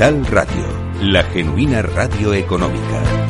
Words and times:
Capital 0.00 0.24
Radio, 0.32 0.66
la 1.02 1.22
genuina 1.24 1.82
radio 1.82 2.32
económica. 2.32 3.29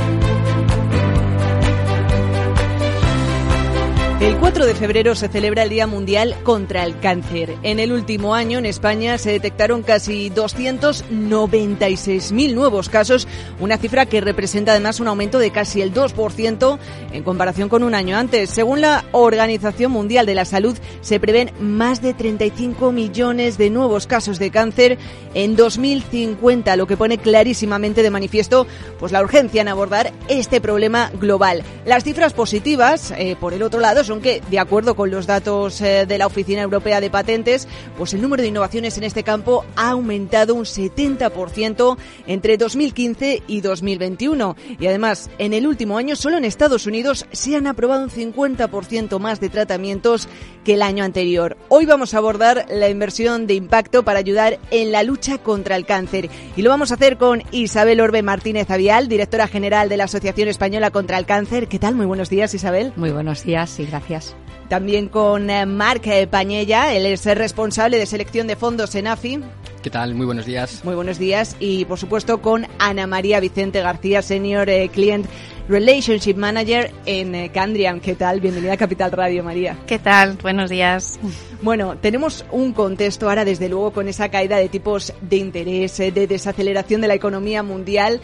El 4.21 4.37
4 4.37 4.67
de 4.67 4.75
febrero 4.75 5.15
se 5.15 5.29
celebra 5.29 5.63
el 5.63 5.71
Día 5.71 5.87
Mundial 5.87 6.37
contra 6.43 6.85
el 6.85 7.01
Cáncer. 7.01 7.57
En 7.63 7.81
el 7.81 7.91
último 7.91 8.35
año 8.35 8.59
en 8.59 8.67
España 8.67 9.17
se 9.17 9.31
detectaron 9.31 9.83
casi 9.83 10.29
296.000 10.29 12.55
nuevos 12.55 12.91
casos, 12.91 13.27
una 13.61 13.79
cifra 13.79 14.05
que 14.05 14.21
representa 14.21 14.73
además 14.73 15.01
un 15.01 15.09
aumento 15.09 15.39
de 15.39 15.53
casi 15.53 15.81
el 15.81 15.95
2% 15.95 16.79
en 17.13 17.23
comparación 17.23 17.71
con 17.71 17.83
un 17.83 17.95
año 17.95 18.19
antes. 18.19 18.51
Según 18.51 18.83
la 18.83 19.07
Organización 19.13 19.91
Mundial 19.91 20.27
de 20.27 20.35
la 20.35 20.45
Salud, 20.45 20.77
se 21.01 21.19
prevén 21.19 21.53
más 21.59 22.03
de 22.03 22.13
35 22.13 22.93
millones 22.93 23.57
de 23.57 23.71
nuevos 23.71 24.07
casos 24.07 24.39
de 24.39 24.51
cáncer 24.51 24.99
en 25.33 25.57
2050, 25.57 26.77
lo 26.77 26.87
que 26.87 26.99
pone 26.99 27.17
clarísimamente 27.17 28.03
de 28.03 28.11
manifiesto 28.11 28.67
pues 28.99 29.13
la 29.13 29.23
urgencia 29.23 29.63
en 29.63 29.69
abordar 29.69 30.13
este 30.29 30.61
problema 30.61 31.11
global. 31.19 31.63
Las 31.87 32.05
cifras 32.05 32.35
positivas, 32.35 33.15
eh, 33.17 33.35
por 33.41 33.55
el 33.55 33.63
otro 33.63 33.81
lado, 33.81 34.05
son 34.11 34.21
que, 34.21 34.43
de 34.51 34.59
acuerdo 34.59 34.97
con 34.97 35.09
los 35.13 35.29
datos 35.29 35.81
eh, 35.81 36.05
de 36.05 36.19
la 36.19 36.27
Oficina 36.27 36.63
Europea 36.63 37.01
de 37.01 37.11
Patentes, 37.11 37.69
pues 37.97 38.13
el 38.13 38.21
número 38.21 38.43
de 38.43 38.49
innovaciones 38.49 38.99
en 38.99 39.05
este 39.05 39.23
campo 39.23 39.65
ha 39.77 39.91
aumentado 39.91 40.57
un 40.57 40.65
70% 40.65 41.97
entre 42.27 42.57
2015 42.57 43.45
y 43.47 43.61
2021. 43.61 44.57
Y 44.81 44.89
además, 44.89 45.31
en 45.39 45.55
el 45.55 45.65
último 45.65 45.97
año, 45.97 46.17
solo 46.17 46.39
en 46.39 46.45
Estados 46.45 46.89
Unidos 46.89 47.25
se 47.31 47.55
han 47.55 47.69
aprobado 47.69 48.03
un 48.03 48.11
50% 48.11 49.21
más 49.21 49.39
de 49.39 49.49
tratamientos 49.49 50.27
que 50.65 50.75
el 50.75 50.83
año 50.83 51.05
anterior. 51.05 51.57
Hoy 51.69 51.87
vamos 51.87 52.13
a 52.13 52.19
abordar 52.19 52.67
la 52.69 52.89
inversión 52.89 53.47
de 53.47 53.55
impacto 53.55 54.03
para 54.03 54.19
ayudar 54.19 54.59
en 54.73 54.91
la 54.91 55.05
lucha 55.05 55.39
contra 55.39 55.77
el 55.77 55.87
cáncer. 55.87 56.31
Y 56.57 56.63
lo 56.63 56.71
vamos 56.71 56.91
a 56.91 56.95
hacer 56.95 57.17
con 57.17 57.45
Isabel 57.53 58.01
Orbe 58.01 58.23
Martínez 58.23 58.73
Avial, 58.73 59.07
directora 59.07 59.47
general 59.47 59.89
de 59.89 59.99
la 59.99 60.05
Asociación 60.05 60.49
Española 60.49 60.91
contra 60.91 61.17
el 61.17 61.27
Cáncer. 61.27 61.69
¿Qué 61.69 61.79
tal? 61.79 61.95
Muy 61.95 62.07
buenos 62.07 62.29
días, 62.29 62.53
Isabel. 62.55 62.93
Muy 62.97 63.11
buenos 63.11 63.45
días 63.45 63.79
y 63.79 63.85
gracias 63.85 64.00
Gracias. 64.01 64.35
También 64.69 65.09
con 65.09 65.51
eh, 65.51 65.67
Marc 65.67 66.07
eh, 66.07 66.27
Pañella, 66.27 66.95
él 66.95 67.05
es 67.05 67.27
el 67.27 67.37
responsable 67.37 67.99
de 67.99 68.07
selección 68.07 68.47
de 68.47 68.57
fondos 68.57 68.95
en 68.95 69.09
AFI. 69.09 69.41
¿Qué 69.83 69.91
tal? 69.91 70.15
Muy 70.15 70.27
buenos 70.27 70.47
días. 70.47 70.85
Muy 70.85 70.95
buenos 70.95 71.19
días. 71.19 71.57
Y 71.59 71.85
por 71.87 71.99
supuesto 71.99 72.41
con 72.41 72.67
Ana 72.79 73.07
María 73.07 73.41
Vicente 73.41 73.81
García, 73.81 74.23
Senior 74.23 74.71
eh, 74.71 74.89
Client 74.89 75.27
Relationship 75.69 76.35
Manager 76.35 76.93
en 77.05 77.49
Candriam. 77.49 78.01
¿Qué 78.01 78.15
tal? 78.15 78.41
Bienvenida 78.41 78.75
a 78.75 78.77
Capital 78.77 79.13
Radio, 79.13 79.43
María. 79.43 79.77
¿Qué 79.87 79.99
tal? 79.99 80.39
Buenos 80.43 80.71
días. 80.71 81.19
Bueno, 81.63 81.97
tenemos 81.97 82.45
un 82.51 82.73
contexto 82.73 83.29
ahora, 83.29 83.45
desde 83.45 83.69
luego, 83.69 83.93
con 83.93 84.09
esa 84.09 84.31
caída 84.31 84.57
de 84.57 84.69
tipos 84.69 85.13
de 85.21 85.37
interés, 85.37 85.99
de 85.99 86.27
desaceleración 86.27 87.01
de 87.01 87.09
la 87.09 87.15
economía 87.15 87.63
mundial 87.63 88.21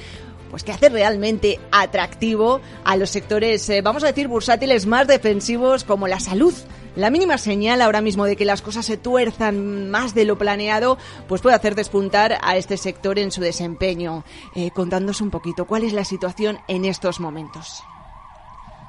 pues 0.50 0.64
que 0.64 0.72
hace 0.72 0.88
realmente 0.88 1.58
atractivo 1.70 2.60
a 2.84 2.96
los 2.96 3.10
sectores, 3.10 3.68
eh, 3.68 3.82
vamos 3.82 4.04
a 4.04 4.08
decir, 4.08 4.28
bursátiles 4.28 4.86
más 4.86 5.06
defensivos 5.06 5.84
como 5.84 6.08
la 6.08 6.20
salud. 6.20 6.54
La 6.96 7.10
mínima 7.10 7.36
señal 7.36 7.82
ahora 7.82 8.00
mismo 8.00 8.24
de 8.24 8.36
que 8.36 8.46
las 8.46 8.62
cosas 8.62 8.86
se 8.86 8.96
tuerzan 8.96 9.90
más 9.90 10.14
de 10.14 10.24
lo 10.24 10.38
planeado, 10.38 10.96
pues 11.28 11.42
puede 11.42 11.56
hacer 11.56 11.74
despuntar 11.74 12.38
a 12.42 12.56
este 12.56 12.78
sector 12.78 13.18
en 13.18 13.30
su 13.30 13.42
desempeño. 13.42 14.24
Eh, 14.54 14.70
contándonos 14.70 15.20
un 15.20 15.30
poquito, 15.30 15.66
¿cuál 15.66 15.84
es 15.84 15.92
la 15.92 16.04
situación 16.04 16.58
en 16.68 16.86
estos 16.86 17.20
momentos? 17.20 17.82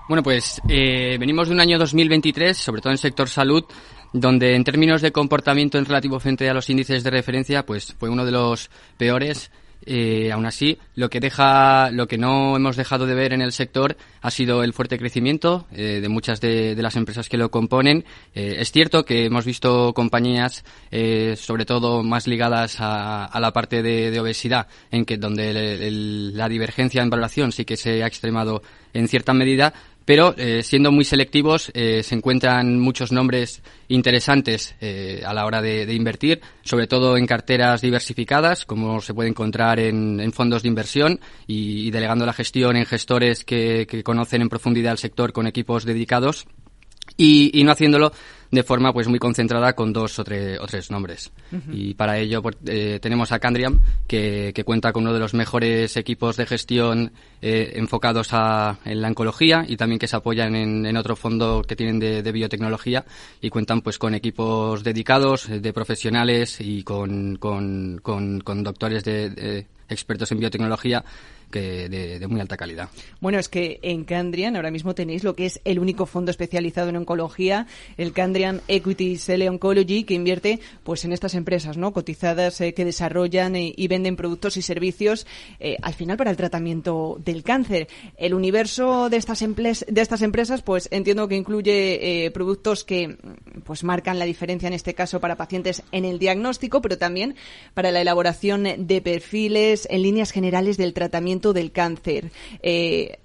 Bueno, 0.08 0.24
pues 0.24 0.62
eh, 0.70 1.18
venimos 1.20 1.50
de 1.50 1.54
un 1.54 1.60
año 1.60 1.78
2023, 1.78 2.58
sobre 2.58 2.82
todo 2.82 2.92
en 2.92 2.94
el 2.94 3.00
sector 3.00 3.28
salud, 3.28 3.66
donde 4.14 4.56
en 4.56 4.64
términos 4.64 5.02
de 5.02 5.12
comportamiento 5.12 5.78
en 5.78 5.84
relativo 5.84 6.18
frente 6.22 6.50
a 6.50 6.54
los 6.54 6.70
índices 6.70 7.04
de 7.04 7.10
referencia, 7.10 7.66
pues 7.66 7.94
fue 8.00 8.10
uno 8.10 8.24
de 8.24 8.32
los 8.32 8.70
peores 8.98 9.52
eh, 9.86 10.32
aún 10.32 10.46
así, 10.46 10.78
lo 10.96 11.10
que 11.10 11.20
deja, 11.20 11.92
lo 11.92 12.08
que 12.08 12.18
no 12.18 12.56
hemos 12.56 12.76
dejado 12.76 13.06
de 13.06 13.16
ver 13.16 13.34
en 13.34 13.42
el 13.42 13.52
sector 13.52 13.96
ha 14.22 14.32
sido 14.32 14.64
el 14.64 14.74
fuerte 14.74 14.98
crecimiento 14.98 15.68
eh, 15.72 16.00
de 16.02 16.10
muchas 16.10 16.42
de, 16.42 16.76
las 16.76 16.96
empresas 16.96 17.30
que 17.30 17.38
lo 17.38 17.50
componen. 17.50 18.04
Eh, 18.36 18.58
es 18.60 18.72
cierto 18.72 19.06
que 19.06 19.26
hemos 19.26 19.46
visto 19.46 19.94
compañías, 19.94 20.66
eh, 20.92 21.36
sobre 21.38 21.66
todo 21.66 22.04
más 22.04 22.28
ligadas 22.28 22.78
a, 22.80 23.38
la 23.40 23.54
parte 23.54 23.82
de, 23.82 24.20
obesidad, 24.20 24.68
en 24.92 25.06
que 25.06 25.18
donde 25.18 26.32
la 26.34 26.50
divergencia 26.50 27.02
en 27.02 27.10
valoración 27.10 27.52
sí 27.52 27.64
que 27.64 27.78
se 27.78 28.04
ha 28.04 28.08
extremado 28.08 28.62
en 28.94 29.08
cierta 29.08 29.34
medida, 29.34 29.74
pero 30.08 30.34
eh, 30.38 30.64
siendo 30.64 30.90
muy 30.90 31.04
selectivos 31.04 31.70
eh, 31.74 32.02
se 32.02 32.16
encuentran 32.16 32.80
muchos 32.80 33.12
nombres 33.12 33.62
interesantes 33.90 34.74
eh, 34.80 35.22
a 35.26 35.34
la 35.34 35.46
hora 35.46 35.62
de, 35.62 35.94
invertir, 35.94 36.40
sobre 36.62 36.88
todo 36.88 37.18
en 37.18 37.26
carteras 37.26 37.82
diversificadas, 37.82 38.66
como 38.66 39.02
se 39.02 39.14
puede 39.14 39.28
encontrar 39.28 39.82
en, 39.82 40.32
fondos 40.32 40.64
de 40.64 40.70
inversión 40.70 41.20
y, 41.46 41.92
delegando 41.92 42.26
la 42.26 42.32
gestión 42.32 42.78
en 42.78 42.86
gestores 42.86 43.44
que 43.44 44.02
conocen 44.06 44.42
en 44.42 44.48
profundidad 44.48 44.94
el 44.94 44.98
sector 44.98 45.34
con 45.34 45.46
equipos 45.46 45.84
dedicados. 45.84 46.48
Y, 47.16 47.64
no 47.64 47.72
haciéndolo 47.72 48.12
de 48.52 48.64
forma 48.64 48.94
pues 48.94 49.08
muy 49.08 49.20
concentrada 49.20 49.74
con 49.74 49.94
dos 49.94 50.20
o, 50.20 50.24
tres, 50.24 50.60
o 50.60 50.66
tres 50.66 50.92
nombres. 50.92 51.32
Y 51.72 51.94
para 51.94 52.18
ello 52.18 52.42
pues, 52.42 52.58
eh, 52.66 53.00
tenemos 53.02 53.32
a 53.32 53.40
Candriam, 53.40 53.80
que, 54.08 54.52
que, 54.54 54.64
cuenta 54.64 54.92
con 54.92 55.04
uno 55.04 55.14
de 55.14 55.20
los 55.20 55.34
mejores 55.34 55.96
equipos 55.98 56.38
de 56.38 56.46
gestión 56.46 57.12
eh, 57.42 57.74
enfocados 57.76 58.30
a, 58.32 58.80
en 58.86 59.02
la 59.02 59.10
oncología 59.10 59.66
y 59.68 59.78
también 59.78 60.00
que 60.00 60.08
se 60.08 60.16
apoyan 60.16 60.56
en, 60.56 60.86
en 60.86 60.98
otro 60.98 61.16
fondo 61.16 61.62
que 61.62 61.76
tienen 61.76 62.00
de, 62.00 62.22
de, 62.22 62.32
biotecnología 62.32 63.06
y 63.42 63.50
cuentan 63.50 63.82
pues 63.82 63.98
con 63.98 64.14
equipos 64.16 64.84
dedicados 64.84 65.48
de 65.50 65.74
profesionales 65.74 66.60
y 66.60 66.84
con, 66.84 67.38
con, 67.38 68.00
con, 68.02 68.42
con 68.42 68.64
doctores 68.64 69.04
de 69.04 69.66
expertos 69.90 70.32
en 70.32 70.40
biotecnología 70.40 71.04
que 71.52 71.90
de, 71.90 72.28
muy 72.28 72.42
alta 72.42 72.58
calidad. 72.58 72.90
Bueno, 73.22 73.40
es 73.40 73.50
que 73.50 73.80
en 73.82 74.04
Candrian 74.04 74.56
ahora 74.56 74.72
mismo 74.72 74.96
tenéis 74.96 75.24
lo 75.24 75.36
que 75.36 75.46
es 75.46 75.62
el 75.64 75.80
único 75.80 76.06
fondo 76.06 76.32
especializado 76.32 76.90
en 76.90 76.98
oncología, 76.98 77.68
el 77.98 78.12
Candrian 78.14 78.62
Equity 78.68 79.18
Cell 79.18 79.48
Oncology, 79.48 80.04
que 80.04 80.14
invierte 80.14 80.60
pues 80.84 81.06
en 81.06 81.14
estas 81.14 81.36
empresas 81.36 81.78
no 81.78 81.94
cotizadas 81.94 82.60
eh, 82.62 82.74
que 82.74 82.86
desarrollan 82.86 83.56
eh, 83.56 83.74
y 83.76 83.88
venden 83.88 84.16
productos 84.16 84.58
y 84.58 84.62
servicios 84.62 85.26
eh, 85.60 85.78
al 85.82 85.94
final 85.94 86.18
para 86.18 86.32
el 86.32 86.38
tratamiento 86.38 87.18
del 87.24 87.44
cáncer. 87.44 87.88
El 88.18 88.34
universo 88.34 89.10
de 89.10 89.18
estas, 89.18 89.40
de 89.40 90.02
estas 90.02 90.22
empresas, 90.22 90.62
pues 90.62 90.90
entiendo 90.92 91.28
que 91.28 91.36
incluye 91.36 92.30
productos 92.34 92.84
que 92.84 93.18
pues 93.64 93.84
marcan 93.84 94.20
la 94.20 94.26
diferencia 94.26 94.68
en 94.68 94.74
este 94.74 94.94
caso 94.94 95.20
para 95.20 95.36
pacientes 95.36 95.84
en 95.92 96.06
el 96.06 96.20
diagnóstico, 96.20 96.82
pero 96.82 96.98
también 96.98 97.36
para 97.74 97.92
la 97.92 98.02
elaboración 98.02 98.64
de 98.78 99.02
perfiles 99.02 99.88
en 99.90 100.02
líneas 100.02 100.32
generales 100.32 100.78
del 100.78 100.94
tratamiento 100.94 101.37
del 101.54 101.72
cáncer. 101.72 102.32
Eh, 102.62 103.20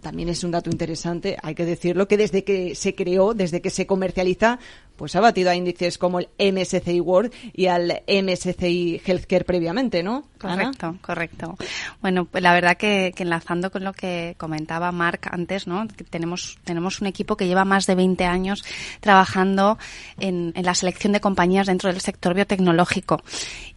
también 0.00 0.28
es 0.28 0.44
un 0.44 0.50
dato 0.50 0.70
interesante, 0.70 1.36
hay 1.42 1.54
que 1.54 1.64
decirlo, 1.64 2.08
que 2.08 2.16
desde 2.16 2.44
que 2.44 2.74
se 2.74 2.94
creó, 2.94 3.34
desde 3.34 3.60
que 3.60 3.70
se 3.70 3.86
comercializa, 3.86 4.58
pues 4.96 5.16
ha 5.16 5.20
batido 5.20 5.50
a 5.50 5.54
índices 5.54 5.96
como 5.96 6.20
el 6.20 6.28
MSCI 6.38 7.00
World 7.00 7.32
y 7.54 7.66
al 7.66 8.02
MSCI 8.06 9.00
Healthcare 9.02 9.46
previamente, 9.46 10.02
¿no? 10.02 10.24
Correcto, 10.38 10.96
correcto. 11.00 11.56
Bueno, 12.02 12.26
pues 12.26 12.42
la 12.42 12.52
verdad 12.52 12.76
que, 12.76 13.14
enlazando 13.16 13.70
con 13.70 13.82
lo 13.82 13.94
que 13.94 14.34
comentaba 14.36 14.92
Mark 14.92 15.20
antes, 15.30 15.66
¿no? 15.66 15.86
tenemos, 16.10 16.58
tenemos 16.64 17.00
un 17.00 17.06
equipo 17.06 17.36
que 17.36 17.46
lleva 17.46 17.64
más 17.64 17.86
de 17.86 17.94
20 17.94 18.24
años 18.24 18.62
trabajando 19.00 19.78
en, 20.18 20.52
la 20.54 20.74
selección 20.74 21.12
de 21.12 21.20
compañías 21.20 21.66
dentro 21.66 21.90
del 21.90 22.00
sector 22.00 22.34
biotecnológico 22.34 23.22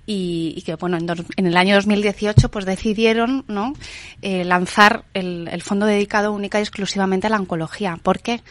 y, 0.05 0.61
que 0.65 0.75
bueno 0.75 0.97
en, 0.97 1.47
el 1.47 1.55
año 1.55 1.75
2018 1.75 2.49
pues 2.51 2.65
decidieron 2.65 3.45
no 3.47 3.73
eh, 4.21 4.43
lanzar 4.43 5.05
el, 5.13 5.47
el, 5.49 5.61
fondo 5.73 5.87
dedicado 5.87 6.31
única 6.31 6.59
y 6.59 6.61
exclusivamente 6.61 7.25
a 7.25 7.31
la 7.31 7.37
oncología 7.37 7.97
¿por 7.97 8.19
qué? 8.19 8.41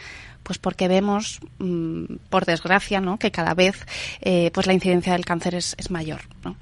Pues 0.43 0.57
porque 0.57 0.89
vemos, 0.89 1.39
mm, 1.59 2.15
por 2.29 2.43
desgracia, 2.43 2.99
¿no? 2.99 3.17
que 3.17 3.31
cada 3.31 3.53
vez 3.53 3.85
eh, 4.19 4.51
pues 4.53 4.67
la 4.67 4.73
incidencia 4.73 5.13
del 5.13 5.23
cáncer 5.23 5.55
es, 5.55 5.89
mayor. 5.89 6.19
¿no? 6.43 6.57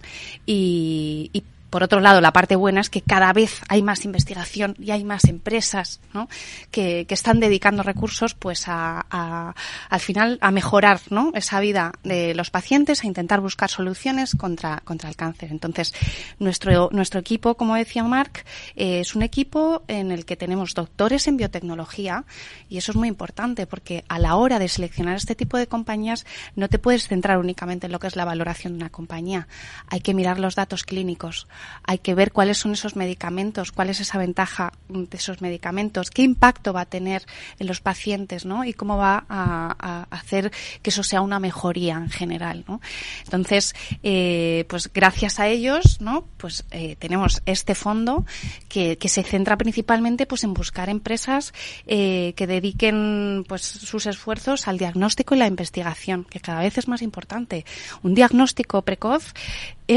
Y 0.45 1.31
por 1.71 1.83
otro 1.83 2.01
lado, 2.01 2.19
la 2.19 2.33
parte 2.33 2.57
buena 2.57 2.81
es 2.81 2.89
que 2.89 3.01
cada 3.01 3.31
vez 3.31 3.61
hay 3.69 3.81
más 3.81 4.03
investigación 4.03 4.75
y 4.77 4.91
hay 4.91 5.05
más 5.05 5.23
empresas 5.23 6.01
¿no? 6.13 6.27
que, 6.69 7.05
que, 7.07 7.13
están 7.13 7.39
dedicando 7.39 7.81
recursos 7.81 8.35
pues 8.35 8.67
a, 8.67 9.05
a, 9.09 9.55
al 9.89 9.99
final 10.01 10.37
a 10.41 10.51
mejorar 10.51 10.99
¿no? 11.09 11.31
esa 11.33 11.61
vida 11.61 11.93
de 12.03 12.35
los 12.35 12.49
pacientes, 12.49 13.03
a 13.03 13.07
intentar 13.07 13.39
buscar 13.39 13.69
soluciones 13.69 14.35
contra, 14.35 14.81
contra 14.83 15.07
el 15.07 15.15
cáncer. 15.15 15.49
Entonces, 15.49 15.93
nuestro, 16.39 16.89
nuestro 16.91 17.21
equipo, 17.21 17.55
como 17.55 17.75
decía 17.75 18.03
Marc, 18.03 18.45
eh, 18.75 18.99
es 18.99 19.15
un 19.15 19.23
equipo 19.23 19.83
en 19.87 20.11
el 20.11 20.25
que 20.25 20.35
tenemos 20.35 20.73
doctores 20.73 21.27
en 21.27 21.37
biotecnología 21.37 22.25
y 22.67 22.79
eso 22.79 22.91
es 22.91 22.97
muy 22.97 23.07
importante 23.07 23.65
porque 23.65 24.03
a 24.09 24.19
la 24.19 24.35
hora 24.35 24.59
de 24.59 24.67
seleccionar 24.67 25.15
este 25.15 25.35
tipo 25.35 25.57
de 25.57 25.67
compañías 25.67 26.25
no 26.57 26.67
te 26.67 26.79
puedes 26.79 27.07
centrar 27.07 27.37
únicamente 27.37 27.85
en 27.85 27.93
lo 27.93 27.99
que 27.99 28.07
es 28.07 28.17
la 28.17 28.25
valoración 28.25 28.73
de 28.73 28.79
una 28.79 28.89
compañía. 28.89 29.47
Hay 29.87 30.01
que 30.01 30.13
mirar 30.13 30.37
los 30.37 30.55
datos 30.55 30.83
clínicos, 30.83 31.47
hay 31.83 31.97
que 31.99 32.15
ver 32.15 32.31
cuáles 32.31 32.57
son 32.57 32.73
esos 32.73 32.95
medicamentos, 32.95 33.71
cuál 33.71 33.89
es 33.89 33.99
esa 33.99 34.17
ventaja 34.17 34.73
de 34.87 35.17
esos 35.17 35.41
medicamentos, 35.41 36.09
qué 36.09 36.21
impacto 36.21 36.73
va 36.73 36.81
a 36.81 36.85
tener 36.85 37.25
en 37.59 37.67
los 37.67 37.81
pacientes, 37.81 38.45
¿no? 38.45 38.63
Y 38.65 38.73
cómo 38.73 38.97
va 38.97 39.25
a, 39.29 40.07
hacer 40.09 40.51
que 40.81 40.89
eso 40.89 41.03
sea 41.03 41.21
una 41.21 41.39
mejoría 41.39 41.95
en 41.97 42.09
general, 42.09 42.63
¿no? 42.67 42.81
Entonces, 43.23 43.73
eh, 44.03 44.65
pues 44.69 44.91
gracias 44.93 45.39
a 45.39 45.47
ellos, 45.47 46.01
¿no? 46.01 46.25
Pues 46.37 46.65
eh, 46.71 46.95
tenemos 46.97 47.41
este 47.45 47.75
fondo 47.75 48.25
que, 48.69 48.97
que, 48.97 49.09
se 49.09 49.23
centra 49.23 49.57
principalmente, 49.57 50.25
pues 50.25 50.43
en 50.43 50.53
buscar 50.53 50.89
empresas 50.89 51.53
eh, 51.87 52.33
que 52.35 52.47
dediquen, 52.47 53.45
pues 53.47 53.61
sus 53.61 54.05
esfuerzos 54.05 54.67
al 54.67 54.77
diagnóstico 54.77 55.35
y 55.35 55.39
la 55.39 55.47
investigación, 55.47 56.23
que 56.23 56.39
cada 56.39 56.61
vez 56.61 56.77
es 56.77 56.87
más 56.87 57.01
importante. 57.01 57.65
Un 58.03 58.13
diagnóstico 58.13 58.81
precoz 58.81 59.33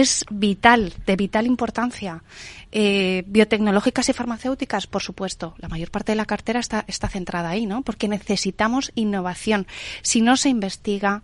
es 0.00 0.25
vital, 0.29 0.93
de 1.06 1.14
vital 1.14 1.46
importancia. 1.46 2.25
Eh, 2.73 3.23
biotecnológicas 3.29 4.08
y 4.08 4.12
farmacéuticas, 4.12 4.88
por 4.88 5.02
supuesto. 5.02 5.55
La 5.58 5.69
mayor 5.69 5.93
parte 5.93 6.11
de 6.11 6.17
la 6.17 6.25
cartera 6.25 6.58
está, 6.58 6.85
está 6.88 7.08
centrada 7.08 7.50
ahí, 7.50 7.67
¿no? 7.67 7.82
Porque 7.82 8.08
necesitamos 8.08 8.91
innovación. 8.96 9.69
Si 10.02 10.20
no 10.20 10.37
se 10.37 10.49
investiga, 10.49 11.23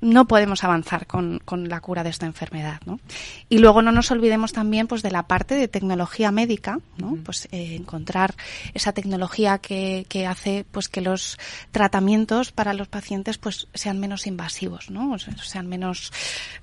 no 0.00 0.26
podemos 0.26 0.64
avanzar 0.64 1.06
con, 1.06 1.40
con, 1.44 1.68
la 1.68 1.80
cura 1.80 2.04
de 2.04 2.10
esta 2.10 2.26
enfermedad, 2.26 2.80
¿no? 2.84 3.00
Y 3.48 3.58
luego 3.58 3.82
no 3.82 3.92
nos 3.92 4.10
olvidemos 4.10 4.52
también, 4.52 4.86
pues, 4.86 5.02
de 5.02 5.10
la 5.10 5.24
parte 5.24 5.54
de 5.54 5.68
tecnología 5.68 6.30
médica, 6.30 6.80
¿no? 6.98 7.08
Uh 7.08 7.16
-huh. 7.16 7.22
Pues 7.22 7.48
eh, 7.52 7.76
encontrar 7.76 8.34
esa 8.74 8.92
tecnología 8.92 9.58
que, 9.58 10.06
que, 10.08 10.26
hace, 10.26 10.64
pues, 10.70 10.88
que 10.88 11.00
los 11.00 11.38
tratamientos 11.70 12.52
para 12.52 12.74
los 12.74 12.88
pacientes, 12.88 13.38
pues, 13.38 13.68
sean 13.74 13.98
menos 13.98 14.26
invasivos, 14.26 14.90
¿no? 14.90 15.12
O 15.12 15.18
sea, 15.18 15.36
sean 15.38 15.66
menos, 15.66 16.12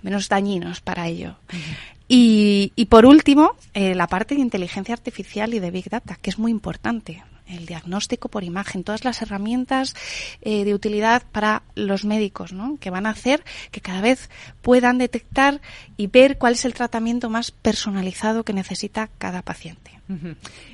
menos 0.02 0.30
dañinos 0.30 0.82
para 0.82 1.08
ello. 1.08 1.36
Uh 1.52 1.56
-huh. 1.56 1.78
y, 2.08 2.72
y, 2.76 2.86
por 2.86 3.06
último, 3.06 3.56
eh, 3.74 3.96
la 3.96 4.08
parte 4.08 4.36
de 4.36 4.42
inteligencia 4.42 4.94
artificial 4.94 5.54
y 5.54 5.60
de 5.60 5.72
Big 5.72 5.90
Data, 5.90 6.18
que 6.22 6.30
es 6.30 6.38
muy 6.38 6.52
importante 6.52 7.24
el 7.54 7.66
diagnóstico 7.66 8.30
por 8.30 8.44
imagen, 8.44 8.84
todas 8.84 9.04
las 9.04 9.22
herramientas 9.22 9.96
eh, 10.42 10.66
de 10.66 10.74
utilidad 10.74 11.24
para 11.32 11.64
los 11.76 12.06
médicos, 12.06 12.54
¿no? 12.54 12.78
que 12.80 12.90
van 12.90 13.06
a 13.06 13.12
hacer 13.12 13.44
que 13.72 13.82
cada 13.82 14.02
vez 14.02 14.30
puedan 14.62 14.98
detectar 14.98 15.62
y 15.98 16.08
ver 16.08 16.38
cuál 16.38 16.54
es 16.54 16.66
el 16.66 16.74
tratamiento 16.74 17.30
más 17.30 17.52
personalizado 17.52 18.44
que 18.44 18.54
necesita 18.54 19.10
cada 19.18 19.42
paciente. 19.42 19.93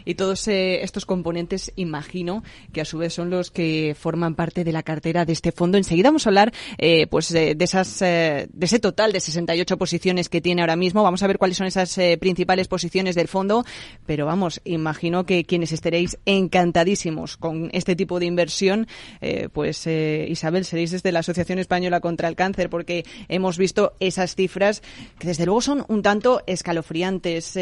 Y 0.05 0.15
todos 0.15 0.47
eh, 0.47 0.83
estos 0.83 1.05
componentes, 1.05 1.71
imagino, 1.75 2.43
que 2.73 2.81
a 2.81 2.85
su 2.85 2.97
vez 2.97 3.13
son 3.13 3.29
los 3.29 3.51
que 3.51 3.95
forman 3.97 4.35
parte 4.35 4.63
de 4.63 4.71
la 4.71 4.83
cartera 4.83 5.25
de 5.25 5.33
este 5.33 5.51
fondo. 5.51 5.77
Enseguida 5.77 6.09
vamos 6.09 6.25
a 6.25 6.29
hablar, 6.29 6.53
eh, 6.77 7.07
pues, 7.07 7.29
de, 7.29 7.55
de 7.55 7.65
esas, 7.65 8.01
eh, 8.01 8.47
de 8.51 8.65
ese 8.65 8.79
total 8.79 9.11
de 9.11 9.19
68 9.19 9.77
posiciones 9.77 10.29
que 10.29 10.41
tiene 10.41 10.61
ahora 10.61 10.75
mismo. 10.75 11.03
Vamos 11.03 11.23
a 11.23 11.27
ver 11.27 11.37
cuáles 11.37 11.57
son 11.57 11.67
esas 11.67 11.97
eh, 11.97 12.17
principales 12.19 12.67
posiciones 12.67 13.15
del 13.15 13.27
fondo. 13.27 13.65
Pero 14.05 14.25
vamos, 14.25 14.61
imagino 14.65 15.25
que 15.25 15.45
quienes 15.45 15.71
estaréis 15.71 16.17
encantadísimos 16.25 17.37
con 17.37 17.69
este 17.73 17.95
tipo 17.95 18.19
de 18.19 18.25
inversión, 18.25 18.87
eh, 19.21 19.49
pues, 19.51 19.85
eh, 19.87 20.27
Isabel, 20.29 20.65
seréis 20.65 20.91
desde 20.91 21.11
la 21.11 21.19
Asociación 21.19 21.59
Española 21.59 21.99
contra 21.99 22.27
el 22.27 22.35
Cáncer, 22.35 22.69
porque 22.69 23.05
hemos 23.27 23.57
visto 23.57 23.93
esas 23.99 24.35
cifras 24.35 24.81
que 25.17 25.27
desde 25.27 25.45
luego 25.45 25.61
son 25.61 25.85
un 25.87 26.01
tanto 26.01 26.41
escalofriantes. 26.47 27.57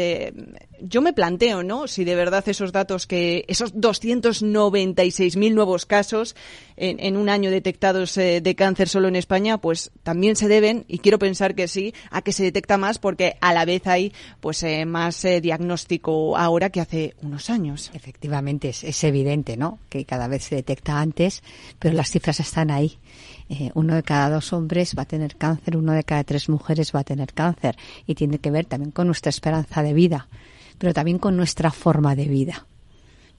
yo 0.80 1.02
me 1.02 1.12
planteo, 1.12 1.57
¿no? 1.62 1.88
Si 1.88 2.04
de 2.04 2.14
verdad 2.14 2.48
esos 2.48 2.72
datos 2.72 3.06
que, 3.06 3.44
esos 3.48 3.74
296.000 3.74 5.54
nuevos 5.54 5.86
casos 5.86 6.36
en, 6.76 7.00
en, 7.00 7.16
un 7.16 7.28
año 7.28 7.50
detectados 7.50 8.16
eh, 8.16 8.40
de 8.40 8.54
cáncer 8.54 8.88
solo 8.88 9.08
en 9.08 9.16
España, 9.16 9.58
pues 9.58 9.90
también 10.02 10.36
se 10.36 10.48
deben, 10.48 10.84
y 10.88 10.98
quiero 10.98 11.18
pensar 11.18 11.54
que 11.54 11.68
sí, 11.68 11.94
a 12.10 12.22
que 12.22 12.32
se 12.32 12.44
detecta 12.44 12.78
más 12.78 12.98
porque 12.98 13.36
a 13.40 13.52
la 13.52 13.64
vez 13.64 13.86
hay 13.86 14.12
pues 14.40 14.62
eh, 14.62 14.84
más 14.86 15.24
eh, 15.24 15.40
diagnóstico 15.40 16.36
ahora 16.36 16.70
que 16.70 16.80
hace 16.80 17.14
unos 17.22 17.50
años. 17.50 17.90
Efectivamente, 17.94 18.70
es, 18.70 18.84
es 18.84 19.02
evidente, 19.04 19.56
¿no? 19.56 19.78
Que 19.88 20.04
cada 20.04 20.28
vez 20.28 20.44
se 20.44 20.56
detecta 20.56 21.00
antes, 21.00 21.42
pero 21.78 21.94
las 21.94 22.10
cifras 22.10 22.40
están 22.40 22.70
ahí. 22.70 22.98
Uno 23.72 23.94
de 23.94 24.02
cada 24.02 24.28
dos 24.28 24.52
hombres 24.52 24.94
va 24.96 25.04
a 25.04 25.06
tener 25.06 25.36
cáncer, 25.36 25.78
uno 25.78 25.92
de 25.92 26.04
cada 26.04 26.22
tres 26.22 26.50
mujeres 26.50 26.92
va 26.94 27.00
a 27.00 27.04
tener 27.04 27.32
cáncer 27.32 27.76
y 28.06 28.14
tiene 28.14 28.38
que 28.40 28.50
ver 28.50 28.66
también 28.66 28.90
con 28.90 29.06
nuestra 29.06 29.30
esperanza 29.30 29.82
de 29.82 29.94
vida 29.94 30.28
pero 30.78 30.94
también 30.94 31.18
con 31.18 31.36
nuestra 31.36 31.70
forma 31.70 32.14
de 32.14 32.26
vida. 32.26 32.66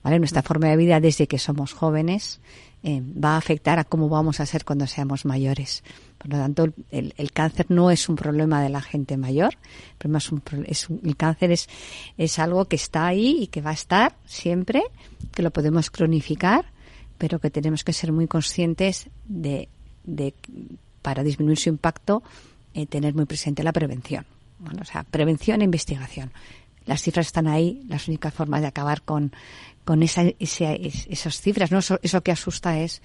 ¿Vale? 0.03 0.19
Nuestra 0.19 0.43
forma 0.43 0.67
de 0.67 0.77
vida 0.77 1.01
desde 1.01 1.27
que 1.27 1.39
somos 1.39 1.73
jóvenes 1.73 2.39
eh, 2.83 3.01
va 3.01 3.33
a 3.33 3.37
afectar 3.37 3.79
a 3.79 3.83
cómo 3.83 4.07
vamos 4.07 4.39
a 4.39 4.45
ser 4.45 4.63
cuando 4.63 4.87
seamos 4.87 5.25
mayores. 5.25 5.83
Por 6.17 6.29
lo 6.29 6.37
tanto, 6.37 6.69
el, 6.91 7.31
cáncer 7.33 7.65
no 7.69 7.91
es 7.91 8.07
un 8.07 8.15
problema 8.15 8.63
de 8.63 8.69
la 8.69 8.81
gente 8.81 9.17
mayor, 9.17 9.57
el, 9.99 10.15
es 10.15 10.31
es 10.65 10.87
el 11.03 11.17
cáncer 11.17 11.51
es, 11.51 11.67
es 12.17 12.39
algo 12.39 12.65
que 12.65 12.77
está 12.77 13.07
ahí 13.07 13.37
y 13.41 13.47
que 13.47 13.61
va 13.61 13.71
a 13.71 13.73
estar 13.73 14.15
siempre, 14.25 14.83
que 15.33 15.43
lo 15.43 15.51
podemos 15.51 15.91
cronificar, 15.91 16.65
pero 17.17 17.39
que 17.39 17.49
tenemos 17.49 17.83
que 17.83 17.91
ser 17.91 18.13
muy 18.13 18.27
conscientes 18.27 19.09
de, 19.25 19.67
de 20.05 20.33
para 21.01 21.23
disminuir 21.23 21.57
su 21.57 21.69
impacto, 21.69 22.23
eh, 22.73 22.85
tener 22.85 23.13
muy 23.13 23.25
presente 23.25 23.63
la 23.63 23.73
prevención. 23.73 24.25
Bueno, 24.59 24.81
o 24.81 24.85
sea, 24.85 25.03
prevención 25.03 25.61
e 25.61 25.65
investigación 25.65 26.31
las 26.89 27.03
cifras 27.03 27.27
están 27.27 27.47
ahí, 27.47 27.83
las 27.87 28.07
únicas 28.07 28.33
formas 28.33 28.61
de 28.61 28.67
acabar 28.67 29.03
con, 29.03 29.31
con 29.85 30.01
esa, 30.01 30.23
esa, 30.39 30.73
esas 30.73 31.39
cifras, 31.39 31.71
¿no? 31.71 31.77
Eso, 31.77 31.99
eso 32.01 32.21
que 32.21 32.31
asusta 32.31 32.79
es 32.79 33.03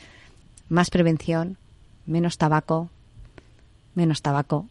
más 0.70 0.88
prevención, 0.88 1.58
menos 2.06 2.38
tabaco, 2.38 2.88
menos 3.94 4.22
tabaco, 4.22 4.66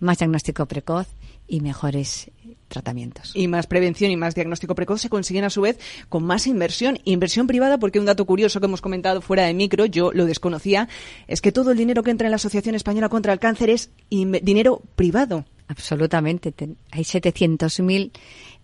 más 0.00 0.18
diagnóstico 0.18 0.66
precoz 0.66 1.08
y 1.48 1.62
mejores 1.62 2.30
tratamientos. 2.68 3.32
Y 3.34 3.48
más 3.48 3.66
prevención 3.66 4.10
y 4.10 4.18
más 4.18 4.34
diagnóstico 4.34 4.74
precoz 4.74 5.00
se 5.00 5.08
consiguen 5.08 5.44
a 5.44 5.50
su 5.50 5.62
vez 5.62 5.78
con 6.10 6.22
más 6.22 6.46
inversión, 6.46 6.98
inversión 7.04 7.46
privada, 7.46 7.78
porque 7.78 8.00
un 8.00 8.04
dato 8.04 8.26
curioso 8.26 8.60
que 8.60 8.66
hemos 8.66 8.82
comentado 8.82 9.22
fuera 9.22 9.46
de 9.46 9.54
micro, 9.54 9.86
yo 9.86 10.12
lo 10.12 10.26
desconocía, 10.26 10.90
es 11.26 11.40
que 11.40 11.52
todo 11.52 11.70
el 11.70 11.78
dinero 11.78 12.02
que 12.02 12.10
entra 12.10 12.26
en 12.26 12.32
la 12.32 12.36
Asociación 12.36 12.74
Española 12.74 13.08
contra 13.08 13.32
el 13.32 13.38
Cáncer 13.38 13.70
es 13.70 13.88
dinero 14.10 14.82
privado. 14.94 15.46
Absolutamente. 15.68 16.54
Hay 16.92 17.02
700.000, 17.02 18.12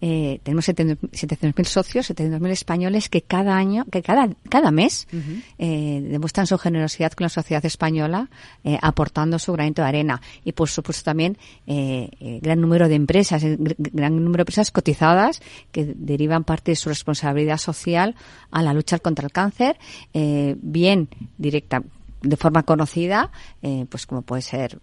eh, 0.01 0.39
tenemos 0.45 0.69
700.000 0.69 1.65
socios, 1.65 2.11
700.000 2.11 2.51
españoles 2.51 3.09
que 3.09 3.23
cada 3.23 3.57
año, 3.57 3.85
que 3.91 4.03
cada, 4.03 4.29
cada 4.49 4.71
mes, 4.71 5.09
uh 5.13 5.17
-huh. 5.17 5.43
eh, 5.59 6.01
demuestran 6.11 6.47
su 6.47 6.57
generosidad 6.59 7.13
con 7.13 7.25
la 7.25 7.29
sociedad 7.29 7.65
española, 7.67 8.29
eh, 8.63 8.79
aportando 8.81 9.39
su 9.41 9.53
granito 9.53 9.83
de 9.83 9.89
arena. 9.89 10.21
Y 10.45 10.53
por 10.53 10.69
supuesto 10.69 11.03
también, 11.03 11.39
eh, 11.67 12.09
gran 12.41 12.61
número 12.61 12.89
de 12.89 12.95
empresas, 12.95 13.43
gran 13.43 14.15
número 14.17 14.39
de 14.39 14.43
empresas 14.43 14.71
cotizadas 14.71 15.43
que 15.73 15.93
derivan 15.97 16.45
parte 16.45 16.71
de 16.73 16.77
su 16.77 16.89
responsabilidad 16.89 17.59
social 17.59 18.15
a 18.53 18.63
la 18.63 18.73
lucha 18.73 19.01
contra 19.01 19.27
el 19.27 19.33
cáncer, 19.33 19.77
eh, 20.15 20.55
bien 20.61 21.09
directa, 21.37 21.83
de 22.23 22.37
forma 22.37 22.63
conocida, 22.63 23.33
eh, 23.63 23.87
pues 23.89 24.07
como 24.07 24.23
puede 24.23 24.43
ser 24.43 24.79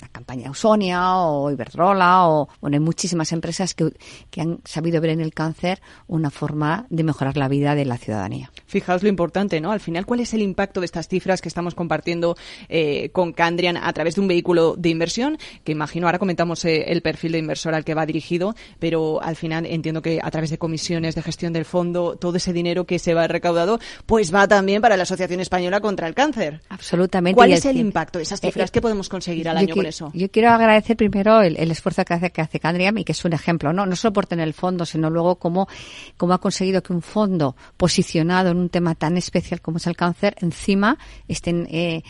la 0.00 0.08
campaña 0.08 0.48
Ausonia 0.48 1.16
o 1.16 1.50
Iberdrola 1.50 2.28
o 2.28 2.48
bueno, 2.60 2.76
hay 2.76 2.80
muchísimas 2.80 3.32
empresas 3.32 3.74
que, 3.74 3.92
que, 4.30 4.40
han 4.40 4.60
sabido 4.64 5.00
ver 5.00 5.10
en 5.10 5.20
el 5.20 5.32
cáncer 5.32 5.80
una 6.06 6.30
forma 6.30 6.86
de 6.90 7.02
mejorar 7.04 7.36
la 7.36 7.48
vida 7.48 7.74
de 7.74 7.84
la 7.84 7.96
ciudadanía. 7.96 8.50
Fijaos 8.66 9.02
lo 9.02 9.08
importante, 9.08 9.60
¿no? 9.60 9.72
Al 9.72 9.80
final, 9.80 10.06
¿cuál 10.06 10.20
es 10.20 10.34
el 10.34 10.42
impacto 10.42 10.80
de 10.80 10.86
estas 10.86 11.08
cifras 11.08 11.40
que 11.40 11.48
estamos 11.48 11.74
compartiendo 11.74 12.36
eh, 12.68 13.10
con 13.10 13.32
Candrian 13.32 13.76
a 13.76 13.92
través 13.92 14.16
de 14.16 14.20
un 14.20 14.28
vehículo 14.28 14.74
de 14.76 14.90
inversión? 14.90 15.38
Que 15.64 15.72
imagino, 15.72 16.06
ahora 16.06 16.18
comentamos 16.18 16.64
eh, 16.64 16.84
el 16.88 17.02
perfil 17.02 17.32
de 17.32 17.38
inversor 17.38 17.74
al 17.74 17.84
que 17.84 17.94
va 17.94 18.06
dirigido, 18.06 18.54
pero 18.78 19.22
al 19.22 19.36
final 19.36 19.66
entiendo 19.66 20.02
que 20.02 20.20
a 20.22 20.30
través 20.30 20.50
de 20.50 20.58
comisiones 20.58 21.14
de 21.14 21.22
gestión 21.22 21.52
del 21.52 21.64
fondo, 21.64 22.16
todo 22.16 22.36
ese 22.36 22.52
dinero 22.52 22.84
que 22.84 22.98
se 22.98 23.14
va 23.14 23.26
recaudado, 23.26 23.78
pues 24.06 24.34
va 24.34 24.46
también 24.48 24.82
para 24.82 24.96
la 24.96 25.04
Asociación 25.04 25.40
Española 25.40 25.80
contra 25.80 26.06
el 26.08 26.14
Cáncer. 26.14 26.60
Absolutamente. 26.68 27.36
¿Cuál 27.36 27.52
es 27.52 27.64
el 27.64 27.76
impacto 27.76 28.18
de 28.18 28.24
esas 28.24 28.40
cifras 28.40 28.70
eh, 28.70 28.72
que 28.72 28.80
podemos 28.80 29.08
conseguir 29.08 29.48
al 29.48 29.56
año 29.56 29.74
con 29.74 29.85
eso? 29.86 30.10
Yo 30.14 30.30
quiero 30.30 30.50
agradecer 30.50 30.96
primero 30.96 31.40
el, 31.42 31.70
esfuerzo 31.70 32.04
que 32.04 32.14
hace, 32.14 32.30
que 32.30 32.40
hace 32.40 32.60
Candriam 32.60 32.98
y 32.98 33.04
que 33.04 33.12
es 33.12 33.24
un 33.24 33.32
ejemplo, 33.32 33.72
¿no? 33.72 33.86
No 33.86 33.96
solo 33.96 34.12
por 34.12 34.26
tener 34.26 34.46
el 34.46 34.54
fondo, 34.54 34.84
sino 34.84 35.10
luego 35.10 35.36
cómo, 35.36 35.68
cómo 36.16 36.34
ha 36.34 36.38
conseguido 36.38 36.82
que 36.82 36.92
un 36.92 37.02
fondo 37.02 37.56
posicionado 37.76 38.50
en 38.50 38.58
un 38.58 38.68
tema 38.68 38.94
tan 38.94 39.16
especial 39.16 39.60
como 39.60 39.78
es 39.78 39.86
el 39.86 39.96
cáncer, 39.96 40.36
encima 40.40 40.98
estén, 41.28 41.66
eh, 41.70 42.02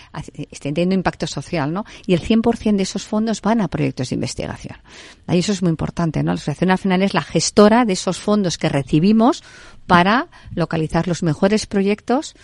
estén 0.50 0.75
teniendo 0.75 0.95
impacto 0.95 1.26
social, 1.26 1.73
¿no? 1.73 1.85
Y 2.06 2.14
el 2.14 2.21
100% 2.21 2.76
de 2.76 2.83
esos 2.83 3.04
fondos 3.04 3.40
van 3.42 3.61
a 3.61 3.68
proyectos 3.68 4.11
de 4.11 4.14
investigación. 4.14 4.78
Ahí 5.26 5.40
eso 5.40 5.52
es 5.52 5.62
muy 5.62 5.71
importante, 5.71 6.23
¿no? 6.23 6.33
La 6.33 6.35
asociación 6.35 6.71
al 6.71 6.78
final 6.78 7.02
es 7.02 7.14
la 7.14 7.23
gestora 7.23 7.85
de 7.85 7.92
esos 7.92 8.18
fondos 8.18 8.59
que 8.59 8.68
recibimos 8.68 9.42
para 9.87 10.28
localizar 10.54 11.09
los 11.09 11.23
mejores 11.23 11.66
proyectos 11.66 12.35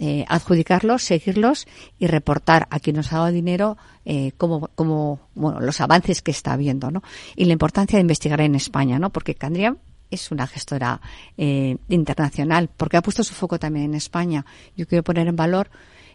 eh, 0.00 0.24
adjudicarlos, 0.28 1.02
seguirlos 1.02 1.68
y 1.98 2.06
reportar 2.06 2.66
a 2.70 2.80
quien 2.80 2.96
nos 2.96 3.12
ha 3.12 3.18
dado 3.18 3.30
dinero 3.30 3.76
eh, 4.04 4.32
como, 4.38 4.68
como 4.74 5.20
bueno, 5.34 5.60
los 5.60 5.80
avances 5.80 6.22
que 6.22 6.30
está 6.30 6.54
habiendo, 6.54 6.90
¿no? 6.90 7.02
Y 7.36 7.44
la 7.44 7.52
importancia 7.52 7.98
de 7.98 8.00
investigar 8.00 8.40
en 8.40 8.54
España, 8.54 8.98
¿no? 8.98 9.10
Porque 9.10 9.34
Candriam 9.34 9.76
es 10.10 10.32
una 10.32 10.46
gestora 10.46 11.00
eh, 11.36 11.76
internacional, 11.88 12.70
porque 12.76 12.96
ha 12.96 13.02
puesto 13.02 13.22
su 13.22 13.34
foco 13.34 13.58
también 13.58 13.84
en 13.84 13.94
España. 13.94 14.44
Yo 14.76 14.86
quiero 14.88 15.04
poner 15.04 15.28
en 15.28 15.36
valor 15.36 15.70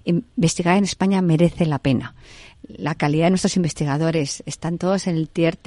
investigar 0.06 0.78
en 0.78 0.84
España 0.84 1.22
merece 1.22 1.66
la 1.66 1.80
pena. 1.80 2.16
La 2.68 2.96
calidad 2.96 3.26
de 3.26 3.32
nuestros 3.32 3.56
investigadores 3.56 4.44
están 4.46 4.78
todos 4.78 5.08
en 5.08 5.16
el 5.16 5.30
tier 5.30 5.58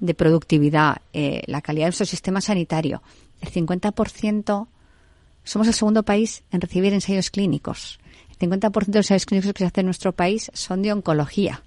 de 0.00 0.14
productividad, 0.14 0.98
eh, 1.12 1.42
la 1.46 1.60
calidad 1.62 1.86
de 1.86 1.88
nuestro 1.88 2.06
sistema 2.06 2.40
sanitario. 2.40 3.02
El 3.40 3.50
50% 3.50 4.68
somos 5.44 5.68
el 5.68 5.74
segundo 5.74 6.02
país 6.02 6.44
en 6.50 6.60
recibir 6.60 6.92
ensayos 6.92 7.30
clínicos. 7.30 7.98
El 8.30 8.50
50% 8.50 8.86
de 8.86 8.98
los 8.98 9.06
ensayos 9.06 9.26
clínicos 9.26 9.52
que 9.52 9.58
se 9.60 9.66
hacen 9.66 9.82
en 9.82 9.86
nuestro 9.86 10.12
país 10.12 10.50
son 10.54 10.82
de 10.82 10.92
oncología. 10.92 11.62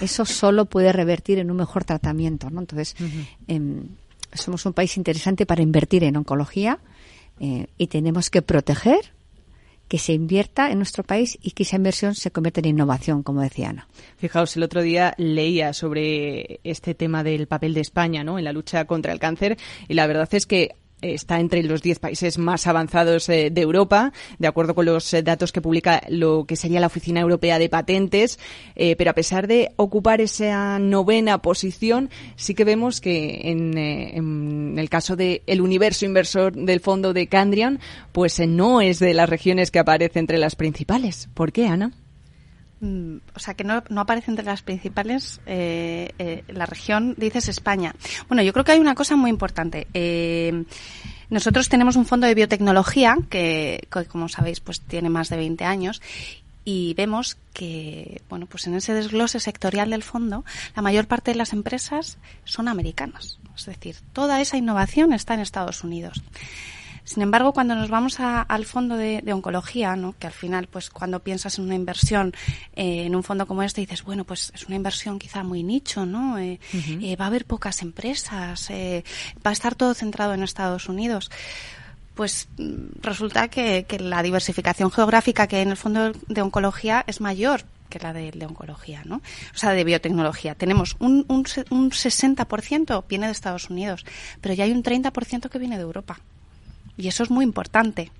Eso 0.00 0.24
solo 0.24 0.64
puede 0.66 0.92
revertir 0.92 1.38
en 1.38 1.50
un 1.50 1.58
mejor 1.58 1.84
tratamiento, 1.84 2.50
¿no? 2.50 2.60
Entonces, 2.60 2.96
em, 3.46 3.88
somos 4.32 4.64
un 4.66 4.72
país 4.72 4.96
interesante 4.96 5.46
para 5.46 5.62
invertir 5.62 6.04
en 6.04 6.16
oncología 6.16 6.78
eh, 7.40 7.66
y 7.76 7.86
tenemos 7.88 8.30
que 8.30 8.42
proteger 8.42 9.12
que 9.88 9.98
se 9.98 10.12
invierta 10.12 10.70
en 10.70 10.78
nuestro 10.78 11.04
país 11.04 11.38
y 11.42 11.52
que 11.52 11.62
esa 11.62 11.76
inversión 11.76 12.14
se 12.14 12.30
convierta 12.30 12.60
en 12.60 12.66
innovación, 12.66 13.22
como 13.22 13.40
decía 13.40 13.70
Ana. 13.70 13.88
Fijaos, 14.16 14.56
el 14.56 14.64
otro 14.64 14.82
día 14.82 15.14
leía 15.16 15.72
sobre 15.72 16.60
este 16.64 16.94
tema 16.94 17.22
del 17.22 17.46
papel 17.46 17.72
de 17.72 17.82
España 17.82 18.24
¿no? 18.24 18.38
en 18.38 18.44
la 18.44 18.52
lucha 18.52 18.84
contra 18.86 19.12
el 19.12 19.20
cáncer 19.20 19.56
y 19.86 19.94
la 19.94 20.06
verdad 20.06 20.28
es 20.32 20.46
que 20.46 20.74
está 21.02 21.40
entre 21.40 21.62
los 21.62 21.82
10 21.82 21.98
países 21.98 22.38
más 22.38 22.66
avanzados 22.66 23.28
eh, 23.28 23.50
de 23.50 23.60
Europa, 23.60 24.12
de 24.38 24.48
acuerdo 24.48 24.74
con 24.74 24.86
los 24.86 25.12
eh, 25.12 25.22
datos 25.22 25.52
que 25.52 25.60
publica 25.60 26.02
lo 26.08 26.44
que 26.46 26.56
sería 26.56 26.80
la 26.80 26.86
Oficina 26.86 27.20
Europea 27.20 27.58
de 27.58 27.68
Patentes. 27.68 28.38
Eh, 28.74 28.96
pero 28.96 29.10
a 29.10 29.14
pesar 29.14 29.46
de 29.46 29.72
ocupar 29.76 30.20
esa 30.20 30.78
novena 30.78 31.42
posición, 31.42 32.10
sí 32.36 32.54
que 32.54 32.64
vemos 32.64 33.00
que 33.00 33.42
en, 33.44 34.78
el 34.78 34.88
caso 34.88 35.16
del 35.16 35.42
el 35.46 35.60
universo 35.60 36.04
inversor 36.04 36.54
del 36.54 36.80
fondo 36.80 37.12
de 37.12 37.26
Candrian, 37.26 37.80
pues 38.12 38.40
no 38.46 38.80
es 38.80 38.98
de 38.98 39.14
las 39.14 39.28
regiones 39.28 39.70
que 39.70 39.78
aparece 39.78 40.18
entre 40.18 40.38
las 40.38 40.56
principales. 40.56 41.28
¿Por 41.34 41.52
qué, 41.52 41.66
Ana? 41.66 41.92
Mm, 42.80 43.16
o 43.34 43.38
sea, 43.38 43.54
que 43.54 43.64
no, 43.64 43.82
no 43.88 44.02
aparece 44.02 44.30
entre 44.30 44.44
las 44.44 44.62
principales, 44.62 45.40
eh, 45.46 46.12
eh, 46.18 46.44
la 46.48 46.66
región, 46.66 47.14
dices 47.16 47.48
España. 47.48 47.94
Bueno, 48.28 48.42
yo 48.42 48.52
creo 48.52 48.64
que 48.64 48.72
hay 48.72 48.78
una 48.78 48.94
cosa 48.94 49.16
muy 49.16 49.30
importante. 49.30 49.86
Eh, 49.94 50.64
nosotros 51.30 51.68
tenemos 51.68 51.96
un 51.96 52.04
fondo 52.04 52.26
de 52.26 52.34
biotecnología 52.34 53.16
que, 53.30 53.88
como 54.08 54.28
sabéis, 54.28 54.60
pues 54.60 54.80
tiene 54.80 55.08
más 55.08 55.28
de 55.28 55.36
20 55.36 55.64
años 55.64 56.02
y 56.64 56.94
vemos 56.94 57.36
que, 57.52 58.20
bueno, 58.28 58.46
pues 58.46 58.66
en 58.66 58.74
ese 58.74 58.92
desglose 58.92 59.40
sectorial 59.40 59.90
del 59.90 60.02
fondo, 60.02 60.44
la 60.74 60.82
mayor 60.82 61.06
parte 61.06 61.30
de 61.30 61.38
las 61.38 61.52
empresas 61.52 62.18
son 62.44 62.68
americanas. 62.68 63.38
Es 63.56 63.66
decir, 63.66 63.96
toda 64.12 64.40
esa 64.40 64.56
innovación 64.56 65.12
está 65.12 65.34
en 65.34 65.40
Estados 65.40 65.82
Unidos. 65.82 66.22
Sin 67.06 67.22
embargo, 67.22 67.52
cuando 67.52 67.76
nos 67.76 67.88
vamos 67.88 68.18
al 68.18 68.64
fondo 68.64 68.96
de, 68.96 69.22
oncología, 69.32 69.94
¿no? 69.94 70.16
que 70.18 70.26
al 70.26 70.32
final, 70.32 70.66
pues 70.66 70.90
cuando 70.90 71.20
piensas 71.20 71.56
en 71.58 71.64
una 71.64 71.76
inversión 71.76 72.34
eh, 72.74 73.04
en 73.06 73.14
un 73.14 73.22
fondo 73.22 73.46
como 73.46 73.62
este, 73.62 73.80
dices, 73.80 74.02
bueno, 74.02 74.24
pues 74.24 74.50
es 74.52 74.66
una 74.66 74.74
inversión 74.74 75.20
quizá 75.20 75.44
muy 75.44 75.62
nicho, 75.62 76.04
¿no? 76.04 76.36
Eh, 76.36 76.58
eh, 76.74 77.14
va 77.14 77.26
a 77.26 77.28
haber 77.28 77.44
pocas 77.44 77.80
empresas, 77.82 78.68
va 78.70 79.50
a 79.50 79.52
estar 79.52 79.76
todo 79.76 79.94
centrado 79.94 80.34
en 80.34 80.42
Estados 80.42 80.88
Unidos 80.88 81.30
pues 82.16 82.48
mm, 82.56 83.02
resulta 83.02 83.46
que, 83.48 83.86
la 84.00 84.22
diversificación 84.22 84.90
geográfica 84.90 85.46
que 85.46 85.56
hay 85.56 85.62
en 85.62 85.70
el 85.70 85.76
fondo 85.76 86.10
de 86.26 86.42
oncología 86.42 87.04
es 87.06 87.20
mayor 87.20 87.62
que 87.88 88.00
la 88.00 88.12
de, 88.12 88.32
oncología, 88.44 89.02
¿no? 89.04 89.16
O 89.54 89.58
sea, 89.58 89.70
de 89.70 89.84
biotecnología. 89.84 90.56
Tenemos 90.56 90.96
un, 90.98 91.24
un, 91.28 91.46
un 91.70 91.90
60% 91.92 93.04
viene 93.08 93.26
de 93.26 93.32
Estados 93.32 93.70
Unidos, 93.70 94.04
pero 94.40 94.54
ya 94.54 94.64
hay 94.64 94.72
un 94.72 94.82
30% 94.82 95.48
que 95.48 95.58
viene 95.60 95.76
de 95.76 95.82
Europa. 95.82 96.18
Y 96.96 97.08
eso 97.08 97.22
es 97.22 97.30
muy 97.30 97.44
importante. 97.44 98.10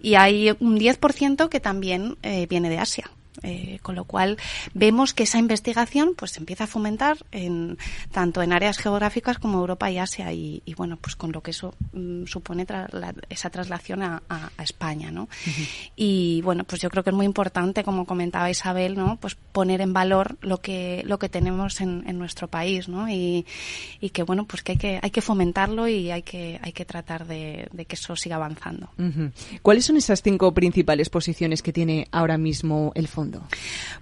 Y 0.00 0.14
hay 0.14 0.50
un 0.60 0.78
10% 0.78 1.48
que 1.48 1.60
también 1.60 2.16
eh, 2.22 2.46
viene 2.48 2.70
de 2.70 2.78
Asia. 2.78 3.10
Eh, 3.42 3.78
con 3.80 3.94
lo 3.94 4.04
cual 4.04 4.36
vemos 4.74 5.14
que 5.14 5.22
esa 5.22 5.38
investigación 5.38 6.12
pues 6.14 6.32
se 6.32 6.40
empieza 6.40 6.64
a 6.64 6.66
fomentar 6.66 7.16
en, 7.32 7.78
tanto 8.10 8.42
en 8.42 8.52
áreas 8.52 8.76
geográficas 8.76 9.38
como 9.38 9.58
Europa 9.58 9.90
y 9.90 9.96
Asia 9.96 10.30
y, 10.34 10.62
bueno 10.76 10.98
pues 10.98 11.16
con 11.16 11.32
lo 11.32 11.42
que 11.42 11.52
eso 11.52 11.74
mm, 11.94 12.26
supone 12.26 12.66
esa 13.30 13.48
traslación 13.48 14.02
a, 14.02 14.22
España 14.62 15.10
¿no? 15.10 15.30
y 15.96 16.42
bueno 16.42 16.64
pues 16.64 16.82
yo 16.82 16.90
creo 16.90 17.02
que 17.02 17.08
es 17.08 17.16
muy 17.16 17.24
importante 17.24 17.82
como 17.84 18.04
comentaba 18.04 18.50
Isabel 18.50 18.96
no 18.96 19.16
pues 19.16 19.34
poner 19.34 19.80
en 19.80 19.94
valor 19.94 20.36
lo 20.42 20.58
que 20.58 21.02
lo 21.06 21.18
que 21.18 21.30
tenemos 21.30 21.80
en, 21.80 22.02
nuestro 22.18 22.48
país 22.48 22.88
¿no? 22.88 23.08
y, 23.08 23.46
que 24.12 24.24
bueno 24.24 24.44
pues 24.44 24.62
que 24.62 24.72
hay 24.72 24.78
que 24.78 25.00
hay 25.02 25.10
que 25.10 25.22
fomentarlo 25.22 25.88
y 25.88 26.10
hay 26.10 26.22
que 26.22 26.60
hay 26.62 26.72
que 26.72 26.84
tratar 26.84 27.26
de, 27.26 27.70
que 27.88 27.94
eso 27.94 28.14
siga 28.14 28.36
avanzando 28.36 28.90
¿cuáles 29.62 29.86
son 29.86 29.96
esas 29.96 30.20
cinco 30.20 30.52
principales 30.52 31.08
posiciones 31.08 31.62
que 31.62 31.72
tiene 31.72 32.06
ahora 32.12 32.36
mismo 32.36 32.92
el 32.94 33.08
fondo 33.08 33.21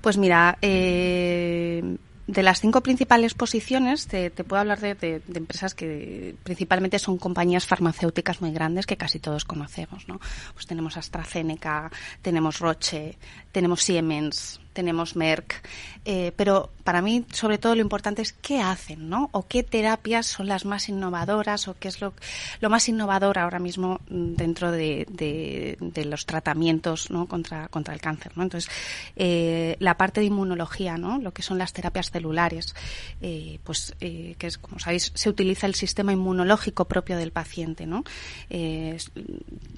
pues 0.00 0.16
mira, 0.16 0.58
eh, 0.62 1.96
de 2.30 2.42
las 2.44 2.60
cinco 2.60 2.80
principales 2.80 3.34
posiciones, 3.34 4.06
te, 4.06 4.30
puedo 4.30 4.60
hablar 4.60 4.78
de, 4.78 5.20
empresas 5.34 5.74
que 5.74 6.36
principalmente 6.44 6.98
son 6.98 7.18
compañías 7.18 7.66
farmacéuticas 7.66 8.40
muy 8.40 8.52
grandes 8.52 8.86
que 8.86 8.96
casi 8.96 9.18
todos 9.18 9.44
conocemos, 9.44 10.06
¿no? 10.06 10.20
Pues 10.54 10.66
tenemos 10.66 10.96
AstraZeneca, 10.96 11.90
tenemos 12.22 12.60
Roche, 12.60 13.16
tenemos 13.52 13.82
Siemens, 13.82 14.60
tenemos 14.72 15.16
Merck, 15.16 15.62
eh, 16.04 16.32
pero 16.36 16.70
para 16.84 17.02
mí 17.02 17.24
sobre 17.32 17.58
todo 17.58 17.74
lo 17.74 17.82
importante 17.82 18.22
es 18.22 18.32
qué 18.32 18.60
hacen, 18.60 19.08
¿no? 19.10 19.28
O 19.32 19.46
qué 19.46 19.62
terapias 19.62 20.26
son 20.26 20.46
las 20.46 20.64
más 20.64 20.88
innovadoras 20.88 21.68
o 21.68 21.76
qué 21.78 21.88
es 21.88 22.00
lo, 22.00 22.14
lo 22.60 22.70
más 22.70 22.88
innovador 22.88 23.38
ahora 23.38 23.58
mismo 23.58 24.00
dentro 24.08 24.72
de, 24.72 25.06
de, 25.10 26.04
los 26.04 26.24
tratamientos, 26.24 27.10
¿no? 27.10 27.26
Contra, 27.26 27.68
contra 27.68 27.92
el 27.92 28.00
cáncer, 28.00 28.32
¿no? 28.36 28.42
Entonces, 28.42 28.70
eh, 29.16 29.76
la 29.80 29.96
parte 29.96 30.20
de 30.20 30.26
inmunología, 30.26 30.96
¿no? 30.96 31.18
Lo 31.18 31.32
que 31.32 31.42
son 31.42 31.58
las 31.58 31.72
terapias 31.72 32.10
celulares, 32.10 32.74
eh, 33.20 33.58
pues 33.64 33.94
que 34.00 34.36
es, 34.40 34.56
como 34.58 34.78
sabéis, 34.78 35.12
se 35.14 35.28
utiliza 35.28 35.66
el 35.66 35.74
sistema 35.74 36.12
inmunológico 36.12 36.86
propio 36.86 37.16
del 37.18 37.32
paciente, 37.32 37.86
¿no? 37.86 38.04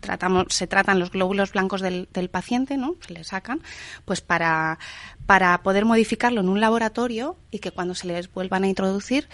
tratamos, 0.00 0.46
se 0.50 0.66
tratan 0.66 0.98
los 0.98 1.10
glóbulos 1.10 1.52
blancos 1.52 1.80
del, 1.80 2.08
del 2.12 2.28
paciente, 2.28 2.76
¿no? 2.76 2.96
Se 3.06 3.12
le 3.12 3.24
sacan, 3.24 3.61
pues 4.04 4.20
para, 4.20 4.78
para 5.26 5.62
poder 5.62 5.84
modificarlo 5.84 6.40
en 6.40 6.48
un 6.48 6.60
laboratorio 6.60 7.36
y 7.50 7.58
que 7.58 7.70
cuando 7.70 7.94
se 7.94 8.06
les 8.06 8.32
vuelvan 8.32 8.64
a 8.64 8.68
introducir 8.68 9.28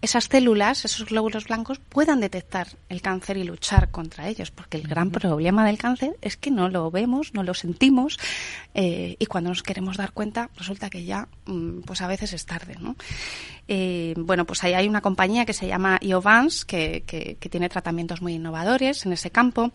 esas 0.00 0.24
células, 0.24 0.84
esos 0.84 1.06
glóbulos 1.06 1.46
blancos, 1.46 1.80
puedan 1.80 2.20
detectar 2.20 2.68
el 2.88 3.02
cáncer 3.02 3.36
y 3.36 3.44
luchar 3.44 3.90
contra 3.90 4.28
ellos, 4.28 4.50
porque 4.52 4.76
el 4.76 4.86
gran 4.86 5.10
problema 5.10 5.66
del 5.66 5.76
cáncer 5.76 6.16
es 6.20 6.36
que 6.36 6.50
no 6.52 6.68
lo 6.68 6.90
vemos, 6.90 7.34
no 7.34 7.42
lo 7.42 7.52
sentimos, 7.52 8.18
eh, 8.74 9.16
y 9.18 9.26
cuando 9.26 9.50
nos 9.50 9.64
queremos 9.64 9.96
dar 9.96 10.12
cuenta, 10.12 10.50
resulta 10.56 10.88
que 10.88 11.04
ya, 11.04 11.28
mm, 11.46 11.80
pues 11.80 12.00
a 12.00 12.06
veces 12.06 12.32
es 12.32 12.46
tarde, 12.46 12.76
¿no? 12.78 12.94
Eh, 13.66 14.14
bueno, 14.16 14.44
pues 14.44 14.62
ahí 14.62 14.74
hay 14.74 14.88
una 14.88 15.00
compañía 15.00 15.44
que 15.44 15.52
se 15.52 15.66
llama 15.66 15.98
Iovance, 16.00 16.64
que, 16.64 17.02
que, 17.04 17.36
que 17.40 17.48
tiene 17.48 17.68
tratamientos 17.68 18.22
muy 18.22 18.34
innovadores 18.34 19.04
en 19.04 19.12
ese 19.12 19.30
campo. 19.30 19.72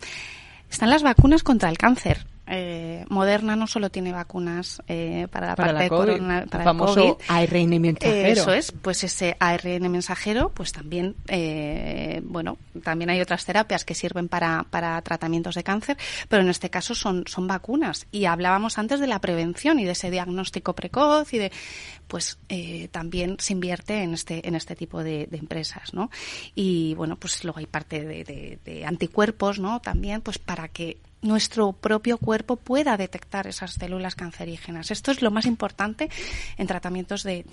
Están 0.70 0.88
las 0.88 1.02
vacunas 1.02 1.42
contra 1.42 1.68
el 1.68 1.76
cáncer. 1.76 2.26
Eh, 2.46 3.06
Moderna 3.08 3.56
no 3.56 3.66
solo 3.66 3.90
tiene 3.90 4.12
vacunas 4.12 4.82
eh, 4.86 5.28
para 5.30 5.48
la 5.48 5.56
parte 5.56 5.84
de 5.84 5.88
para 5.88 6.42
el 6.42 6.64
famoso 6.64 7.18
ARN 7.26 7.80
mensajero. 7.80 8.28
eso 8.28 8.52
es, 8.52 8.72
pues 8.72 9.02
ese 9.02 9.36
ARN 9.40 9.90
mensajero, 9.90 10.50
pues 10.50 10.72
también, 10.72 11.16
eh, 11.28 12.20
bueno, 12.24 12.58
también 12.82 13.08
hay 13.08 13.20
otras 13.22 13.46
terapias 13.46 13.84
que 13.84 13.94
sirven 13.94 14.28
para, 14.28 14.66
para 14.68 15.00
tratamientos 15.00 15.54
de 15.54 15.62
cáncer, 15.62 15.96
pero 16.28 16.42
en 16.42 16.50
este 16.50 16.68
caso 16.68 16.94
son, 16.94 17.24
son 17.26 17.46
vacunas. 17.46 18.06
Y 18.12 18.26
hablábamos 18.26 18.78
antes 18.78 19.00
de 19.00 19.06
la 19.06 19.20
prevención 19.20 19.80
y 19.80 19.84
de 19.84 19.92
ese 19.92 20.10
diagnóstico 20.10 20.74
precoz 20.74 21.32
y 21.32 21.38
de, 21.38 21.52
pues 22.08 22.38
eh, 22.48 22.88
también 22.88 23.36
se 23.38 23.52
invierte 23.52 24.02
en 24.02 24.14
este, 24.14 24.46
en 24.46 24.54
este 24.54 24.76
tipo 24.76 25.02
de, 25.02 25.28
empresas, 25.32 25.94
¿no? 25.94 26.10
Y 26.54 26.94
bueno, 26.94 27.16
pues 27.16 27.44
luego 27.44 27.58
hay 27.58 27.66
parte 27.66 28.04
de, 28.04 28.58
de 28.64 28.84
anticuerpos, 28.84 29.58
¿no? 29.58 29.80
También, 29.80 30.20
pues 30.20 30.38
para 30.38 30.68
que 30.68 30.98
nuestro 31.24 31.72
propio 31.72 32.18
cuerpo 32.18 32.56
pueda 32.56 32.96
detectar 32.96 33.46
esas 33.46 33.72
células 33.72 34.14
cancerígenas. 34.14 34.90
Esto 34.90 35.10
es 35.10 35.22
lo 35.22 35.30
más 35.30 35.46
importante 35.46 36.10
en 36.58 36.66
tratamientos 36.66 37.22
de, 37.22 37.44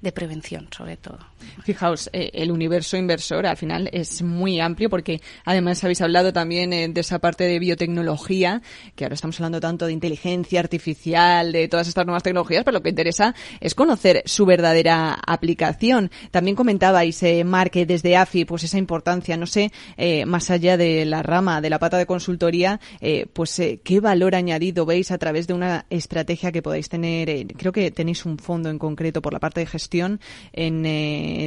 de, 0.00 0.12
prevención, 0.12 0.68
sobre 0.76 0.96
todo. 0.96 1.18
Fijaos, 1.62 2.10
eh, 2.12 2.30
el 2.34 2.50
universo 2.50 2.96
inversor 2.96 3.46
al 3.46 3.56
final 3.56 3.88
es 3.92 4.20
muy 4.22 4.60
amplio 4.60 4.90
porque 4.90 5.20
además 5.44 5.82
habéis 5.84 6.02
hablado 6.02 6.32
también 6.32 6.72
eh, 6.72 6.88
de 6.88 7.00
esa 7.00 7.20
parte 7.20 7.44
de 7.44 7.58
biotecnología, 7.58 8.60
que 8.96 9.04
ahora 9.04 9.14
estamos 9.14 9.38
hablando 9.38 9.60
tanto 9.60 9.86
de 9.86 9.92
inteligencia 9.92 10.60
artificial, 10.60 11.52
de 11.52 11.68
todas 11.68 11.86
estas 11.88 12.04
nuevas 12.04 12.24
tecnologías, 12.24 12.64
pero 12.64 12.78
lo 12.78 12.82
que 12.82 12.90
interesa 12.90 13.34
es 13.60 13.74
conocer 13.74 14.22
su 14.26 14.46
verdadera 14.46 15.18
aplicación. 15.26 16.10
También 16.30 16.56
comentabais, 16.56 17.22
eh, 17.22 17.44
Marque, 17.44 17.86
desde 17.86 18.16
AFI, 18.16 18.44
pues 18.44 18.64
esa 18.64 18.78
importancia, 18.78 19.36
no 19.36 19.46
sé, 19.46 19.72
eh, 19.96 20.26
más 20.26 20.50
allá 20.50 20.76
de 20.76 21.04
la 21.04 21.22
rama, 21.22 21.60
de 21.60 21.70
la 21.70 21.78
pata 21.78 21.98
de 21.98 22.06
consultoría, 22.06 22.80
eh, 23.00 23.26
pues 23.32 23.58
eh, 23.58 23.80
qué 23.82 24.00
valor 24.00 24.34
añadido 24.34 24.86
veis 24.86 25.10
a 25.10 25.18
través 25.18 25.46
de 25.46 25.54
una 25.54 25.86
estrategia 25.90 26.52
que 26.52 26.62
podáis 26.62 26.88
tener. 26.88 27.28
Eh, 27.30 27.46
creo 27.56 27.72
que 27.72 27.90
tenéis 27.90 28.24
un 28.24 28.38
fondo 28.38 28.70
en 28.70 28.78
concreto 28.78 29.22
por 29.22 29.32
la 29.32 29.40
parte 29.40 29.60
de 29.60 29.66
gestión 29.66 30.20
en 30.52 30.82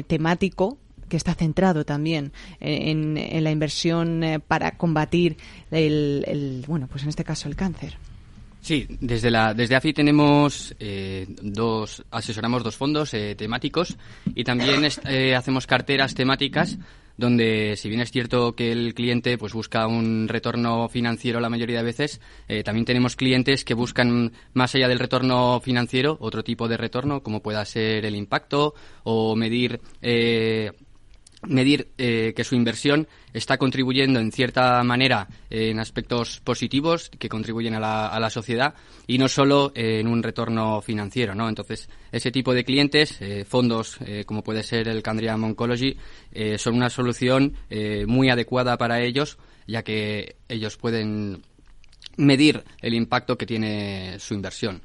temático 0.05 0.77
que 1.09 1.17
está 1.17 1.35
centrado 1.35 1.85
también 1.85 2.31
en, 2.59 3.43
la 3.43 3.51
inversión 3.51 4.41
para 4.47 4.77
combatir 4.77 5.37
el, 5.69 6.63
bueno, 6.67 6.87
pues 6.87 7.03
en 7.03 7.09
este 7.09 7.23
caso 7.23 7.47
el 7.47 7.55
cáncer. 7.55 7.97
Sí, 8.65 8.87
desde 8.99 9.29
la 9.29 9.53
desde 9.53 9.75
AFI 9.75 9.93
tenemos 9.93 10.73
eh, 10.79 11.27
dos 11.39 12.03
asesoramos 12.09 12.63
dos 12.63 12.75
fondos 12.75 13.13
eh, 13.13 13.35
temáticos 13.35 13.95
y 14.33 14.43
también 14.43 14.81
eh, 15.07 15.35
hacemos 15.35 15.67
carteras 15.67 16.15
temáticas 16.15 16.79
donde 17.15 17.75
si 17.77 17.89
bien 17.89 18.01
es 18.01 18.09
cierto 18.09 18.55
que 18.55 18.71
el 18.71 18.95
cliente 18.95 19.37
pues 19.37 19.53
busca 19.53 19.85
un 19.85 20.27
retorno 20.27 20.89
financiero 20.89 21.39
la 21.39 21.49
mayoría 21.51 21.77
de 21.77 21.83
veces, 21.83 22.19
también 22.65 22.85
tenemos 22.85 23.15
clientes 23.15 23.63
que 23.63 23.75
buscan 23.75 24.33
más 24.53 24.73
allá 24.73 24.87
del 24.87 24.99
retorno 24.99 25.61
financiero 25.61 26.17
otro 26.19 26.43
tipo 26.43 26.67
de 26.67 26.75
retorno 26.75 27.21
como 27.21 27.43
pueda 27.43 27.63
ser 27.65 28.03
el 28.03 28.15
impacto 28.15 28.73
o 29.03 29.35
medir 29.35 29.79
medir 31.47 31.89
eh, 31.97 32.33
que 32.35 32.43
su 32.43 32.55
inversión 32.55 33.07
está 33.33 33.57
contribuyendo 33.57 34.19
en 34.19 34.31
cierta 34.31 34.83
manera 34.83 35.27
en 35.49 35.79
aspectos 35.79 36.39
positivos 36.41 37.09
que 37.09 37.29
contribuyen 37.29 37.75
a 37.75 37.79
la, 37.79 38.07
a 38.07 38.19
la 38.19 38.29
sociedad 38.29 38.75
y 39.07 39.17
no 39.17 39.27
solo 39.27 39.71
en 39.75 40.07
un 40.07 40.23
retorno 40.23 40.81
financiero, 40.81 41.35
¿no? 41.35 41.49
Entonces, 41.49 41.89
ese 42.11 42.31
tipo 42.31 42.53
de 42.53 42.63
clientes, 42.63 43.21
eh, 43.21 43.45
fondos 43.45 43.97
eh, 44.05 44.23
como 44.25 44.43
puede 44.43 44.63
ser 44.63 44.87
el 44.87 45.03
Candriam 45.03 45.43
Oncology, 45.43 45.97
son 46.57 46.75
una 46.75 46.89
solución 46.89 47.53
muy 48.07 48.29
adecuada 48.29 48.77
para 48.77 49.01
ellos, 49.01 49.37
ya 49.67 49.83
que 49.83 50.35
ellos 50.49 50.75
pueden 50.75 51.43
medir 52.17 52.63
el 52.81 52.93
impacto 52.93 53.37
que 53.37 53.45
tiene 53.45 54.17
su 54.19 54.33
inversión. 54.33 54.81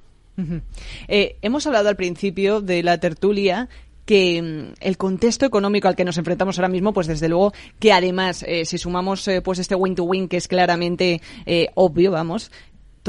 hemos 1.09 1.67
hablado 1.67 1.88
al 1.88 1.97
principio 1.97 2.61
de 2.61 2.83
la 2.83 2.99
tertulia 2.99 3.69
que 4.11 4.43
mm, 4.43 4.73
el 4.81 4.97
contexto 4.97 5.47
económico 5.47 5.87
al 5.87 5.95
que 5.95 6.05
nos 6.05 6.19
enfrentamos 6.19 6.59
ahora 6.59 6.69
mismo, 6.69 6.93
pues 6.93 7.07
desde 7.07 7.29
luego 7.29 7.52
que 7.79 7.93
además, 7.93 8.45
eh, 8.45 8.64
si 8.64 8.76
sumamos 8.76 9.29
eh, 9.29 9.40
pues 9.40 9.61
este 9.61 9.76
win-to-win 9.76 10.26
que 10.26 10.37
es 10.37 10.49
claramente 10.49 11.21
eh, 11.47 11.69
obvio, 11.76 12.11
vamos, 12.11 12.50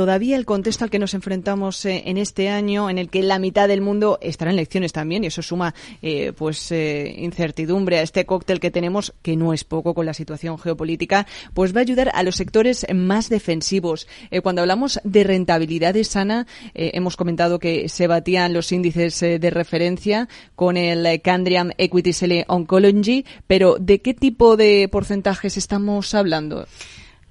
todavía 0.02 0.36
el 0.36 0.48
contexto 0.48 0.84
al 0.84 0.90
que 0.90 0.98
nos 0.98 1.14
enfrentamos 1.14 1.86
eh, 1.86 2.02
en 2.08 2.18
este 2.18 2.50
año, 2.50 2.90
en 2.90 2.98
el 2.98 3.08
que 3.08 3.22
la 3.22 3.38
mitad 3.38 3.68
del 3.68 3.82
mundo 3.82 4.18
estará 4.20 4.50
en 4.50 4.58
elecciones 4.58 4.94
también, 4.94 5.24
y 5.24 5.28
eso 5.28 5.44
suma 5.44 5.76
eh, 6.02 6.34
pues 6.36 6.72
eh, 6.72 7.14
incertidumbre 7.20 8.00
a 8.00 8.02
este 8.02 8.26
cóctel 8.26 8.60
que 8.60 8.72
tenemos, 8.72 9.14
que 9.22 9.36
no 9.36 9.54
es 9.54 9.64
poco 9.64 9.94
con 9.94 10.08
la 10.08 10.16
situación 10.16 10.58
geopolítica, 10.58 11.28
pues 11.54 11.76
va 11.76 11.82
a 11.82 11.84
ayudar 11.84 12.10
a 12.16 12.24
los 12.24 12.36
sectores 12.36 12.88
más 12.96 13.30
defensivos. 13.30 14.08
cuando 14.42 14.62
hablamos 14.62 15.00
de 15.04 15.24
rentabilidad 15.24 15.96
sana, 16.02 16.48
hemos 16.74 17.16
comentado 17.16 17.60
que 17.60 17.88
se 17.88 18.08
batían 18.08 18.54
los 18.54 18.72
índices 18.72 19.20
de 19.20 19.50
referencia 19.52 20.28
con 20.56 20.78
el 20.78 21.22
Candriam 21.22 21.70
Equity 21.78 22.14
Sele 22.14 22.46
Oncology, 22.48 23.24
pero 23.46 23.76
¿de 23.80 24.02
qué 24.02 24.16
tipo 24.16 24.58
de 24.58 24.90
porcentajes 24.92 25.58
estamos 25.58 26.16
hablando? 26.16 26.66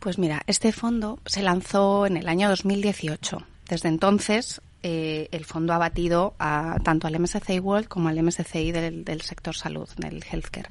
Pues 0.00 0.16
mira, 0.16 0.42
este 0.46 0.72
fondo 0.72 1.18
se 1.26 1.42
lanzó 1.42 2.06
en 2.06 2.16
el 2.16 2.26
año 2.26 2.48
2018. 2.48 3.42
Desde 3.68 3.90
entonces, 3.90 4.62
eh, 4.82 5.28
el 5.30 5.44
fondo 5.44 5.74
ha 5.74 5.78
batido 5.78 6.34
a, 6.38 6.78
tanto 6.82 7.06
al 7.06 7.20
MSCI 7.20 7.60
World 7.60 7.86
como 7.86 8.08
al 8.08 8.22
MSCI 8.22 8.72
del, 8.72 9.20
sector 9.20 9.54
salud, 9.54 9.88
del 9.98 10.24
healthcare. 10.24 10.68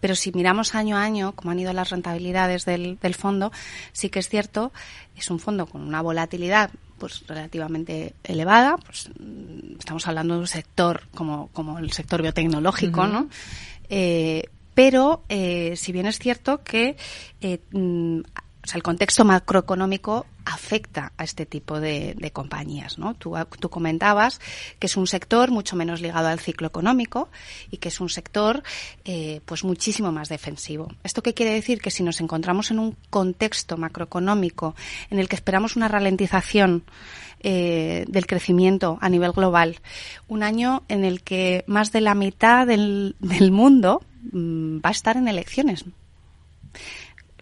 Pero 0.00 0.16
si 0.16 0.32
miramos 0.32 0.74
año 0.74 0.96
a 0.96 1.02
año 1.02 1.32
cómo 1.36 1.52
han 1.52 1.60
ido 1.60 1.72
las 1.72 1.90
rentabilidades 1.90 2.64
del, 2.64 2.98
fondo, 3.16 3.52
sí 3.92 4.10
que 4.10 4.18
es 4.18 4.28
cierto, 4.28 4.72
es 5.16 5.30
un 5.30 5.38
fondo 5.38 5.66
con 5.66 5.82
una 5.82 6.02
volatilidad 6.02 6.70
pues 6.98 7.24
relativamente 7.28 8.14
elevada. 8.24 8.76
Pues, 8.76 9.08
mm, 9.20 9.78
estamos 9.78 10.04
hablando 10.08 10.34
de 10.34 10.40
un 10.40 10.46
sector 10.48 11.02
como, 11.14 11.48
como 11.52 11.78
el 11.78 11.92
sector 11.92 12.22
biotecnológico, 12.22 13.06
¿no? 13.06 13.28
Eh, 13.88 14.42
pero 14.78 15.24
eh, 15.28 15.74
si 15.74 15.90
bien 15.90 16.06
es 16.06 16.20
cierto 16.20 16.62
que 16.62 16.96
eh, 17.40 17.58
mm, 17.72 18.20
sea, 18.68 18.76
el 18.76 18.82
contexto 18.82 19.24
macroeconómico 19.24 20.26
afecta 20.44 21.12
a 21.16 21.24
este 21.24 21.46
tipo 21.46 21.80
de, 21.80 22.30
compañías. 22.32 22.98
¿no? 22.98 23.14
Tú, 23.14 23.34
comentabas 23.70 24.40
que 24.78 24.86
es 24.86 24.96
un 24.96 25.06
sector 25.06 25.50
mucho 25.50 25.76
menos 25.76 26.00
ligado 26.00 26.28
al 26.28 26.40
ciclo 26.40 26.66
económico 26.66 27.28
y 27.70 27.78
que 27.78 27.88
es 27.88 28.00
un 28.00 28.08
sector 28.08 28.62
eh, 29.04 29.40
pues 29.44 29.64
muchísimo 29.64 30.12
más 30.12 30.28
defensivo. 30.28 30.88
¿Esto 31.04 31.22
qué 31.22 31.34
quiere 31.34 31.52
decir? 31.52 31.80
Que 31.80 31.90
si 31.90 32.02
nos 32.02 32.20
encontramos 32.20 32.70
en 32.70 32.78
un 32.78 32.96
contexto 33.10 33.76
macroeconómico 33.76 34.74
en 35.10 35.18
el 35.18 35.28
que 35.28 35.36
esperamos 35.36 35.76
una 35.76 35.88
ralentización 35.88 36.84
eh, 37.40 38.04
del 38.08 38.26
crecimiento 38.26 38.98
a 39.00 39.08
nivel 39.08 39.32
global, 39.32 39.80
un 40.26 40.42
año 40.42 40.82
en 40.88 41.04
el 41.04 41.22
que 41.22 41.64
más 41.66 41.92
de 41.92 42.00
la 42.00 42.14
mitad 42.14 42.66
del, 42.66 43.16
del 43.20 43.52
mundo 43.52 44.02
mm, 44.32 44.78
va 44.78 44.88
a 44.88 44.92
estar 44.92 45.16
en 45.16 45.28
elecciones 45.28 45.84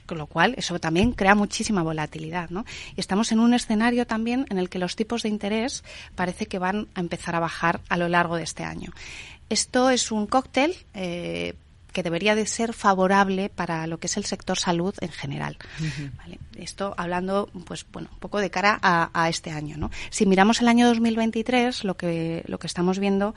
con 0.06 0.18
lo 0.18 0.26
cual 0.26 0.54
eso 0.56 0.78
también 0.78 1.12
crea 1.12 1.34
muchísima 1.34 1.82
volatilidad, 1.82 2.50
¿no? 2.50 2.64
Y 2.96 3.00
estamos 3.00 3.32
en 3.32 3.40
un 3.40 3.54
escenario 3.54 4.06
también 4.06 4.46
en 4.50 4.58
el 4.58 4.68
que 4.68 4.78
los 4.78 4.96
tipos 4.96 5.22
de 5.22 5.28
interés 5.28 5.84
parece 6.14 6.46
que 6.46 6.58
van 6.58 6.88
a 6.94 7.00
empezar 7.00 7.34
a 7.34 7.40
bajar 7.40 7.80
a 7.88 7.96
lo 7.96 8.08
largo 8.08 8.36
de 8.36 8.44
este 8.44 8.64
año. 8.64 8.92
Esto 9.48 9.90
es 9.90 10.10
un 10.10 10.26
cóctel 10.26 10.74
eh, 10.94 11.54
que 11.92 12.02
debería 12.02 12.34
de 12.34 12.46
ser 12.46 12.74
favorable 12.74 13.48
para 13.48 13.86
lo 13.86 13.98
que 13.98 14.06
es 14.06 14.16
el 14.16 14.26
sector 14.26 14.58
salud 14.58 14.94
en 15.00 15.08
general. 15.10 15.56
Esto 16.56 16.94
hablando, 16.98 17.48
pues 17.64 17.86
bueno, 17.90 18.10
un 18.12 18.18
poco 18.18 18.38
de 18.40 18.50
cara 18.50 18.78
a, 18.82 19.10
a, 19.14 19.28
este 19.30 19.50
año, 19.50 19.78
¿no? 19.78 19.90
Si 20.10 20.26
miramos 20.26 20.60
el 20.60 20.68
año 20.68 20.88
2023, 20.88 21.84
lo 21.84 21.96
que 21.96 22.44
lo 22.48 22.58
que 22.58 22.66
estamos 22.66 22.98
viendo 22.98 23.34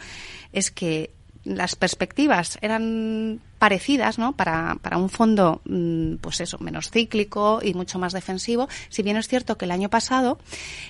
es 0.51 0.71
que 0.71 1.11
las 1.45 1.77
perspectivas 1.77 2.57
eran 2.61 3.39
parecidas, 3.59 4.17
¿no? 4.17 4.33
Para, 4.33 4.75
para 4.81 4.97
un 4.97 5.09
fondo, 5.09 5.61
mm, 5.65 6.15
pues 6.15 6.39
eso, 6.39 6.57
menos 6.59 6.89
cíclico 6.89 7.59
y 7.61 7.73
mucho 7.73 7.99
más 7.99 8.13
defensivo. 8.13 8.67
Si 8.89 9.03
bien 9.03 9.17
es 9.17 9.27
cierto 9.27 9.57
que 9.57 9.65
el 9.65 9.71
año 9.71 9.89
pasado 9.89 10.39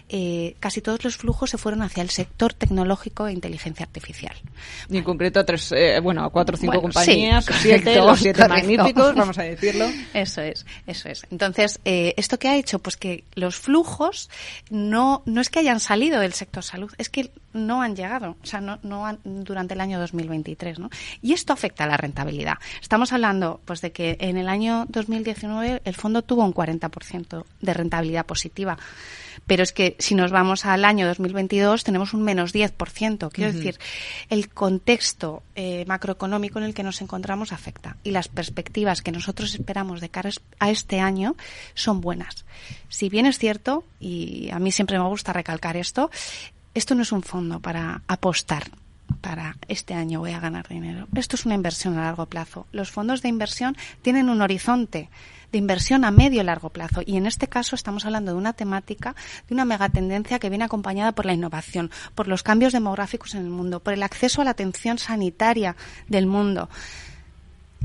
eh, 0.08 0.56
casi 0.60 0.82
todos 0.82 1.04
los 1.04 1.18
flujos 1.18 1.50
se 1.50 1.58
fueron 1.58 1.82
hacia 1.82 2.04
el 2.04 2.10
sector 2.10 2.54
tecnológico 2.54 3.28
e 3.28 3.34
inteligencia 3.34 3.86
artificial. 3.86 4.36
Y 4.90 4.98
en 4.98 5.04
concreto 5.04 5.40
a 5.40 5.46
tres, 5.46 5.72
eh, 5.72 6.00
bueno, 6.00 6.24
a 6.24 6.30
cuatro 6.30 6.56
o 6.56 6.60
cinco 6.60 6.82
compañías, 6.82 7.46
siete, 7.62 7.96
los 7.98 8.20
siete 8.20 8.48
magníficos, 8.48 9.16
vamos 9.16 9.38
a 9.38 9.44
decirlo. 9.44 9.86
Eso 10.14 10.42
es, 10.42 10.66
eso 10.86 11.10
es. 11.10 11.26
Entonces, 11.32 11.80
eh, 11.86 12.14
¿esto 12.18 12.38
qué 12.38 12.50
ha 12.50 12.56
hecho? 12.56 12.80
Pues 12.80 12.98
que 12.98 13.24
los 13.36 13.56
flujos 13.56 14.30
no, 14.70 15.24
no 15.26 15.42
es 15.42 15.50
que 15.50 15.60
hayan 15.60 15.80
salido 15.80 16.20
del 16.20 16.34
sector 16.34 16.64
salud, 16.64 16.92
es 16.98 17.10
que 17.10 17.32
no 17.54 17.82
han 17.82 17.96
llegado, 17.96 18.38
o 18.42 18.46
sea, 18.46 18.62
no, 18.62 18.80
no 18.84 19.06
han, 19.06 19.20
durante 19.24 19.74
el 19.74 19.82
año 19.82 20.00
2023, 20.00 20.80
¿no? 20.80 20.90
Y 21.22 21.34
esto 21.34 21.54
afecta 21.54 21.86
a 21.86 21.88
la 21.88 21.98
rentabilidad. 21.98 22.59
Estamos 22.82 23.14
hablando 23.14 23.62
pues 23.66 23.82
de 23.82 23.92
que 23.92 24.18
en 24.20 24.38
el 24.38 24.50
año 24.50 24.86
2019 24.90 25.82
el 25.84 25.96
fondo 25.96 26.22
tuvo 26.22 26.44
un 26.44 26.54
40% 26.54 27.46
de 27.62 27.74
rentabilidad 27.74 28.26
positiva. 28.26 28.78
Pero 29.48 29.64
es 29.64 29.72
que 29.72 29.96
si 30.00 30.16
nos 30.16 30.32
vamos 30.32 30.66
al 30.66 30.86
año 30.86 31.08
2022 31.08 31.84
tenemos 31.84 32.14
un 32.14 32.24
menos 32.24 32.54
10%. 32.54 33.32
Quiero 33.32 33.54
decir, 33.54 33.80
el 34.30 34.50
contexto 34.50 35.44
eh, 35.56 35.86
macroeconómico 35.88 36.60
en 36.60 36.66
el 36.66 36.74
que 36.74 36.84
nos 36.84 37.02
encontramos 37.02 37.52
afecta 37.52 37.98
y 38.04 38.12
las 38.12 38.28
perspectivas 38.28 39.02
que 39.02 39.12
nosotros 39.12 39.54
esperamos 39.54 40.02
de 40.02 40.10
cara 40.10 40.30
a 40.60 40.70
este 40.70 41.00
año 41.00 41.36
son 41.74 42.02
buenas. 42.02 42.46
Si 42.90 43.10
bien 43.10 43.26
es 43.26 43.40
cierto, 43.40 43.84
y 44.00 44.50
a 44.52 44.60
mí 44.60 44.72
siempre 44.72 45.00
me 45.00 45.08
gusta 45.08 45.34
recalcar 45.34 45.78
esto, 45.78 46.12
esto 46.74 46.96
no 46.96 47.02
es 47.02 47.12
un 47.12 47.24
fondo 47.24 47.60
para 47.60 48.02
apostar 48.08 48.72
para 49.22 49.58
este 49.68 49.94
año 49.94 50.20
voy 50.20 50.32
a 50.32 50.40
ganar 50.40 50.68
dinero. 50.68 51.08
Esto 51.16 51.36
es 51.36 51.46
una 51.46 51.56
inversión 51.56 51.98
a 51.98 52.04
largo 52.04 52.26
plazo. 52.26 52.68
Los 52.72 52.92
fondos 52.92 53.22
de 53.22 53.30
inversión 53.30 53.76
tienen 54.02 54.30
un 54.30 54.42
horizonte 54.42 55.10
de 55.52 55.58
inversión 55.58 56.06
a 56.06 56.12
medio 56.12 56.42
y 56.42 56.44
largo 56.44 56.70
plazo. 56.70 57.02
Y 57.06 57.18
en 57.18 57.26
este 57.26 57.48
caso 57.48 57.76
estamos 57.76 58.06
hablando 58.06 58.32
de 58.32 58.38
una 58.38 58.54
temática, 58.54 59.16
de 59.48 59.54
una 59.54 59.66
megatendencia 59.66 60.40
que 60.40 60.50
viene 60.50 60.66
acompañada 60.66 61.12
por 61.12 61.26
la 61.26 61.34
innovación, 61.34 61.92
por 62.16 62.28
los 62.28 62.44
cambios 62.44 62.74
demográficos 62.74 63.36
en 63.36 63.42
el 63.42 63.50
mundo, 63.50 63.80
por 63.80 63.94
el 63.94 64.04
acceso 64.04 64.42
a 64.42 64.46
la 64.46 64.52
atención 64.52 64.98
sanitaria 64.98 65.76
del 66.08 66.28
mundo. 66.28 66.70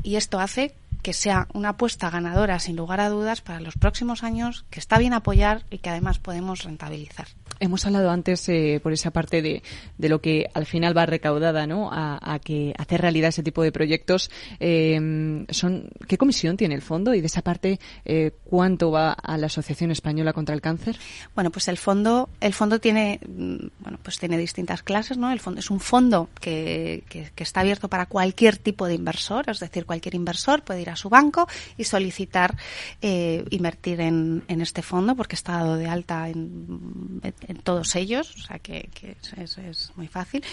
Y 0.03 0.17
esto 0.17 0.39
hace 0.39 0.75
que 1.01 1.13
sea 1.13 1.47
una 1.53 1.69
apuesta 1.69 2.09
ganadora 2.09 2.59
sin 2.59 2.75
lugar 2.75 2.99
a 2.99 3.09
dudas 3.09 3.41
para 3.41 3.59
los 3.59 3.75
próximos 3.75 4.23
años, 4.23 4.65
que 4.69 4.79
está 4.79 4.97
bien 4.97 5.13
apoyar 5.13 5.63
y 5.69 5.77
que 5.77 5.89
además 5.89 6.19
podemos 6.19 6.63
rentabilizar. 6.63 7.27
Hemos 7.59 7.85
hablado 7.85 8.11
antes 8.11 8.47
eh, 8.49 8.79
por 8.83 8.91
esa 8.91 9.11
parte 9.11 9.41
de, 9.41 9.63
de, 9.97 10.09
lo 10.09 10.19
que 10.19 10.49
al 10.53 10.65
final 10.65 10.97
va 10.97 11.05
recaudada, 11.05 11.65
¿no? 11.67 11.89
A, 11.91 12.39
que 12.43 12.73
hacer 12.77 13.01
realidad 13.01 13.29
ese 13.29 13.43
tipo 13.43 13.63
de 13.63 13.71
proyectos. 13.71 14.29
Eh, 14.59 15.45
son 15.49 15.89
¿qué 16.07 16.17
comisión 16.17 16.57
tiene 16.57 16.75
el 16.75 16.81
fondo 16.81 17.13
y 17.13 17.21
de 17.21 17.27
esa 17.27 17.41
parte 17.41 17.79
eh, 18.03 18.31
cuánto 18.43 18.91
va 18.91 19.13
a 19.13 19.37
la 19.37 19.47
Asociación 19.47 19.91
Española 19.91 20.33
contra 20.33 20.53
el 20.53 20.61
Cáncer? 20.61 20.97
Bueno, 21.33 21.49
pues 21.49 21.67
el 21.67 21.77
fondo 21.77 22.29
el 22.41 22.53
fondo 22.53 22.79
tiene 22.79 23.19
mm, 23.25 23.67
bueno 23.79 23.99
pues 24.03 24.19
tiene 24.19 24.37
distintas 24.37 24.83
clases, 24.83 25.17
¿no? 25.17 25.31
El 25.31 25.39
fondo 25.39 25.59
es 25.59 25.71
un 25.71 25.79
fondo 25.79 26.29
que, 26.39 27.03
que, 27.09 27.31
que 27.33 27.43
está 27.43 27.61
abierto 27.61 27.87
para 27.87 28.05
cualquier 28.05 28.57
tipo 28.57 28.85
de 28.85 28.95
inversor, 28.95 29.49
es 29.49 29.59
decir, 29.59 29.85
cualquier 29.85 30.15
inversor 30.15 30.63
puede 30.63 30.81
ir 30.81 30.89
a 30.89 30.95
su 30.95 31.09
banco 31.09 31.47
y 31.77 31.85
solicitar 31.85 32.57
invertir 33.01 34.01
en, 34.01 34.43
en 34.47 34.61
este 34.61 34.81
fondo 34.81 35.15
porque 35.15 35.35
está 35.35 35.53
dado 35.53 35.77
de 35.77 35.87
alta 35.87 36.29
en, 36.29 37.21
en 37.47 37.57
todos 37.57 37.95
ellos, 37.95 38.35
o 38.35 38.39
sea 38.39 38.59
que, 38.59 38.89
que 38.93 39.17
es, 39.37 39.57
es, 39.57 39.91
muy 39.95 40.07
fácil. 40.07 40.43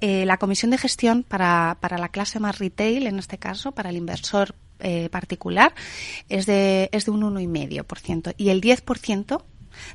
Eh, 0.00 0.24
la 0.26 0.38
comisión 0.38 0.70
de 0.70 0.78
gestión 0.78 1.22
para, 1.22 1.78
para 1.80 1.98
la 1.98 2.08
clase 2.08 2.40
más 2.40 2.58
retail, 2.58 3.06
en 3.06 3.18
este 3.18 3.38
caso, 3.38 3.72
para 3.72 3.90
el 3.90 3.96
inversor 3.96 4.54
eh, 4.80 5.08
particular, 5.10 5.74
es 6.28 6.46
de, 6.46 6.88
es 6.92 7.04
de 7.04 7.10
un 7.12 7.22
1,5%. 7.22 8.34
Y 8.36 8.48
el 8.50 8.60
10% 8.60 9.44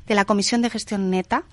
de 0.06 0.14
la 0.14 0.24
comisión 0.24 0.62
de 0.62 0.70
gestión 0.70 1.10
neta 1.10 1.44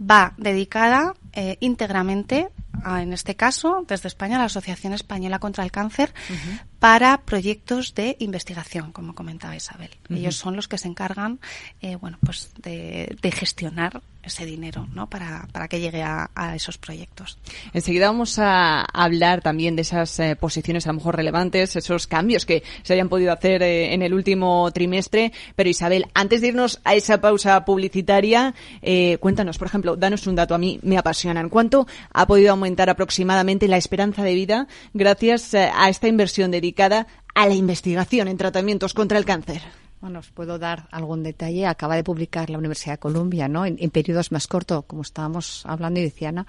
va 0.00 0.34
dedicada 0.36 1.14
eh, 1.32 1.56
íntegramente, 1.60 2.48
a, 2.82 3.02
en 3.02 3.12
este 3.12 3.36
caso, 3.36 3.84
desde 3.86 4.08
España, 4.08 4.36
a 4.36 4.40
la 4.40 4.46
Asociación 4.46 4.92
Española 4.92 5.38
contra 5.38 5.64
el 5.64 5.70
Cáncer, 5.70 6.12
uh 6.28 6.32
-huh. 6.32 6.62
para 6.78 7.22
proyectos 7.22 7.94
de 7.94 8.16
investigación, 8.18 8.92
como 8.92 9.14
comentaba 9.14 9.56
Isabel. 9.56 9.90
Uh 10.08 10.14
-huh. 10.14 10.18
Ellos 10.18 10.36
son 10.36 10.56
los 10.56 10.66
que 10.66 10.78
se 10.78 10.88
encargan, 10.88 11.40
eh, 11.82 11.96
bueno, 11.96 12.18
pues 12.24 12.52
de, 12.60 13.16
de, 13.22 13.30
gestionar 13.30 14.02
ese 14.22 14.44
dinero, 14.44 14.86
¿no? 14.94 15.08
Para, 15.08 15.48
para 15.52 15.68
que 15.68 15.80
llegue 15.80 16.02
a, 16.02 16.30
a, 16.34 16.54
esos 16.54 16.78
proyectos. 16.78 17.38
Enseguida 17.72 18.06
vamos 18.06 18.38
a 18.38 18.82
hablar 18.82 19.40
también 19.40 19.76
de 19.76 19.82
esas 19.82 20.18
eh, 20.20 20.36
posiciones 20.36 20.86
a 20.86 20.90
lo 20.90 20.94
mejor 20.94 21.16
relevantes, 21.16 21.76
esos 21.76 22.06
cambios 22.06 22.44
que 22.44 22.62
se 22.82 22.94
hayan 22.94 23.08
podido 23.08 23.32
hacer 23.32 23.62
eh, 23.62 23.94
en 23.94 24.02
el 24.02 24.14
último 24.14 24.70
trimestre. 24.72 25.32
Pero 25.56 25.70
Isabel, 25.70 26.06
antes 26.14 26.40
de 26.40 26.48
irnos 26.48 26.80
a 26.84 26.94
esa 26.94 27.20
pausa 27.20 27.64
publicitaria, 27.64 28.54
eh, 28.82 29.18
cuéntanos, 29.20 29.58
por 29.58 29.68
ejemplo, 29.68 29.96
danos 29.96 30.26
un 30.26 30.36
dato 30.36 30.54
a 30.54 30.58
mí 30.58 30.78
me 30.82 30.98
apasionan. 30.98 31.48
¿Cuánto 31.48 31.86
ha 32.12 32.26
podido 32.26 32.50
aumentar 32.50 32.90
aproximadamente 32.90 33.68
la 33.68 33.76
esperanza 33.76 34.22
de 34.22 34.34
vida 34.34 34.68
gracias 34.92 35.54
eh, 35.54 35.70
a 35.74 35.88
esta 35.88 36.08
inversión 36.08 36.50
dedicada 36.50 37.06
a 37.34 37.46
la 37.46 37.54
investigación 37.54 38.28
en 38.28 38.36
tratamientos 38.36 38.94
contra 38.94 39.18
el 39.18 39.24
cáncer? 39.24 39.79
Bueno, 40.00 40.20
os 40.20 40.30
puedo 40.30 40.58
dar 40.58 40.88
algún 40.90 41.22
detalle. 41.22 41.66
Acaba 41.66 41.96
de 41.96 42.04
publicar 42.04 42.48
la 42.48 42.58
Universidad 42.58 42.94
de 42.94 42.98
Columbia, 42.98 43.48
¿no? 43.48 43.66
En, 43.66 43.76
en 43.78 43.90
periodos 43.90 44.32
más 44.32 44.46
cortos, 44.46 44.84
como 44.86 45.02
estábamos 45.02 45.64
hablando 45.66 46.00
y 46.00 46.04
decía, 46.04 46.32
¿no? 46.32 46.46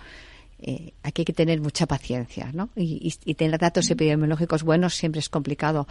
Eh, 0.62 0.94
aquí 1.04 1.22
hay 1.22 1.26
que 1.26 1.34
tener 1.34 1.60
mucha 1.60 1.88
paciencia, 1.88 2.52
¿no? 2.54 2.70
Y, 2.76 3.08
y, 3.08 3.32
y, 3.32 3.34
tener 3.34 3.60
datos 3.60 3.90
epidemiológicos 3.90 4.64
buenos 4.64 4.96
siempre 4.96 5.20
es 5.20 5.28
complicado. 5.28 5.88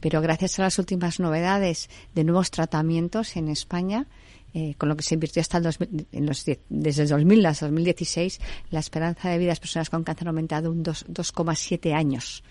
Pero 0.00 0.20
gracias 0.20 0.58
a 0.58 0.62
las 0.62 0.78
últimas 0.78 1.18
novedades 1.18 1.88
de 2.14 2.22
nuevos 2.22 2.50
tratamientos 2.50 3.36
en 3.36 3.48
España, 3.48 4.06
eh, 4.54 4.74
con 4.78 4.88
lo 4.88 4.96
que 4.96 5.02
se 5.02 5.14
invirtió 5.14 5.40
hasta 5.40 5.58
el 5.58 5.64
2000, 5.64 6.06
en 6.12 6.26
los, 6.26 6.44
desde 6.68 7.02
el 7.02 7.08
2000 7.08 7.46
hasta 7.46 7.66
2016, 7.66 8.40
la 8.70 8.80
esperanza 8.80 9.30
de 9.30 9.38
vida 9.38 9.46
de 9.46 9.52
las 9.52 9.60
personas 9.60 9.90
con 9.90 10.04
cáncer 10.04 10.28
ha 10.28 10.30
aumentado 10.30 10.70
un 10.70 10.84
2,7 10.84 11.94
años. 11.94 12.44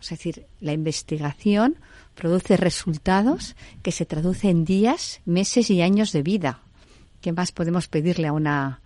Es 0.00 0.10
decir, 0.10 0.46
la 0.60 0.74
investigación 0.74 1.76
produce 2.14 2.56
resultados 2.56 3.56
que 3.82 3.92
se 3.92 4.06
traducen 4.06 4.50
en 4.50 4.64
días, 4.64 5.20
meses 5.24 5.70
y 5.70 5.82
años 5.82 6.12
de 6.12 6.22
vida. 6.22 6.60
¿Qué 7.20 7.32
más 7.32 7.52
podemos 7.52 7.88
pedirle 7.88 8.28
a 8.28 8.32
una 8.32 8.80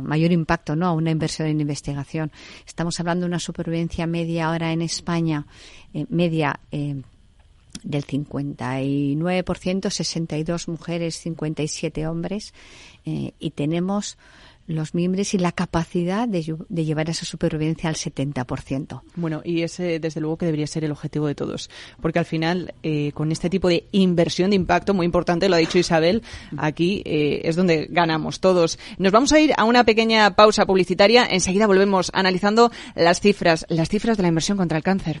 mayor 0.00 0.32
impacto, 0.32 0.74
no, 0.76 0.86
a 0.86 0.92
una 0.92 1.10
inversión 1.10 1.48
en 1.48 1.60
investigación? 1.60 2.32
Estamos 2.66 2.98
hablando 3.00 3.24
de 3.24 3.28
una 3.28 3.38
supervivencia 3.38 4.06
media 4.06 4.46
ahora 4.46 4.72
en 4.72 4.80
España, 4.80 5.46
eh, 5.92 6.06
media 6.08 6.58
eh, 6.72 7.02
del 7.82 8.06
59%, 8.06 9.90
62 9.90 10.68
mujeres, 10.68 11.16
57 11.16 12.06
hombres, 12.06 12.54
eh, 13.04 13.32
y 13.38 13.50
tenemos 13.50 14.16
los 14.66 14.94
miembros 14.94 15.34
y 15.34 15.38
la 15.38 15.52
capacidad 15.52 16.26
de, 16.26 16.56
de, 16.68 16.84
llevar 16.84 17.10
esa 17.10 17.24
supervivencia 17.24 17.88
al 17.88 17.96
70%. 17.96 19.02
Bueno, 19.16 19.42
y 19.44 19.62
ese 19.62 20.00
desde 20.00 20.20
luego 20.20 20.38
que 20.38 20.46
debería 20.46 20.66
ser 20.66 20.84
el 20.84 20.92
objetivo 20.92 21.26
de 21.26 21.34
todos, 21.34 21.70
porque 22.00 22.18
al 22.18 22.24
final 22.24 22.74
eh, 22.82 23.12
con 23.12 23.32
este 23.32 23.50
tipo 23.50 23.68
de 23.68 23.86
inversión 23.92 24.50
de 24.50 24.56
impacto 24.56 24.94
muy 24.94 25.06
importante, 25.06 25.48
lo 25.48 25.56
ha 25.56 25.58
dicho 25.58 25.78
Isabel, 25.78 26.22
aquí 26.56 27.02
eh, 27.04 27.42
es 27.44 27.56
donde 27.56 27.88
ganamos 27.90 28.40
todos. 28.40 28.78
Nos 28.98 29.12
vamos 29.12 29.32
a 29.32 29.40
ir 29.40 29.52
a 29.56 29.64
una 29.64 29.84
pequeña 29.84 30.34
pausa 30.34 30.66
publicitaria, 30.66 31.26
enseguida 31.26 31.66
volvemos 31.66 32.10
analizando 32.14 32.70
las 32.94 33.20
cifras, 33.20 33.66
las 33.68 33.88
cifras 33.88 34.16
de 34.16 34.22
la 34.22 34.28
inversión 34.28 34.56
contra 34.56 34.78
el 34.78 34.84
cáncer. 34.84 35.20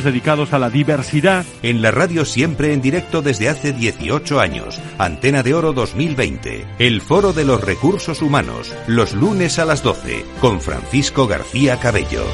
dedicados 0.03 0.53
a 0.53 0.59
la 0.59 0.69
diversidad. 0.69 1.45
En 1.61 1.81
la 1.81 1.91
radio 1.91 2.25
siempre 2.25 2.73
en 2.73 2.81
directo 2.81 3.21
desde 3.21 3.49
hace 3.49 3.73
18 3.73 4.39
años. 4.39 4.79
Antena 4.97 5.43
de 5.43 5.53
Oro 5.53 5.73
2020. 5.73 6.65
El 6.79 7.01
Foro 7.01 7.33
de 7.33 7.45
los 7.45 7.61
Recursos 7.63 8.21
Humanos. 8.21 8.73
Los 8.87 9.13
lunes 9.13 9.59
a 9.59 9.65
las 9.65 9.83
12. 9.83 10.25
Con 10.39 10.61
Francisco 10.61 11.27
García 11.27 11.79
Cabello. 11.79 12.25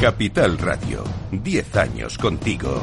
Capital 0.00 0.56
Radio. 0.56 1.04
10 1.30 1.76
años 1.76 2.16
contigo. 2.16 2.82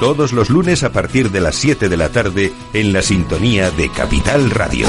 Todos 0.00 0.32
los 0.32 0.50
lunes 0.50 0.82
a 0.82 0.92
partir 0.92 1.30
de 1.30 1.40
las 1.40 1.54
7 1.54 1.88
de 1.88 1.96
la 1.96 2.10
tarde 2.10 2.52
en 2.72 2.92
la 2.92 3.00
sintonía 3.00 3.70
de 3.70 3.88
Capital 3.90 4.50
Radio. 4.50 4.86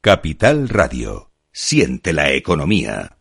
Capital 0.00 0.68
Radio. 0.68 1.30
Siente 1.50 2.12
la 2.12 2.32
economía. 2.32 3.16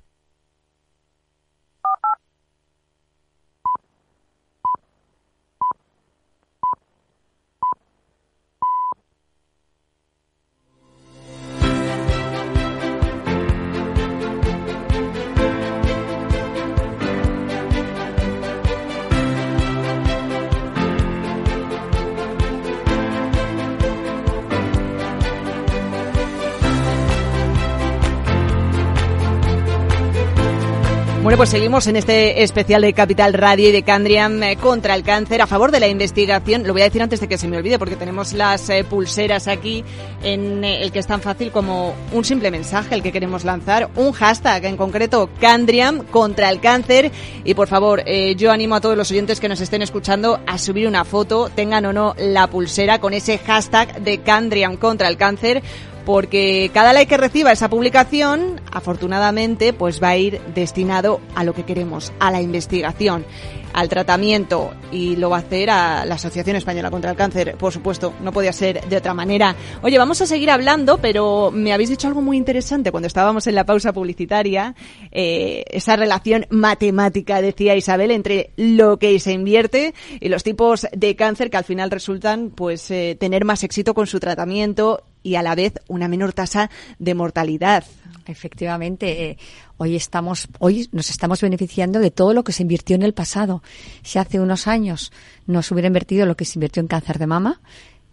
Bueno, 31.34 31.39
pues 31.39 31.50
seguimos 31.50 31.88
en 31.88 31.96
este 31.96 32.43
especial 32.43 32.84
de 32.84 32.93
Capital 32.93 33.34
Radio 33.34 33.69
y 33.69 33.72
de 33.72 33.82
Candriam 33.82 34.43
eh, 34.43 34.56
contra 34.56 34.93
el 34.93 35.02
cáncer, 35.02 35.41
a 35.41 35.48
favor 35.48 35.72
de 35.72 35.80
la 35.80 35.88
investigación. 35.88 36.67
Lo 36.67 36.74
voy 36.74 36.84
a 36.84 36.86
decir 36.86 37.02
antes 37.02 37.22
de 37.22 37.28
que 37.28 37.39
se 37.39 37.48
me 37.48 37.58
olvide, 37.58 37.80
porque 37.80 37.96
tenemos 37.96 38.34
las 38.34 38.69
eh, 38.69 38.84
pulseras 38.84 39.48
aquí 39.48 39.84
en 40.22 40.63
eh, 40.63 40.84
el 40.84 40.91
que 40.91 41.00
es 41.00 41.08
tan 41.08 41.22
fácil 41.22 41.52
como 41.52 41.96
un 42.12 42.24
simple 42.24 42.52
mensaje, 42.52 42.93
el 42.93 43.02
que 43.02 43.12
queremos 43.12 43.46
lanzar, 43.46 43.89
un 43.96 44.12
hashtag 44.12 44.65
en 44.65 44.78
concreto, 44.78 45.28
Candriam 45.41 46.04
contra 46.06 46.52
el 46.52 46.60
cáncer. 46.60 47.12
Y 47.43 47.56
por 47.56 47.67
favor, 47.67 48.04
yo 48.38 48.52
animo 48.52 48.76
a 48.76 48.82
todos 48.82 48.96
los 48.96 49.10
oyentes 49.10 49.39
que 49.39 49.50
nos 49.50 49.60
estén 49.60 49.82
escuchando 49.82 50.39
a 50.46 50.60
subir 50.60 50.88
una 50.88 51.04
foto, 51.04 51.50
tengan 51.50 51.88
o 51.88 51.93
no 51.93 52.13
la 52.19 52.46
pulsera 52.46 53.00
con 53.00 53.12
ese 53.12 53.39
hashtag 53.39 54.04
de 54.04 54.19
Candriam 54.19 54.78
contra 54.78 55.08
el 55.08 55.17
cáncer 55.17 55.63
porque 56.05 56.69
cada 56.73 56.93
like 56.93 57.09
que 57.09 57.17
reciba 57.17 57.51
esa 57.51 57.69
publicación, 57.69 58.61
afortunadamente, 58.71 59.73
pues 59.73 60.01
va 60.01 60.09
a 60.09 60.17
ir 60.17 60.41
destinado 60.53 61.21
a 61.35 61.43
lo 61.43 61.53
que 61.53 61.63
queremos, 61.63 62.11
a 62.19 62.31
la 62.31 62.41
investigación, 62.41 63.25
al 63.73 63.89
tratamiento 63.89 64.71
y 64.91 65.15
lo 65.15 65.29
va 65.29 65.37
a 65.37 65.39
hacer 65.39 65.69
a 65.69 66.05
la 66.05 66.15
Asociación 66.15 66.55
Española 66.55 66.91
contra 66.91 67.11
el 67.11 67.17
Cáncer, 67.17 67.55
por 67.57 67.73
supuesto, 67.73 68.13
no 68.21 68.31
podía 68.31 68.53
ser 68.53 68.87
de 68.87 68.97
otra 68.97 69.13
manera. 69.13 69.55
Oye, 69.81 69.97
vamos 69.97 70.21
a 70.21 70.25
seguir 70.25 70.51
hablando, 70.51 70.99
pero 70.99 71.51
me 71.51 71.73
habéis 71.73 71.89
dicho 71.89 72.07
algo 72.07 72.21
muy 72.21 72.37
interesante 72.37 72.91
cuando 72.91 73.07
estábamos 73.07 73.47
en 73.47 73.55
la 73.55 73.65
pausa 73.65 73.91
publicitaria, 73.91 74.75
eh, 75.11 75.65
esa 75.71 75.95
relación 75.95 76.45
matemática, 76.49 77.41
decía 77.41 77.75
Isabel, 77.75 78.11
entre 78.11 78.51
lo 78.55 78.97
que 78.97 79.19
se 79.19 79.33
invierte 79.33 79.93
y 80.19 80.29
los 80.29 80.43
tipos 80.43 80.87
de 80.91 81.15
cáncer 81.15 81.49
que 81.49 81.57
al 81.57 81.63
final 81.63 81.91
resultan 81.91 82.51
pues 82.51 82.89
eh, 82.91 83.17
tener 83.19 83.43
más 83.43 83.63
éxito 83.63 83.93
con 83.93 84.07
su 84.07 84.19
tratamiento 84.19 85.03
y 85.23 85.36
a 85.36 85.41
la 85.41 85.55
vez 85.55 85.73
una 85.88 86.07
menor 86.07 86.33
tasa 86.33 86.69
de 86.99 87.15
mortalidad. 87.15 87.86
Efectivamente, 88.25 89.29
eh, 89.29 89.38
hoy 89.77 89.95
estamos, 89.95 90.47
hoy 90.59 90.88
nos 90.91 91.09
estamos 91.09 91.41
beneficiando 91.41 91.99
de 91.99 92.12
todo 92.12 92.33
lo 92.33 92.43
que 92.43 92.51
se 92.51 92.62
invirtió 92.62 92.95
en 92.95 93.03
el 93.03 93.13
pasado. 93.13 93.63
Si 94.03 94.19
hace 94.19 94.39
unos 94.39 94.67
años 94.67 95.12
nos 95.47 95.71
hubiera 95.71 95.88
invertido 95.88 96.25
lo 96.25 96.36
que 96.36 96.45
se 96.45 96.59
invirtió 96.59 96.81
en 96.81 96.88
cáncer 96.88 97.17
de 97.19 97.27
mama, 97.27 97.62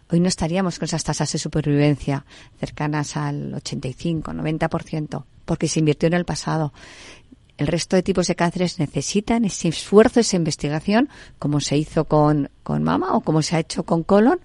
hoy 0.09 0.19
no 0.19 0.27
estaríamos 0.27 0.79
con 0.79 0.85
esas 0.85 1.03
tasas 1.03 1.31
de 1.31 1.39
supervivencia 1.39 2.25
cercanas 2.59 3.15
al 3.17 3.53
85, 3.53 4.31
90%, 4.31 5.23
porque 5.45 5.67
se 5.67 5.79
invirtió 5.79 6.07
en 6.07 6.13
el 6.13 6.25
pasado. 6.25 6.73
El 7.57 7.67
resto 7.67 7.95
de 7.95 8.03
tipos 8.03 8.27
de 8.27 8.35
cánceres 8.35 8.79
necesitan 8.79 9.45
ese 9.45 9.67
esfuerzo, 9.67 10.19
esa 10.19 10.35
investigación, 10.35 11.09
como 11.37 11.59
se 11.59 11.77
hizo 11.77 12.05
con, 12.05 12.49
con 12.63 12.81
mama 12.81 13.13
o 13.15 13.21
como 13.21 13.43
se 13.43 13.55
ha 13.55 13.59
hecho 13.59 13.83
con 13.83 14.03
colon, 14.03 14.39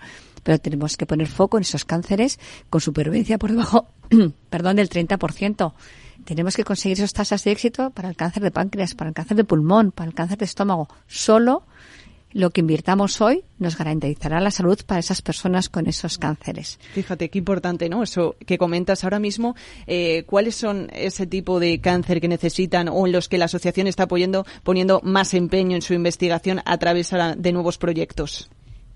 pero 0.46 0.60
tenemos 0.60 0.96
que 0.96 1.06
poner 1.06 1.26
foco 1.26 1.56
en 1.56 1.62
esos 1.62 1.84
cánceres 1.84 2.38
con 2.70 2.80
supervivencia 2.80 3.36
por 3.36 3.50
debajo, 3.50 3.88
perdón, 4.48 4.76
del 4.76 4.88
30%. 4.88 5.72
Tenemos 6.24 6.54
que 6.54 6.62
conseguir 6.62 6.98
esas 6.98 7.12
tasas 7.12 7.42
de 7.42 7.50
éxito 7.50 7.90
para 7.90 8.08
el 8.08 8.14
cáncer 8.14 8.44
de 8.44 8.52
páncreas, 8.52 8.94
para 8.94 9.08
el 9.08 9.14
cáncer 9.14 9.36
de 9.36 9.42
pulmón, 9.42 9.90
para 9.90 10.08
el 10.08 10.14
cáncer 10.14 10.38
de 10.38 10.44
estómago. 10.44 10.88
Solo 11.08 11.64
lo 12.32 12.50
que 12.50 12.60
invirtamos 12.60 13.20
hoy 13.20 13.42
nos 13.58 13.76
garantizará 13.76 14.40
la 14.40 14.52
salud 14.52 14.78
para 14.86 15.00
esas 15.00 15.20
personas 15.20 15.68
con 15.68 15.88
esos 15.88 16.16
cánceres. 16.16 16.78
Fíjate 16.92 17.28
qué 17.28 17.38
importante, 17.38 17.88
¿no? 17.88 18.04
Eso 18.04 18.36
que 18.46 18.56
comentas 18.56 19.02
ahora 19.02 19.18
mismo. 19.18 19.56
Eh, 19.88 20.22
¿Cuáles 20.26 20.54
son 20.54 20.90
ese 20.92 21.26
tipo 21.26 21.58
de 21.58 21.80
cáncer 21.80 22.20
que 22.20 22.28
necesitan 22.28 22.88
o 22.88 23.04
en 23.04 23.12
los 23.12 23.28
que 23.28 23.38
la 23.38 23.46
asociación 23.46 23.88
está 23.88 24.04
apoyando, 24.04 24.46
poniendo 24.62 25.00
más 25.02 25.34
empeño 25.34 25.74
en 25.74 25.82
su 25.82 25.92
investigación 25.92 26.60
a 26.64 26.78
través 26.78 27.10
de 27.36 27.52
nuevos 27.52 27.78
proyectos? 27.78 28.48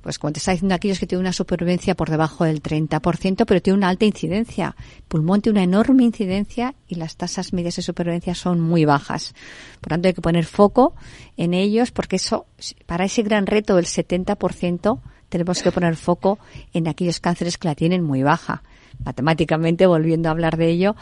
Pues 0.02 0.18
como 0.18 0.32
te 0.32 0.38
está 0.38 0.52
diciendo 0.52 0.74
aquellos 0.74 0.98
que 0.98 1.06
tienen 1.06 1.22
una 1.22 1.32
supervivencia 1.32 1.94
por 1.94 2.10
debajo 2.10 2.44
del 2.44 2.62
30%, 2.62 3.44
pero 3.46 3.60
tiene 3.60 3.76
una 3.76 3.88
alta 3.88 4.04
incidencia. 4.04 4.76
Pulmón 5.08 5.42
tiene 5.42 5.58
una 5.58 5.64
enorme 5.64 6.04
incidencia 6.04 6.74
y 6.88 6.94
las 6.94 7.16
tasas 7.16 7.52
medias 7.52 7.76
de 7.76 7.82
supervivencia 7.82 8.34
son 8.34 8.60
muy 8.60 8.84
bajas. 8.84 9.34
Por 9.80 9.90
tanto, 9.90 10.08
hay 10.08 10.14
que 10.14 10.22
poner 10.22 10.44
foco 10.44 10.94
en 11.36 11.54
ellos 11.54 11.90
porque 11.90 12.16
eso, 12.16 12.46
para 12.86 13.04
ese 13.04 13.22
gran 13.22 13.46
reto 13.46 13.76
del 13.76 13.86
70%, 13.86 15.00
tenemos 15.28 15.62
que 15.62 15.72
poner 15.72 15.96
foco 15.96 16.38
en 16.72 16.88
aquellos 16.88 17.20
cánceres 17.20 17.58
que 17.58 17.68
la 17.68 17.74
tienen 17.74 18.02
muy 18.02 18.22
baja. 18.22 18.62
Matemáticamente, 19.04 19.86
volviendo 19.86 20.28
a 20.28 20.32
hablar 20.32 20.56
de 20.56 20.68
ello, 20.68 20.96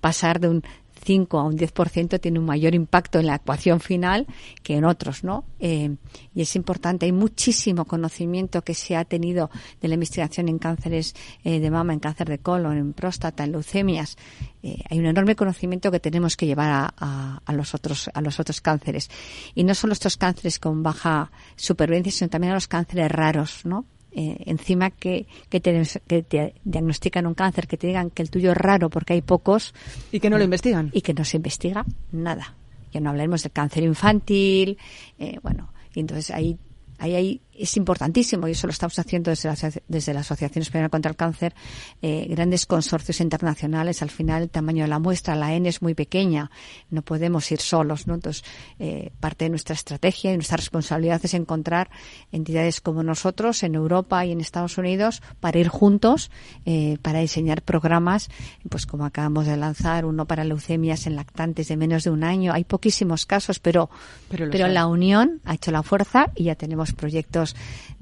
pasar 0.00 0.40
de 0.40 0.48
un 0.48 0.62
5 1.02 1.38
a 1.38 1.44
un 1.44 1.56
10% 1.56 2.20
tiene 2.20 2.38
un 2.38 2.44
mayor 2.44 2.74
impacto 2.74 3.18
en 3.18 3.26
la 3.26 3.36
ecuación 3.36 3.80
final 3.80 4.26
que 4.62 4.76
en 4.76 4.84
otros, 4.84 5.24
¿no? 5.24 5.44
Eh, 5.58 5.96
y 6.34 6.42
es 6.42 6.56
importante, 6.56 7.06
hay 7.06 7.12
muchísimo 7.12 7.84
conocimiento 7.84 8.62
que 8.62 8.74
se 8.74 8.96
ha 8.96 9.04
tenido 9.04 9.50
de 9.80 9.88
la 9.88 9.94
investigación 9.94 10.48
en 10.48 10.58
cánceres 10.58 11.14
eh, 11.44 11.60
de 11.60 11.70
mama, 11.70 11.92
en 11.92 12.00
cáncer 12.00 12.28
de 12.28 12.38
colon, 12.38 12.76
en 12.76 12.92
próstata, 12.92 13.44
en 13.44 13.52
leucemias. 13.52 14.16
Eh, 14.62 14.82
hay 14.88 14.98
un 14.98 15.06
enorme 15.06 15.36
conocimiento 15.36 15.90
que 15.90 16.00
tenemos 16.00 16.36
que 16.36 16.46
llevar 16.46 16.92
a, 16.98 17.42
a, 17.44 17.52
los 17.52 17.74
otros 17.74 18.10
a 18.12 18.20
los 18.20 18.38
otros 18.38 18.60
cánceres 18.60 19.10
y 19.54 19.64
no 19.64 19.74
solo 19.74 19.94
estos 19.94 20.16
cánceres 20.16 20.58
con 20.58 20.82
baja 20.82 21.30
supervivencia 21.56 22.12
sino 22.12 22.28
también 22.28 22.52
a 22.52 22.54
los 22.54 22.68
cánceres 22.68 23.10
raros 23.10 23.64
no 23.64 23.86
eh, 24.12 24.36
encima 24.46 24.90
que, 24.90 25.26
que, 25.48 25.60
te, 25.60 25.82
que, 26.06 26.22
te, 26.22 26.54
diagnostican 26.64 27.26
un 27.26 27.34
cáncer, 27.34 27.66
que 27.66 27.76
te 27.76 27.86
digan 27.86 28.10
que 28.10 28.22
el 28.22 28.30
tuyo 28.30 28.52
es 28.52 28.56
raro 28.56 28.90
porque 28.90 29.14
hay 29.14 29.22
pocos. 29.22 29.74
Y 30.12 30.20
que 30.20 30.30
no 30.30 30.38
lo 30.38 30.44
investigan. 30.44 30.90
Y 30.92 31.02
que 31.02 31.14
no 31.14 31.24
se 31.24 31.36
investiga 31.36 31.84
nada. 32.12 32.56
Ya 32.92 33.00
no 33.00 33.10
hablaremos 33.10 33.42
del 33.42 33.52
cáncer 33.52 33.84
infantil, 33.84 34.76
eh, 35.18 35.38
bueno, 35.42 35.72
y 35.94 36.00
entonces 36.00 36.30
ahí 36.32 36.58
ahí, 37.00 37.40
es 37.62 37.76
importantísimo, 37.76 38.48
y 38.48 38.52
eso 38.52 38.66
lo 38.66 38.72
estamos 38.72 38.98
haciendo 38.98 39.30
desde 39.30 39.48
la, 39.48 39.56
desde 39.88 40.14
la 40.14 40.20
Asociación 40.20 40.62
Española 40.62 40.88
contra 40.88 41.10
el 41.10 41.16
Cáncer, 41.16 41.54
eh, 42.02 42.26
grandes 42.28 42.66
consorcios 42.66 43.20
internacionales. 43.20 44.02
Al 44.02 44.10
final, 44.10 44.42
el 44.42 44.50
tamaño 44.50 44.84
de 44.84 44.88
la 44.88 44.98
muestra, 44.98 45.34
la 45.34 45.52
N 45.54 45.68
es 45.68 45.82
muy 45.82 45.94
pequeña, 45.94 46.50
no 46.90 47.02
podemos 47.02 47.50
ir 47.52 47.60
solos, 47.60 48.06
¿no? 48.06 48.14
Entonces, 48.14 48.44
eh, 48.78 49.10
parte 49.20 49.44
de 49.44 49.50
nuestra 49.50 49.74
estrategia 49.74 50.32
y 50.32 50.36
nuestra 50.36 50.56
responsabilidad 50.56 51.20
es 51.22 51.34
encontrar 51.34 51.90
entidades 52.32 52.80
como 52.80 53.02
nosotros 53.02 53.62
en 53.62 53.74
Europa 53.74 54.24
y 54.24 54.32
en 54.32 54.40
Estados 54.40 54.78
Unidos 54.78 55.22
para 55.40 55.58
ir 55.58 55.68
juntos, 55.68 56.30
eh, 56.64 56.98
para 57.02 57.20
diseñar 57.20 57.62
programas, 57.62 58.28
pues 58.68 58.86
como 58.86 59.04
acabamos 59.04 59.46
de 59.46 59.56
lanzar, 59.56 60.04
uno 60.04 60.26
para 60.26 60.44
leucemias 60.44 61.06
en 61.06 61.16
lactantes 61.16 61.68
de 61.68 61.76
menos 61.76 62.04
de 62.04 62.10
un 62.10 62.24
año. 62.24 62.52
Hay 62.52 62.64
poquísimos 62.64 63.26
casos, 63.26 63.58
pero, 63.58 63.90
pero, 64.28 64.48
pero 64.50 64.68
la 64.68 64.86
unión 64.86 65.40
ha 65.44 65.54
hecho 65.54 65.70
la 65.70 65.82
fuerza 65.82 66.30
y 66.34 66.44
ya 66.44 66.54
tenemos 66.54 66.92
proyectos 66.92 67.49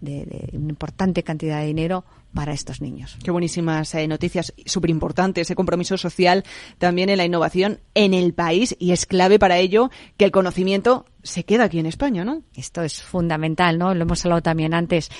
de, 0.00 0.50
una 0.52 0.70
importante 0.70 1.22
cantidad 1.22 1.60
de 1.60 1.66
dinero 1.66 2.04
para 2.34 2.52
estos 2.52 2.80
niños. 2.80 3.16
Qué 3.22 3.30
buenísimas 3.30 3.94
eh, 3.94 4.06
noticias, 4.06 4.52
súper 4.66 4.90
importante 4.90 5.40
ese 5.40 5.54
compromiso 5.54 5.96
social 5.96 6.44
también 6.78 7.08
en 7.08 7.18
la 7.18 7.24
innovación 7.24 7.80
en 7.94 8.14
el 8.14 8.34
país 8.34 8.76
y 8.78 8.92
es 8.92 9.06
clave 9.06 9.38
para 9.38 9.58
ello 9.58 9.90
que 10.16 10.24
el 10.24 10.30
conocimiento 10.30 11.06
se 11.22 11.44
quede 11.44 11.64
aquí 11.64 11.78
en 11.78 11.86
España, 11.86 12.24
¿no? 12.24 12.42
Esto 12.54 12.82
es 12.82 13.02
fundamental, 13.02 13.78
¿no? 13.78 13.94
Lo 13.94 14.02
hemos 14.02 14.24
hablado 14.24 14.42
también 14.42 14.74
antes. 14.74 15.10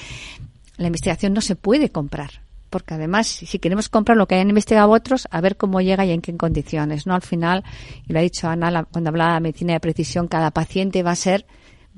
La 0.76 0.86
investigación 0.86 1.32
no 1.32 1.40
se 1.40 1.56
puede 1.56 1.90
comprar 1.90 2.42
porque 2.70 2.94
además 2.94 3.26
si 3.26 3.58
queremos 3.58 3.88
comprar 3.88 4.16
lo 4.16 4.26
que 4.26 4.34
hayan 4.34 4.48
investigado 4.48 4.90
otros, 4.90 5.26
a 5.30 5.40
ver 5.40 5.56
cómo 5.56 5.80
llega 5.80 6.04
y 6.04 6.10
en 6.10 6.20
qué 6.20 6.36
condiciones, 6.36 7.06
¿no? 7.06 7.14
Al 7.14 7.22
final, 7.22 7.64
y 8.06 8.12
lo 8.12 8.18
ha 8.18 8.22
dicho 8.22 8.48
Ana 8.48 8.84
cuando 8.84 9.10
hablaba 9.10 9.34
de 9.34 9.40
medicina 9.40 9.72
de 9.72 9.80
precisión, 9.80 10.28
cada 10.28 10.50
paciente 10.50 11.02
va 11.02 11.12
a 11.12 11.16
ser 11.16 11.46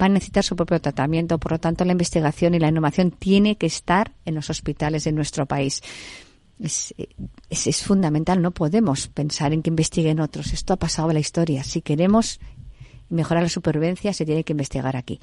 va 0.01 0.07
a 0.07 0.09
necesitar 0.09 0.45
su 0.45 0.57
propio 0.57 0.81
tratamiento. 0.81 1.39
Por 1.39 1.53
lo 1.53 1.61
tanto, 1.61 1.85
la 1.85 1.93
investigación 1.93 2.55
y 2.55 2.59
la 2.59 2.69
innovación 2.69 3.11
tiene 3.11 3.57
que 3.57 3.67
estar 3.67 4.13
en 4.25 4.35
los 4.35 4.51
hospitales 4.51 5.05
de 5.05 5.13
nuestro 5.13 5.47
país. 5.47 5.83
es, 6.59 6.95
es, 7.49 7.67
es, 7.67 7.83
fundamental. 7.83 8.41
No 8.41 8.51
podemos 8.53 9.09
pensar 9.09 9.53
en 9.53 9.63
que 9.63 9.71
investiguen 9.71 10.21
otros. 10.21 10.53
Esto 10.53 10.73
ha 10.73 10.77
pasado 10.77 11.11
en 11.11 11.15
la 11.15 11.21
historia. 11.21 11.65
Si 11.65 11.83
queremos 11.83 12.41
mejorar 13.09 13.43
la 13.43 13.49
supervivencia, 13.49 14.13
se 14.13 14.25
tiene 14.25 14.45
que 14.45 14.53
investigar 14.53 14.97
aquí 14.97 15.21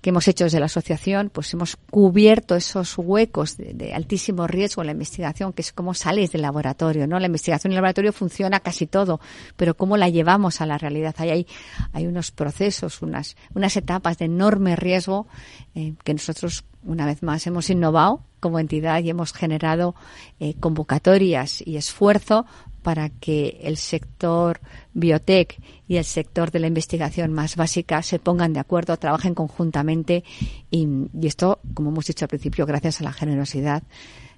que 0.00 0.10
hemos 0.10 0.28
hecho 0.28 0.44
desde 0.44 0.60
la 0.60 0.66
asociación, 0.66 1.30
pues 1.30 1.52
hemos 1.54 1.76
cubierto 1.90 2.54
esos 2.54 2.96
huecos 2.96 3.56
de, 3.56 3.92
altísimo 3.94 4.46
riesgo 4.46 4.82
en 4.82 4.86
la 4.86 4.92
investigación, 4.92 5.52
que 5.52 5.62
es 5.62 5.72
cómo 5.72 5.94
sales 5.94 6.30
del 6.30 6.42
laboratorio, 6.42 7.06
¿no? 7.06 7.18
La 7.18 7.26
investigación 7.26 7.72
en 7.72 7.74
el 7.74 7.82
laboratorio 7.82 8.12
funciona 8.12 8.60
casi 8.60 8.86
todo, 8.86 9.20
pero 9.56 9.76
cómo 9.76 9.96
la 9.96 10.08
llevamos 10.08 10.60
a 10.60 10.66
la 10.66 10.78
realidad. 10.78 11.14
Ahí 11.18 11.30
hay, 11.30 11.46
hay 11.92 12.06
unos 12.06 12.30
procesos, 12.30 13.02
unas, 13.02 13.36
unas 13.54 13.76
etapas 13.76 14.18
de 14.18 14.26
enorme 14.26 14.76
riesgo 14.76 15.26
eh, 15.74 15.94
que 16.04 16.14
nosotros, 16.14 16.64
una 16.84 17.04
vez 17.04 17.22
más, 17.22 17.46
hemos 17.46 17.68
innovado 17.68 18.22
como 18.40 18.60
entidad 18.60 19.02
y 19.02 19.10
hemos 19.10 19.32
generado 19.32 19.94
eh, 20.38 20.54
convocatorias 20.60 21.60
y 21.66 21.76
esfuerzo 21.76 22.46
para 22.88 23.10
que 23.10 23.60
el 23.64 23.76
sector 23.76 24.60
biotech 24.94 25.60
y 25.86 25.96
el 25.96 26.06
sector 26.06 26.50
de 26.50 26.58
la 26.58 26.68
investigación 26.68 27.34
más 27.34 27.54
básica 27.54 28.00
se 28.00 28.18
pongan 28.18 28.54
de 28.54 28.60
acuerdo, 28.60 28.96
trabajen 28.96 29.34
conjuntamente 29.34 30.24
y, 30.70 30.88
esto, 31.20 31.60
como 31.74 31.90
hemos 31.90 32.06
dicho 32.06 32.24
al 32.24 32.30
principio, 32.30 32.64
gracias 32.64 33.02
a 33.02 33.04
la 33.04 33.12
generosidad 33.12 33.82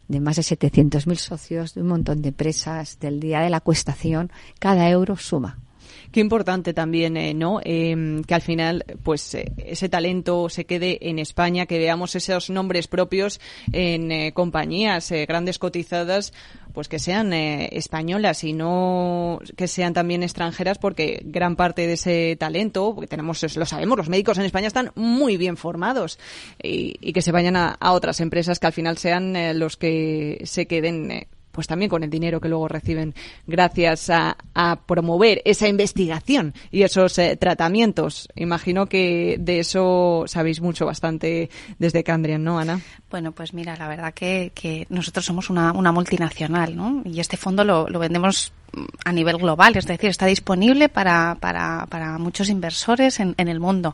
de 0.09 0.19
más 0.19 0.35
de 0.35 0.43
700.000 0.43 1.15
socios, 1.15 1.75
de 1.75 1.83
un 1.83 1.87
montón 1.87 2.23
de 2.23 2.31
empresas, 2.31 2.99
del 2.99 3.21
día 3.21 3.39
de 3.39 3.51
la 3.51 3.61
cuestación, 3.61 4.33
cada 4.59 4.91
euro 4.91 5.17
suma. 5.17 5.61
Qué 6.13 6.19
importante 6.19 6.75
también, 6.75 7.17
eh, 7.17 7.35
¿no? 7.35 7.61
Em, 7.63 8.25
que 8.25 8.35
al 8.35 8.43
final, 8.43 8.85
pues, 9.05 9.33
eh, 9.35 9.53
ese 9.59 9.89
talento 9.89 10.49
se 10.49 10.65
quede 10.65 10.99
en 11.09 11.21
España, 11.21 11.67
que 11.67 11.79
veamos 11.79 12.17
esos 12.17 12.51
nombres 12.51 12.89
propios 12.89 13.41
en 13.73 14.11
eh, 14.11 14.33
compañías 14.33 15.13
grandes 15.29 15.61
cotizadas, 15.61 16.33
pues 16.73 16.89
que 16.89 16.99
sean 16.99 17.33
españolas 17.33 18.45
y 18.45 18.53
no 18.53 19.41
que 19.57 19.67
sean 19.67 19.93
también 19.93 20.23
extranjeras, 20.23 20.79
porque 20.79 21.21
gran 21.25 21.57
parte 21.57 21.87
de 21.87 21.95
ese 21.95 22.37
talento, 22.39 22.95
porque 22.95 23.09
tenemos, 23.09 23.43
lo 23.57 23.67
sabemos, 23.67 23.99
los 23.99 24.09
médicos 24.09 24.39
en 24.39 24.45
España 24.45 24.69
están 24.69 24.93
muy 24.95 25.37
bien 25.37 25.57
formados 25.57 26.19
y, 26.63 27.13
que 27.13 27.23
se 27.23 27.33
vayan 27.33 27.57
a, 27.57 27.71
a, 27.71 27.93
otras 27.93 28.21
empresas 28.21 28.61
que 28.61 28.69
al 28.69 28.73
final 28.73 28.99
sean 28.99 29.59
los 29.59 29.77
que 29.77 30.43
se 30.45 30.67
queden 30.67 31.27
pues 31.53 31.67
también 31.67 31.89
con 31.89 32.03
el 32.03 32.11
dinero 32.11 32.41
que 32.41 32.49
luego 32.49 32.69
reciben 32.69 33.15
gracias 33.47 34.11
a, 34.11 34.37
promover 34.87 35.43
esa 35.45 35.69
investigación 35.69 36.55
y 36.71 36.83
esos 36.83 37.19
eh, 37.19 37.37
tratamientos. 37.37 38.29
Imagino 38.37 38.87
que 38.87 39.37
de 39.39 39.61
eso 39.61 40.25
sabéis 40.27 40.61
mucho 40.61 40.87
bastante 40.87 41.51
desde 41.79 42.05
Candrian, 42.05 42.45
¿no, 42.45 42.59
Ana? 42.59 42.81
Bueno, 43.11 43.33
pues 43.33 43.55
mira, 43.55 43.77
la 43.77 43.89
verdad 43.89 44.15
que, 44.15 44.87
nosotros 44.89 45.25
somos 45.25 45.51
una, 45.51 45.73
multinacional, 45.93 46.77
¿no? 46.77 47.03
Y 47.05 47.21
este 47.21 47.37
fondo 47.37 47.65
lo, 47.65 47.87
vendemos 47.99 48.53
a 49.05 49.13
nivel 49.13 49.39
global, 49.39 49.77
es 49.77 49.87
decir, 49.87 50.11
está 50.11 50.27
disponible 50.27 50.89
para, 50.89 51.37
para, 51.41 51.87
para 51.89 52.19
muchos 52.19 52.49
inversores 52.49 53.19
en, 53.19 53.35
en 53.39 53.49
el 53.49 53.61
mundo. 53.61 53.93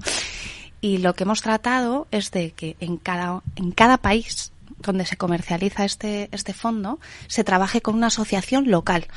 Y 0.80 0.98
lo 0.98 1.14
que 1.14 1.24
hemos 1.24 1.42
tratado 1.42 2.06
es 2.10 2.30
de 2.30 2.50
que 2.50 2.76
en 2.80 2.98
cada, 2.98 3.42
en 3.56 3.70
cada 3.72 3.96
país 3.96 4.52
donde 4.78 5.06
se 5.06 5.16
comercializa 5.16 5.84
este, 5.84 6.28
este 6.32 6.52
fondo, 6.52 6.98
se 7.28 7.44
trabaje 7.44 7.80
con 7.80 7.94
una 7.94 8.08
asociación 8.08 8.70
local 8.70 9.08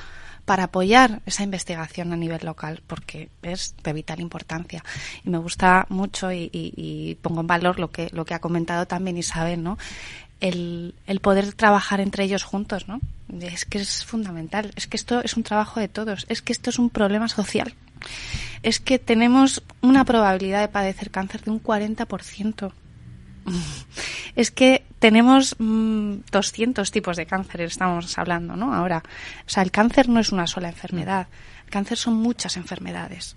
para 0.50 0.64
apoyar 0.64 1.22
esa 1.28 1.44
investigación 1.44 2.12
a 2.12 2.16
nivel 2.16 2.44
local, 2.44 2.82
porque 2.88 3.30
es 3.44 3.76
de 3.84 3.94
vital 3.94 4.20
importancia. 4.20 4.84
Y 5.24 5.30
me 5.30 5.38
gusta 5.38 5.86
mucho 5.90 6.32
y, 6.32 7.20
pongo 7.22 7.42
en 7.42 7.46
valor 7.46 7.80
lo 7.80 7.92
que, 7.92 8.10
lo 8.14 8.26
que 8.26 8.34
ha 8.34 8.40
comentado 8.40 8.88
también 8.88 9.16
Isabel, 9.16 9.62
¿no? 9.62 9.78
El, 10.40 10.96
el, 11.06 11.20
poder 11.20 11.54
trabajar 11.54 12.00
entre 12.00 12.24
ellos 12.24 12.44
juntos, 12.44 12.88
¿no? 12.88 13.00
Es 13.40 13.66
que 13.66 13.78
es 13.78 14.04
fundamental. 14.04 14.72
Es 14.76 14.88
que 14.88 14.98
esto 14.98 15.22
es 15.22 15.38
un 15.38 15.44
trabajo 15.44 15.80
de 15.80 15.88
todos. 15.88 16.26
Es 16.30 16.42
que 16.42 16.52
esto 16.52 16.72
es 16.72 16.80
un 16.80 16.90
problema 16.90 17.28
social. 17.28 17.76
Es 18.64 18.80
que 18.80 18.98
tenemos 18.98 19.62
una 19.82 20.04
probabilidad 20.04 20.62
de 20.62 20.70
padecer 20.70 21.12
cáncer 21.12 21.44
de 21.44 21.52
un 21.52 21.62
40% 21.62 22.72
es 24.36 24.52
que 24.52 24.86
tenemos 25.00 25.56
200 25.60 25.60
mm, 25.60 26.92
tipos 26.92 27.18
de 27.18 27.26
cáncer, 27.26 27.62
estamos 27.62 28.18
hablando, 28.18 28.56
¿no? 28.56 28.74
Ahora, 28.74 29.04
o 29.46 29.50
sea, 29.50 29.64
el 29.64 29.72
cáncer 29.72 30.10
no 30.10 30.20
es 30.20 30.32
una 30.32 30.48
sola 30.48 30.70
enfermedad 30.70 31.28
cáncer 31.70 31.98
son 31.98 32.16
muchas 32.16 32.58
enfermedades 32.58 33.36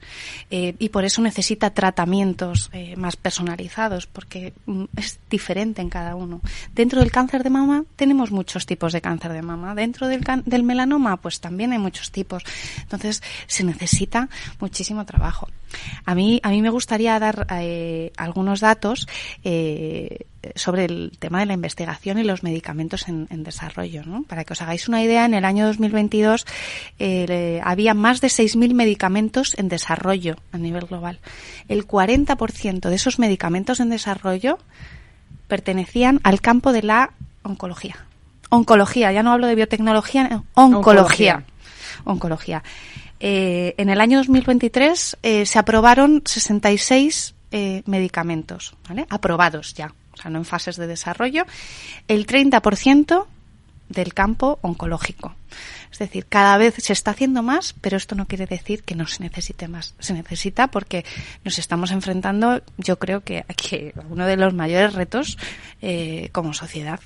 eh, 0.50 0.74
y 0.78 0.88
por 0.88 1.04
eso 1.04 1.22
necesita 1.22 1.70
tratamientos 1.70 2.70
eh, 2.72 2.96
más 2.96 3.16
personalizados 3.16 4.06
porque 4.06 4.52
mm, 4.66 4.84
es 4.96 5.18
diferente 5.30 5.82
en 5.82 5.90
cada 5.90 6.14
uno. 6.14 6.40
Dentro 6.74 7.00
del 7.00 7.10
cáncer 7.10 7.42
de 7.42 7.50
mama 7.50 7.84
tenemos 7.96 8.30
muchos 8.30 8.66
tipos 8.66 8.92
de 8.92 9.00
cáncer 9.00 9.32
de 9.32 9.42
mama. 9.42 9.74
Dentro 9.74 10.08
del, 10.08 10.24
del 10.44 10.62
melanoma 10.62 11.16
pues 11.16 11.40
también 11.40 11.72
hay 11.72 11.78
muchos 11.78 12.10
tipos. 12.10 12.42
Entonces 12.80 13.22
se 13.46 13.64
necesita 13.64 14.28
muchísimo 14.60 15.04
trabajo. 15.04 15.48
A 16.04 16.14
mí, 16.14 16.40
a 16.42 16.50
mí 16.50 16.62
me 16.62 16.70
gustaría 16.70 17.18
dar 17.18 17.46
eh, 17.50 18.12
algunos 18.16 18.60
datos 18.60 19.06
sobre 20.54 20.84
el 20.86 21.12
tema 21.18 21.40
de 21.40 21.46
la 21.46 21.54
investigación 21.54 22.18
y 22.18 22.24
los 22.24 22.42
medicamentos 22.42 23.08
en, 23.08 23.26
desarrollo. 23.44 24.02
¿no? 24.04 24.24
Para 24.24 24.44
que 24.44 24.52
os 24.52 24.62
hagáis 24.62 24.88
una 24.88 25.02
idea, 25.02 25.24
en 25.24 25.34
el 25.34 25.44
año 25.44 25.66
2022 25.66 26.46
eh, 26.98 27.60
había 27.64 27.94
más 27.94 28.20
de 28.20 28.28
6.000 28.28 28.74
medicamentos 28.74 29.56
en 29.58 29.68
desarrollo 29.68 30.36
a 30.50 30.58
nivel 30.58 30.86
global. 30.86 31.20
El 31.68 31.86
40% 31.86 32.88
de 32.88 32.94
esos 32.94 33.18
medicamentos 33.18 33.80
en 33.80 33.90
desarrollo 33.90 34.58
pertenecían 35.48 36.20
al 36.24 36.40
campo 36.40 36.72
de 36.72 36.82
la 36.82 37.12
oncología. 37.42 38.06
Oncología, 38.50 39.12
ya 39.12 39.22
no 39.22 39.32
hablo 39.32 39.46
de 39.46 39.54
biotecnología, 39.54 40.42
oncología. 40.54 41.44
Oncología. 42.04 42.62
Eh, 43.20 43.74
en 43.78 43.88
el 43.88 44.00
año 44.00 44.18
2023 44.18 45.18
eh, 45.22 45.46
se 45.46 45.58
aprobaron 45.58 46.22
66 46.24 47.34
medicamentos, 47.84 48.74
¿vale? 48.88 49.06
Aprobados 49.10 49.74
ya 49.74 49.92
sea, 50.22 50.30
no 50.30 50.38
en 50.38 50.44
fases 50.44 50.76
de 50.76 50.86
desarrollo, 50.86 51.44
el 52.08 52.26
30% 52.26 53.26
del 53.88 54.14
campo 54.14 54.58
oncológico. 54.62 55.34
Es 55.90 55.98
decir, 55.98 56.26
cada 56.26 56.56
vez 56.56 56.74
se 56.78 56.94
está 56.94 57.10
haciendo 57.10 57.42
más, 57.42 57.74
pero 57.80 57.98
esto 57.98 58.14
no 58.14 58.26
quiere 58.26 58.46
decir 58.46 58.82
que 58.82 58.94
no 58.94 59.06
se 59.06 59.22
necesite 59.22 59.68
más. 59.68 59.94
Se 59.98 60.14
necesita 60.14 60.68
porque 60.68 61.04
nos 61.44 61.58
estamos 61.58 61.90
enfrentando, 61.90 62.62
yo 62.78 62.98
creo 62.98 63.20
que, 63.20 63.40
a 63.40 64.04
uno 64.08 64.26
de 64.26 64.36
los 64.36 64.54
mayores 64.54 64.94
retos 64.94 65.36
eh, 65.82 66.30
como 66.32 66.54
sociedad. 66.54 67.00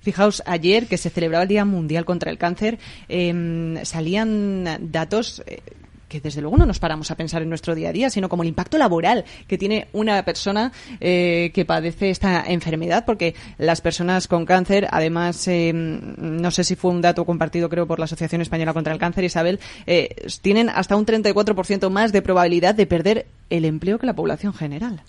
Fijaos, 0.00 0.42
ayer 0.46 0.86
que 0.86 0.96
se 0.96 1.10
celebraba 1.10 1.42
el 1.42 1.48
Día 1.48 1.66
Mundial 1.66 2.06
contra 2.06 2.30
el 2.30 2.38
Cáncer, 2.38 2.78
em, 3.08 3.84
salían 3.84 4.78
datos 4.90 5.42
eh, 5.46 5.60
que 6.08 6.20
desde 6.20 6.40
luego 6.40 6.56
no 6.56 6.66
nos 6.66 6.78
paramos 6.78 7.10
a 7.10 7.16
pensar 7.16 7.42
en 7.42 7.48
nuestro 7.48 7.74
día 7.74 7.90
a 7.90 7.92
día, 7.92 8.10
sino 8.10 8.28
como 8.28 8.42
el 8.42 8.48
impacto 8.48 8.78
laboral 8.78 9.24
que 9.46 9.58
tiene 9.58 9.88
una 9.92 10.24
persona 10.24 10.72
eh, 11.00 11.50
que 11.54 11.64
padece 11.64 12.10
esta 12.10 12.44
enfermedad, 12.46 13.04
porque 13.04 13.34
las 13.58 13.80
personas 13.80 14.26
con 14.26 14.46
cáncer, 14.46 14.88
además, 14.90 15.46
eh, 15.48 15.72
no 15.72 16.50
sé 16.50 16.64
si 16.64 16.74
fue 16.74 16.90
un 16.90 17.02
dato 17.02 17.24
compartido 17.24 17.68
creo 17.68 17.86
por 17.86 17.98
la 17.98 18.06
Asociación 18.06 18.40
Española 18.40 18.72
contra 18.72 18.92
el 18.92 18.98
Cáncer, 18.98 19.24
Isabel, 19.24 19.60
eh, 19.86 20.14
tienen 20.42 20.68
hasta 20.68 20.96
un 20.96 21.06
34% 21.06 21.90
más 21.90 22.12
de 22.12 22.22
probabilidad 22.22 22.74
de 22.74 22.86
perder 22.86 23.26
el 23.50 23.64
empleo 23.64 23.98
que 23.98 24.06
la 24.06 24.14
población 24.14 24.54
general. 24.54 25.02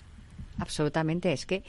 Absolutamente, 0.58 1.32
es 1.32 1.46
que 1.46 1.62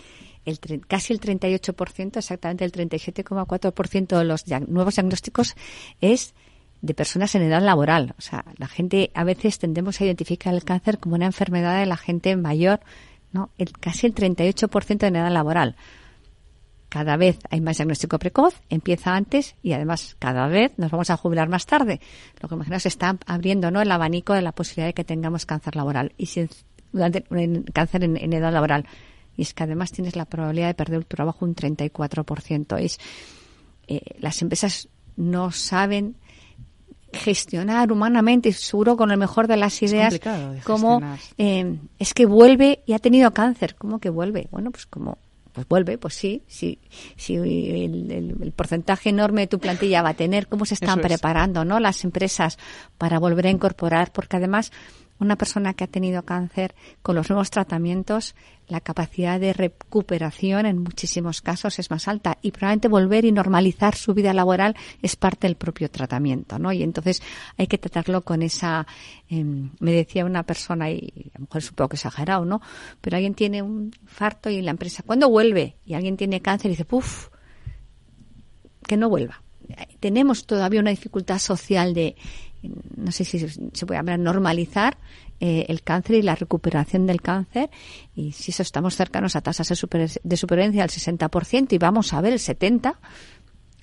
el, 0.46 0.60
casi 0.88 1.14
el 1.14 1.22
38%, 1.22 2.18
exactamente 2.18 2.66
el 2.66 2.72
37,4% 2.72 4.18
de 4.18 4.24
los 4.26 4.46
nuevos 4.68 4.96
diagnósticos 4.96 5.56
es 6.02 6.34
de 6.82 6.94
personas 6.94 7.34
en 7.36 7.44
edad 7.44 7.62
laboral. 7.62 8.16
O 8.18 8.22
sea, 8.22 8.46
la 8.58 8.68
gente 8.68 9.12
a 9.14 9.24
veces 9.24 9.60
tendemos 9.60 10.02
a 10.02 10.06
identificar 10.06 10.54
el 10.54 10.64
cáncer 10.64 11.00
como 11.00 11.16
una 11.16 11.26
enfermedad 11.26 11.80
de 11.80 11.86
la 11.86 11.98
gente 11.98 12.36
mayor, 12.36 12.80
¿no? 13.32 13.52
El, 13.58 13.72
casi 13.74 14.08
el 14.08 14.16
38% 14.16 15.08
en 15.08 15.16
edad 15.16 15.32
laboral. 15.32 15.76
Cada 16.90 17.16
vez 17.16 17.40
hay 17.50 17.62
más 17.62 17.78
diagnóstico 17.78 18.20
precoz, 18.20 18.62
empieza 18.70 19.16
antes 19.16 19.56
y 19.64 19.72
además 19.72 20.18
cada 20.20 20.48
vez 20.48 20.74
nos 20.78 20.92
vamos 20.92 21.10
a 21.10 21.16
jubilar 21.16 21.48
más 21.48 21.66
tarde. 21.66 22.02
Lo 22.42 22.50
que 22.50 22.56
imagino 22.56 22.80
se 22.80 22.90
está 22.90 23.18
abriendo, 23.28 23.72
¿no? 23.72 23.82
El 23.82 23.92
abanico 23.92 24.34
de 24.34 24.42
la 24.42 24.52
posibilidad 24.52 24.88
de 24.88 24.94
que 24.94 25.06
tengamos 25.06 25.46
cáncer 25.46 25.78
laboral 25.78 26.12
y 26.18 26.26
si, 26.26 26.50
durante, 26.92 27.24
cáncer 27.72 28.04
en, 28.04 28.34
edad 28.34 28.52
laboral. 28.52 28.86
Y 29.38 29.44
es 29.44 29.54
que 29.54 29.64
además 29.64 29.94
tienes 29.94 30.18
la 30.18 30.26
probabilidad 30.26 30.68
de 30.68 30.74
perder 30.74 31.06
tu 31.06 31.16
trabajo 31.16 31.46
un 31.46 31.56
34%. 31.56 32.78
Es, 32.82 33.00
eh, 33.88 34.02
las 34.20 34.42
empresas 34.42 34.90
no 35.16 35.52
saben 35.52 36.18
gestionar 37.14 37.92
humanamente 37.92 38.50
y 38.50 38.54
seguro 38.54 38.98
con 38.98 39.12
el 39.12 39.18
mejor 39.18 39.48
de 39.48 39.58
las 39.58 39.82
ideas 39.82 40.20
como 40.64 41.02
eh, 41.38 41.78
es 42.00 42.14
que 42.14 42.26
vuelve 42.26 42.82
y 42.86 42.94
ha 42.94 43.00
tenido 43.00 43.32
cáncer. 43.32 43.76
Cómo 43.76 44.00
que 44.00 44.10
vuelve 44.10 44.48
bueno 44.52 44.72
pues 44.72 44.86
como 44.86 45.18
pues 45.54 45.68
vuelve 45.68 45.98
pues 45.98 46.14
sí 46.14 46.44
sí 46.48 46.80
sí 47.18 47.36
el, 47.36 48.54
porcentaje 48.56 49.10
enorme 49.10 49.42
de 49.42 49.48
tu 49.48 49.60
plantilla 49.60 50.02
va 50.02 50.10
a 50.10 50.14
tener 50.14 50.48
cómo 50.48 50.66
se 50.66 50.76
están 50.76 51.00
preparando 51.00 51.66
no 51.66 51.80
las 51.80 52.04
empresas 52.04 52.58
para 52.98 53.20
volver 53.20 53.48
a 53.48 53.50
incorporar 53.50 54.12
porque 54.12 54.38
además 54.38 54.72
una 55.22 55.36
persona 55.36 55.74
que 55.74 55.84
ha 55.84 55.88
tenido 55.88 56.24
cáncer 56.24 56.74
con 57.02 57.16
los 57.16 57.30
nuevos 57.30 57.52
tratamientos, 57.52 58.36
la 58.68 58.82
capacidad 58.82 59.40
de 59.40 59.54
recuperación 59.54 60.66
en 60.66 60.80
muchísimos 60.80 61.42
casos 61.42 61.78
es 61.80 61.92
más 61.92 62.08
alta 62.08 62.38
y 62.42 62.52
probablemente 62.52 62.88
volver 62.88 63.26
y 63.26 63.32
normalizar 63.32 63.96
su 63.96 64.14
vida 64.14 64.34
laboral 64.34 64.76
es 65.02 65.16
parte 65.16 65.48
del 65.48 65.56
propio 65.56 65.90
tratamiento, 65.90 66.58
¿no? 66.58 66.72
Y 66.72 66.82
entonces 66.82 67.22
hay 67.58 67.68
que 67.68 67.78
tratarlo 67.78 68.22
con 68.22 68.42
esa, 68.42 68.88
em, 69.30 69.70
me 69.80 69.92
decía 69.92 70.26
una 70.26 70.44
persona 70.44 70.90
y 70.90 71.32
a 71.36 71.40
lo 71.40 71.46
mejor 71.46 71.64
un 71.70 71.76
poco 71.76 71.96
exagerado, 71.96 72.46
¿no? 72.46 72.62
Pero 73.02 73.18
alguien 73.18 73.36
tiene 73.36 73.62
un 73.62 73.92
infarto 74.02 74.50
y 74.50 74.62
la 74.62 74.72
empresa, 74.72 75.04
¿cuándo 75.06 75.30
vuelve? 75.30 75.76
Y 75.86 75.94
alguien 75.94 76.18
tiene 76.18 76.42
cáncer 76.42 76.68
y 76.68 76.74
dice, 76.74 76.86
puf, 76.86 77.30
que 78.88 78.98
no 78.98 79.10
vuelva. 79.10 79.42
Tenemos 80.00 80.46
todavía 80.46 80.80
una 80.80 80.90
dificultad 80.90 81.40
social 81.40 81.94
de 81.94 82.16
no 82.96 83.12
sé 83.12 83.26
si 83.26 83.40
se 83.40 83.86
puede 83.86 84.00
hablar, 84.00 84.20
normalizar 84.20 84.98
eh, 85.40 85.66
el 85.70 85.82
cáncer 85.82 86.18
y 86.18 86.22
la 86.22 86.36
recuperación 86.36 87.08
del 87.08 87.22
cáncer. 87.22 87.70
Y 88.16 88.32
si 88.32 88.52
eso 88.52 88.62
estamos 88.62 88.96
cercanos 88.96 89.36
a 89.36 89.42
tasas 89.42 89.68
de, 89.68 89.76
supervivencia 90.38 90.82
del 90.82 90.90
60% 90.90 91.74
y 91.74 91.78
vamos 91.78 92.14
a 92.14 92.22
ver 92.22 92.34
el 92.34 92.40
70%, 92.40 92.96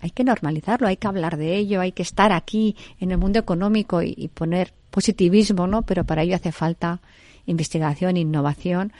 hay 0.00 0.10
que 0.10 0.22
normalizarlo, 0.22 0.86
hay 0.86 0.96
que 0.96 1.08
hablar 1.08 1.36
de 1.36 1.56
ello, 1.56 1.80
hay 1.80 1.90
que 1.90 2.02
estar 2.02 2.30
aquí 2.30 2.76
en 3.00 3.10
el 3.10 3.18
mundo 3.18 3.40
económico 3.40 4.00
y, 4.00 4.14
y 4.16 4.28
poner 4.28 4.72
positivismo, 4.90 5.66
¿no? 5.66 5.82
Pero 5.82 6.04
para 6.04 6.22
ello 6.22 6.36
hace 6.36 6.52
falta 6.52 7.00
investigación, 7.46 8.16
innovación 8.16 8.92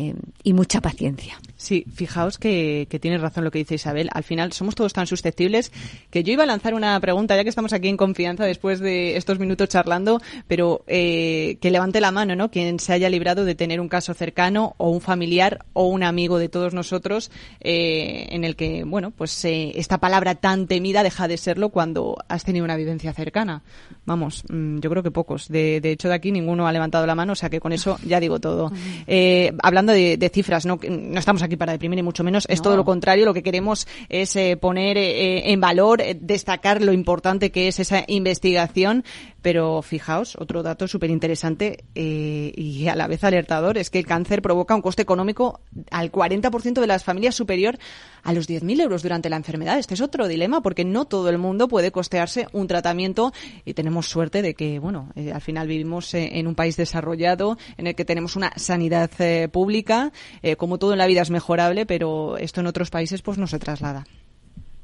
eh, 0.00 0.14
y 0.42 0.52
mucha 0.54 0.80
paciencia. 0.80 1.38
Sí, 1.56 1.84
fijaos 1.92 2.38
que, 2.38 2.86
que 2.88 2.98
tiene 2.98 3.18
razón 3.18 3.44
lo 3.44 3.50
que 3.50 3.58
dice 3.58 3.74
Isabel. 3.74 4.08
Al 4.14 4.24
final 4.24 4.52
somos 4.52 4.74
todos 4.74 4.94
tan 4.94 5.06
susceptibles 5.06 5.72
que 6.10 6.24
yo 6.24 6.32
iba 6.32 6.44
a 6.44 6.46
lanzar 6.46 6.72
una 6.72 6.98
pregunta, 7.00 7.36
ya 7.36 7.42
que 7.42 7.50
estamos 7.50 7.74
aquí 7.74 7.88
en 7.88 7.98
confianza 7.98 8.46
después 8.46 8.80
de 8.80 9.18
estos 9.18 9.38
minutos 9.38 9.68
charlando, 9.68 10.22
pero 10.48 10.84
eh, 10.86 11.58
que 11.60 11.70
levante 11.70 12.00
la 12.00 12.12
mano, 12.12 12.34
¿no? 12.34 12.50
Quien 12.50 12.78
se 12.80 12.94
haya 12.94 13.10
librado 13.10 13.44
de 13.44 13.54
tener 13.54 13.78
un 13.80 13.88
caso 13.88 14.14
cercano 14.14 14.74
o 14.78 14.88
un 14.90 15.02
familiar 15.02 15.66
o 15.74 15.86
un 15.86 16.02
amigo 16.02 16.38
de 16.38 16.48
todos 16.48 16.72
nosotros 16.72 17.30
eh, 17.60 18.28
en 18.30 18.44
el 18.44 18.56
que, 18.56 18.84
bueno, 18.84 19.10
pues 19.10 19.44
esta 19.44 19.98
palabra 19.98 20.36
tan 20.36 20.66
temida 20.66 21.02
deja 21.02 21.28
de 21.28 21.36
serlo 21.36 21.68
cuando 21.68 22.16
has 22.28 22.44
tenido 22.44 22.64
una 22.64 22.76
vivencia 22.76 23.12
cercana. 23.12 23.62
Vamos, 24.06 24.44
mm, 24.48 24.78
yo 24.78 24.88
creo 24.88 25.02
que 25.02 25.10
pocos. 25.10 25.48
De, 25.48 25.80
de 25.80 25.92
hecho, 25.92 26.08
de 26.08 26.14
aquí 26.14 26.32
ninguno 26.32 26.66
ha 26.66 26.72
levantado 26.72 27.06
la 27.06 27.14
mano, 27.14 27.34
o 27.34 27.36
sea 27.36 27.50
que 27.50 27.60
con 27.60 27.72
eso 27.72 27.98
ya 28.06 28.18
digo 28.20 28.40
todo. 28.40 28.72
Eh, 29.06 29.52
hablando 29.90 30.18
de, 30.18 30.30
cifras, 30.32 30.66
no, 30.66 30.78
no 30.88 31.18
estamos 31.18 31.42
aquí 31.42 31.56
para 31.56 31.72
deprimir 31.72 31.96
ni 31.96 32.02
mucho 32.02 32.24
menos, 32.24 32.46
es 32.48 32.62
todo 32.62 32.76
lo 32.76 32.84
contrario. 32.84 33.24
Lo 33.24 33.34
que 33.34 33.42
queremos 33.42 33.86
es 34.08 34.34
eh, 34.36 34.56
poner 34.56 34.96
eh, 34.96 35.52
en 35.52 35.60
valor, 35.60 36.02
destacar 36.20 36.82
lo 36.82 36.92
importante 36.92 37.50
que 37.50 37.68
es 37.68 37.80
esa 37.80 38.04
investigación. 38.06 39.04
Pero 39.42 39.82
fijaos, 39.82 40.36
otro 40.36 40.62
dato 40.62 40.86
súper 40.86 41.10
interesante 41.10 41.84
y 41.94 42.86
a 42.88 42.94
la 42.94 43.06
vez 43.06 43.24
alertador 43.24 43.78
es 43.78 43.90
que 43.90 43.98
el 43.98 44.06
cáncer 44.06 44.42
provoca 44.42 44.74
un 44.74 44.82
coste 44.82 45.02
económico 45.02 45.60
al 45.90 46.12
40% 46.12 46.80
de 46.80 46.86
las 46.86 47.04
familias 47.04 47.34
superior 47.34 47.78
a 48.22 48.32
los 48.32 48.48
10.000 48.48 48.82
euros 48.82 49.02
durante 49.02 49.30
la 49.30 49.36
enfermedad. 49.36 49.78
Este 49.78 49.94
es 49.94 50.00
otro 50.00 50.28
dilema 50.28 50.60
porque 50.60 50.84
no 50.84 51.06
todo 51.06 51.28
el 51.30 51.38
mundo 51.38 51.68
puede 51.68 51.90
costearse 51.90 52.46
un 52.52 52.66
tratamiento 52.66 53.32
y 53.64 53.74
tenemos 53.74 54.08
suerte 54.08 54.42
de 54.42 54.54
que, 54.54 54.78
bueno, 54.78 55.10
al 55.16 55.40
final 55.40 55.68
vivimos 55.68 56.12
en 56.14 56.46
un 56.46 56.54
país 56.54 56.76
desarrollado 56.76 57.56
en 57.76 57.86
el 57.86 57.94
que 57.94 58.04
tenemos 58.04 58.36
una 58.36 58.52
sanidad 58.56 59.10
eh, 59.18 59.48
pública, 59.48 60.12
eh, 60.42 60.56
como 60.56 60.78
todo 60.78 60.92
en 60.92 60.98
la 60.98 61.06
vida 61.06 61.22
es 61.22 61.30
mejorable, 61.30 61.86
pero 61.86 62.36
esto 62.36 62.60
en 62.60 62.66
otros 62.66 62.90
países 62.90 63.22
pues 63.22 63.38
no 63.38 63.46
se 63.46 63.58
traslada. 63.58 64.06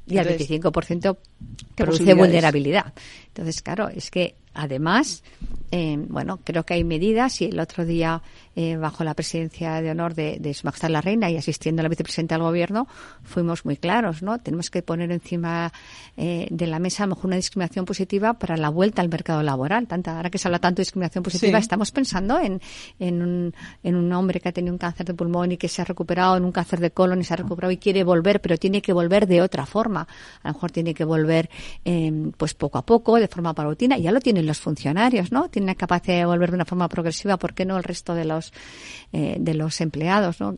Y 0.07 0.17
al 0.17 0.27
25% 0.27 1.17
produce 1.75 2.13
vulnerabilidad. 2.13 2.93
Entonces, 3.27 3.61
claro, 3.61 3.89
es 3.89 4.09
que 4.09 4.35
además, 4.53 5.23
eh, 5.71 5.97
bueno, 6.07 6.39
creo 6.43 6.63
que 6.65 6.75
hay 6.75 6.83
medidas 6.83 7.41
y 7.41 7.45
el 7.45 7.59
otro 7.59 7.85
día 7.85 8.21
eh, 8.55 8.77
bajo 8.77 9.03
la 9.03 9.13
presidencia 9.13 9.81
de 9.81 9.91
honor 9.91 10.15
de, 10.15 10.37
de 10.39 10.53
Su 10.53 10.65
Majestad 10.65 10.89
la 10.89 11.01
Reina 11.01 11.29
y 11.29 11.37
asistiendo 11.37 11.81
a 11.81 11.83
la 11.83 11.89
vicepresidenta 11.89 12.35
del 12.35 12.43
Gobierno, 12.43 12.87
fuimos 13.23 13.65
muy 13.65 13.77
claros, 13.77 14.23
¿no? 14.23 14.39
Tenemos 14.39 14.69
que 14.69 14.81
poner 14.81 15.11
encima 15.11 15.71
eh, 16.15 16.47
de 16.49 16.67
la 16.67 16.79
mesa 16.79 17.03
a 17.03 17.07
lo 17.07 17.15
mejor 17.15 17.27
una 17.27 17.35
discriminación 17.35 17.85
positiva 17.85 18.33
para 18.35 18.55
la 18.55 18.69
vuelta 18.69 19.01
al 19.01 19.09
mercado 19.09 19.43
laboral. 19.43 19.87
Tanta, 19.87 20.15
ahora 20.15 20.29
que 20.29 20.37
se 20.37 20.47
habla 20.47 20.59
tanto 20.59 20.77
de 20.77 20.83
discriminación 20.83 21.23
positiva, 21.23 21.59
estamos 21.59 21.91
pensando 21.91 22.39
en, 22.39 22.61
en, 22.99 23.21
un, 23.21 23.53
en 23.83 23.95
un 23.95 24.11
hombre 24.13 24.39
que 24.39 24.49
ha 24.49 24.51
tenido 24.53 24.73
un 24.73 24.79
cáncer 24.79 25.05
de 25.05 25.13
pulmón 25.13 25.51
y 25.51 25.57
que 25.57 25.67
se 25.67 25.81
ha 25.81 25.85
recuperado, 25.85 26.37
en 26.37 26.45
un 26.45 26.51
cáncer 26.51 26.79
de 26.79 26.91
colon 26.91 27.19
y 27.19 27.25
se 27.25 27.33
ha 27.33 27.37
recuperado 27.37 27.71
y 27.71 27.77
quiere 27.77 28.03
volver, 28.03 28.41
pero 28.41 28.57
tiene 28.57 28.81
que 28.81 28.93
volver 28.93 29.27
de 29.27 29.41
otra 29.41 29.65
forma. 29.65 30.07
A 30.43 30.47
lo 30.47 30.53
mejor 30.53 30.71
tiene 30.71 30.93
que 30.93 31.03
volver 31.03 31.49
eh, 31.83 32.31
pues 32.37 32.53
poco 32.53 32.77
a 32.77 32.85
poco, 32.85 33.17
de 33.17 33.27
forma 33.27 33.53
paulatina. 33.53 33.97
Ya 33.97 34.11
lo 34.11 34.21
tienen 34.21 34.45
los 34.47 34.59
funcionarios, 34.59 35.31
¿no? 35.31 35.49
Tienen 35.57 35.69
la 35.69 35.75
capacidad 35.75 36.17
de 36.17 36.25
volver 36.25 36.51
de 36.51 36.55
una 36.57 36.65
forma 36.65 36.87
progresiva, 36.87 37.37
¿por 37.37 37.55
qué 37.55 37.65
no 37.65 37.77
el 37.77 37.83
resto 37.83 38.13
de 38.13 38.25
los 38.25 38.53
eh, 39.11 39.37
de 39.39 39.55
los 39.55 39.81
empleados, 39.81 40.39
¿no? 40.39 40.55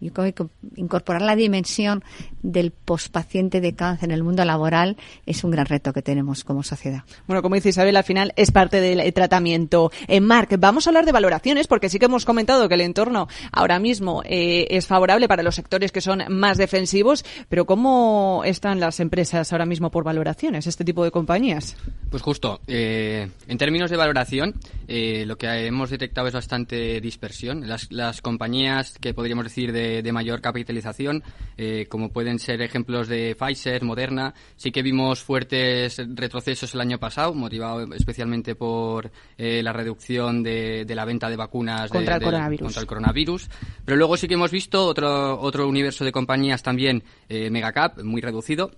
Yo 0.00 0.12
creo 0.12 0.32
que 0.32 0.46
incorporar 0.76 1.22
la 1.22 1.34
dimensión 1.34 2.04
del 2.42 2.70
pospaciente 2.70 3.60
de 3.60 3.74
cáncer 3.74 4.10
en 4.10 4.14
el 4.14 4.22
mundo 4.22 4.44
laboral 4.44 4.96
es 5.26 5.42
un 5.42 5.50
gran 5.50 5.66
reto 5.66 5.92
que 5.92 6.02
tenemos 6.02 6.44
como 6.44 6.62
sociedad. 6.62 7.02
Bueno, 7.26 7.42
como 7.42 7.56
dice 7.56 7.70
Isabel, 7.70 7.96
al 7.96 8.04
final 8.04 8.32
es 8.36 8.52
parte 8.52 8.80
del 8.80 9.12
tratamiento. 9.12 9.90
En 10.06 10.22
eh, 10.22 10.26
Marc, 10.26 10.54
vamos 10.58 10.86
a 10.86 10.90
hablar 10.90 11.04
de 11.04 11.10
valoraciones 11.10 11.66
porque 11.66 11.88
sí 11.88 11.98
que 11.98 12.04
hemos 12.04 12.24
comentado 12.24 12.68
que 12.68 12.74
el 12.74 12.82
entorno 12.82 13.28
ahora 13.50 13.80
mismo 13.80 14.22
eh, 14.24 14.68
es 14.70 14.86
favorable 14.86 15.26
para 15.26 15.42
los 15.42 15.56
sectores 15.56 15.90
que 15.90 16.00
son 16.00 16.22
más 16.28 16.58
defensivos, 16.58 17.24
pero 17.48 17.66
¿cómo 17.66 18.42
están 18.44 18.78
las 18.78 19.00
empresas 19.00 19.52
ahora 19.52 19.66
mismo 19.66 19.90
por 19.90 20.04
valoraciones, 20.04 20.68
este 20.68 20.84
tipo 20.84 21.02
de 21.02 21.10
compañías? 21.10 21.76
Pues 22.08 22.22
justo, 22.22 22.60
eh, 22.68 23.28
en 23.48 23.58
términos 23.58 23.90
de 23.90 23.96
valoración, 23.96 24.54
lo 24.86 25.36
que 25.36 25.66
hemos 25.66 25.90
detectado 25.90 26.28
es 26.28 26.34
bastante 26.34 27.00
dispersión. 27.00 27.68
Las, 27.68 27.90
las 27.90 28.22
compañías 28.22 28.96
que 29.00 29.12
podríamos 29.12 29.44
decir 29.44 29.72
de 29.72 29.87
de, 30.02 30.12
mayor 30.12 30.40
capitalización, 30.40 31.22
eh, 31.56 31.86
como 31.88 32.10
pueden 32.10 32.38
ser 32.38 32.62
ejemplos 32.62 33.08
de 33.08 33.36
Pfizer, 33.38 33.84
Moderna. 33.84 34.34
Sí 34.56 34.70
que 34.70 34.82
vimos 34.82 35.22
fuertes 35.22 36.00
retrocesos 36.14 36.74
el 36.74 36.80
año 36.80 36.98
pasado, 36.98 37.34
motivado 37.34 37.82
especialmente 37.94 38.54
por 38.54 39.10
eh, 39.36 39.62
la 39.62 39.72
reducción 39.72 40.42
de, 40.42 40.84
la 40.88 41.04
venta 41.04 41.28
de 41.28 41.36
vacunas 41.36 41.90
contra, 41.90 42.16
el 42.16 42.22
coronavirus. 42.22 42.64
contra 42.66 42.80
el 42.80 42.86
coronavirus. 42.86 43.50
Pero 43.84 43.96
luego 43.96 44.16
sí 44.16 44.28
que 44.28 44.34
hemos 44.34 44.50
visto 44.50 44.84
otro, 44.84 45.40
otro 45.40 45.68
universo 45.68 46.04
de 46.04 46.12
compañías 46.12 46.62
también 46.62 47.02
eh, 47.28 47.50
megacap, 47.50 48.02
muy 48.02 48.20
reducido, 48.20 48.70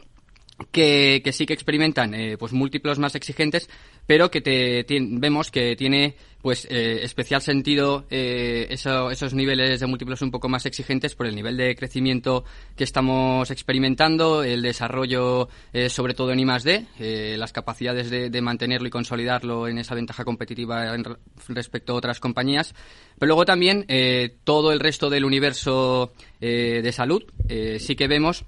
que, 0.70 1.22
sí 1.32 1.46
que 1.46 1.54
experimentan 1.54 2.14
eh, 2.14 2.36
pues 2.38 2.52
múltiplos 2.52 2.98
más 2.98 3.14
exigentes, 3.14 3.68
pero 4.06 4.30
que 4.30 4.40
te, 4.40 4.84
vemos 4.88 5.50
que 5.50 5.76
tiene 5.76 6.16
pues 6.42 6.66
eh, 6.70 7.00
especial 7.02 7.42
sentido 7.42 8.06
eh, 8.08 8.66
esos 8.70 9.34
niveles 9.34 9.80
de 9.80 9.86
múltiplos 9.86 10.22
un 10.22 10.30
poco 10.30 10.48
más 10.48 10.64
exigentes 10.64 11.14
por 11.14 11.26
el 11.26 11.34
nivel 11.34 11.56
de 11.56 11.76
crecimiento 11.76 12.44
que 12.76 12.84
estamos 12.84 13.50
experimentando, 13.50 14.42
el 14.42 14.62
desarrollo 14.62 15.48
sobre 15.88 16.14
todo 16.14 16.32
en 16.32 16.40
I+D, 16.40 17.36
las 17.36 17.52
capacidades 17.52 18.10
de, 18.10 18.40
mantenerlo 18.40 18.88
y 18.88 18.90
consolidarlo 18.90 19.68
en 19.68 19.78
esa 19.78 19.94
ventaja 19.94 20.24
competitiva 20.24 20.96
respecto 21.48 21.92
a 21.92 21.96
otras 21.96 22.20
compañías, 22.20 22.74
pero 23.18 23.28
luego 23.28 23.44
también 23.44 23.86
todo 24.44 24.72
el 24.72 24.80
resto 24.80 25.10
del 25.10 25.26
universo 25.26 26.12
de 26.40 26.92
salud 26.92 27.22
sí 27.78 27.96
que 27.96 28.08
vemos 28.08 28.46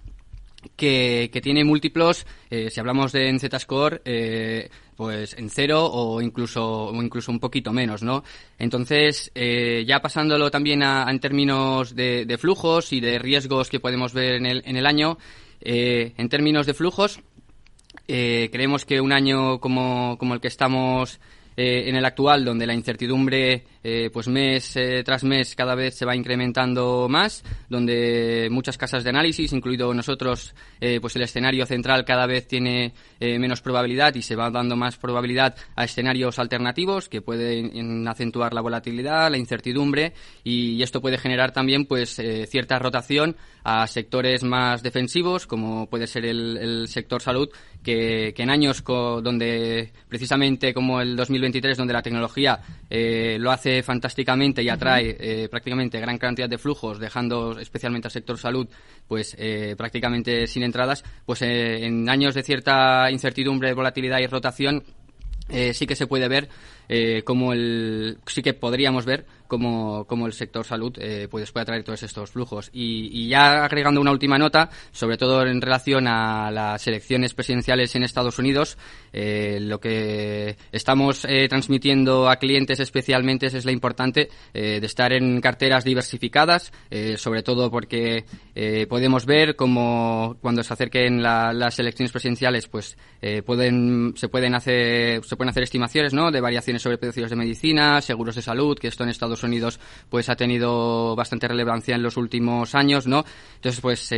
que, 0.82 1.40
tiene 1.40 1.62
múltiplos, 1.62 2.26
eh, 2.50 2.68
si 2.68 2.80
hablamos 2.80 3.12
de 3.12 3.28
en 3.28 3.38
Z-Score, 3.38 4.02
eh, 4.04 4.68
pues 4.96 5.34
en 5.38 5.48
cero 5.48 5.88
o 5.88 6.20
incluso, 6.20 6.86
o 6.86 7.02
incluso 7.02 7.30
un 7.30 7.38
poquito 7.38 7.72
menos, 7.72 8.02
¿no? 8.02 8.24
Entonces, 8.58 9.30
eh, 9.36 9.84
ya 9.86 10.02
pasándolo 10.02 10.50
también 10.50 10.82
a, 10.82 11.08
en 11.08 11.20
términos 11.20 11.94
de, 11.94 12.26
de, 12.26 12.36
flujos 12.36 12.92
y 12.92 12.98
de 12.98 13.20
riesgos 13.20 13.68
que 13.68 13.78
podemos 13.78 14.12
ver 14.12 14.34
en 14.34 14.46
el, 14.46 14.62
en 14.66 14.76
el 14.76 14.86
año, 14.86 15.18
en 15.60 16.28
términos 16.28 16.66
de 16.66 16.74
flujos, 16.74 17.20
creemos 18.04 18.84
que 18.84 19.00
un 19.00 19.12
año 19.12 19.60
como, 19.60 20.18
como 20.18 20.34
el 20.34 20.40
que 20.40 20.48
estamos 20.48 21.20
eh, 21.56 21.84
en 21.86 21.96
el 21.96 22.04
actual, 22.04 22.44
donde 22.44 22.66
la 22.66 22.74
incertidumbre, 22.74 23.64
eh, 23.84 24.10
pues 24.12 24.28
mes 24.28 24.76
eh, 24.76 25.02
tras 25.04 25.24
mes, 25.24 25.54
cada 25.54 25.74
vez 25.74 25.94
se 25.94 26.06
va 26.06 26.16
incrementando 26.16 27.08
más, 27.08 27.44
donde 27.68 28.48
muchas 28.50 28.78
casas 28.78 29.04
de 29.04 29.10
análisis, 29.10 29.52
incluido 29.52 29.92
nosotros, 29.92 30.54
pues 31.00 31.16
el 31.16 31.22
escenario 31.22 31.64
central 31.66 32.04
cada 32.04 32.26
vez 32.26 32.48
tiene 32.48 32.92
menos 33.20 33.60
probabilidad 33.60 34.14
y 34.14 34.22
se 34.22 34.34
va 34.34 34.50
dando 34.50 34.76
más 34.76 34.96
probabilidad 34.96 35.54
a 35.76 35.84
escenarios 35.84 36.38
alternativos 36.38 37.08
que 37.08 37.22
pueden 37.22 38.06
acentuar 38.08 38.52
la 38.52 38.60
volatilidad, 38.60 39.30
la 39.30 39.38
incertidumbre 39.38 40.12
y, 40.42 40.82
esto 40.82 41.00
puede 41.00 41.18
generar 41.18 41.52
también, 41.52 41.86
pues, 41.86 42.20
cierta 42.48 42.78
rotación 42.78 43.36
a 43.64 43.86
sectores 43.86 44.42
más 44.42 44.82
defensivos, 44.82 45.46
como 45.46 45.88
puede 45.88 46.06
ser 46.06 46.24
el, 46.24 46.88
sector 46.88 47.22
salud, 47.22 47.48
que, 47.82 48.32
que 48.34 48.42
en 48.42 48.50
años 48.50 48.82
donde 48.84 49.92
precisamente 50.08 50.72
como 50.72 51.00
el 51.00 51.16
2000 51.16 51.42
2023, 51.42 51.76
donde 51.76 51.92
la 51.92 52.02
tecnología 52.02 52.60
eh, 52.88 53.36
lo 53.38 53.50
hace 53.50 53.82
fantásticamente 53.82 54.62
y 54.62 54.68
atrae 54.68 55.16
eh, 55.18 55.48
prácticamente 55.48 56.00
gran 56.00 56.18
cantidad 56.18 56.48
de 56.48 56.58
flujos, 56.58 56.98
dejando 56.98 57.58
especialmente 57.58 58.08
al 58.08 58.12
sector 58.12 58.38
salud 58.38 58.68
pues 59.08 59.34
eh, 59.38 59.74
prácticamente 59.76 60.46
sin 60.46 60.62
entradas, 60.62 61.04
pues 61.26 61.42
en 61.42 62.08
años 62.08 62.34
de 62.34 62.42
cierta 62.42 63.10
incertidumbre, 63.10 63.74
volatilidad 63.74 64.20
y 64.20 64.26
rotación 64.26 64.84
sí 65.74 65.86
que 65.86 65.96
se 65.96 66.06
puede 66.06 66.28
ver 66.28 66.48
eh, 66.88 67.22
cómo 67.24 67.52
el, 67.52 68.18
sí 68.26 68.42
que 68.42 68.54
podríamos 68.54 69.04
ver 69.04 69.24
cómo, 69.52 70.06
cómo 70.06 70.26
el 70.26 70.32
sector 70.32 70.64
salud 70.64 70.96
eh, 70.98 71.28
pues 71.30 71.52
puede 71.52 71.64
atraer 71.64 71.84
todos 71.84 72.02
estos 72.02 72.30
flujos. 72.30 72.70
Y, 72.72 73.28
ya 73.28 73.66
agregando 73.66 74.00
una 74.00 74.10
última 74.10 74.38
nota, 74.38 74.70
sobre 74.92 75.18
todo 75.18 75.42
en 75.46 75.60
relación 75.60 76.08
a 76.08 76.50
las 76.50 76.86
elecciones 76.86 77.34
presidenciales 77.34 77.94
en 77.94 78.02
Estados 78.02 78.38
Unidos, 78.38 78.78
eh, 79.12 79.58
lo 79.60 79.78
que 79.78 80.56
estamos 80.72 81.26
eh, 81.26 81.48
transmitiendo 81.50 82.30
a 82.30 82.36
clientes 82.36 82.80
especialmente 82.80 83.46
es, 83.46 83.64
la 83.66 83.72
importante 83.72 84.30
eh, 84.54 84.78
de 84.80 84.86
estar 84.86 85.12
en 85.12 85.40
carteras 85.42 85.84
diversificadas, 85.84 86.72
sobre 87.16 87.42
todo 87.42 87.70
porque 87.70 88.24
podemos 88.88 89.26
ver 89.26 89.56
cómo 89.56 90.36
cuando 90.40 90.62
se 90.62 90.72
acerquen 90.72 91.22
las 91.22 91.78
elecciones 91.78 92.12
presidenciales, 92.12 92.68
pues 92.68 92.96
pueden 93.44 94.14
se 94.16 94.28
pueden 94.28 94.54
hacer 94.54 95.24
se 95.24 95.36
pueden 95.36 95.50
hacer 95.50 95.64
estimaciones, 95.64 96.12
¿no? 96.14 96.30
De 96.30 96.40
variaciones 96.40 96.82
sobre 96.82 96.98
precios 96.98 97.30
de 97.30 97.36
medicina, 97.36 98.00
seguros 98.00 98.36
de 98.36 98.42
salud, 98.42 98.78
que 98.78 98.88
esto 98.88 99.04
en 99.04 99.10
Estados 99.10 99.41
Unidos 99.42 99.80
pues 100.08 100.28
ha 100.28 100.36
tenido 100.36 101.14
bastante 101.16 101.48
relevancia 101.48 101.94
en 101.94 102.02
los 102.02 102.16
últimos 102.16 102.74
años, 102.74 103.06
¿no? 103.06 103.24
Entonces, 103.56 103.80
pues 103.80 104.10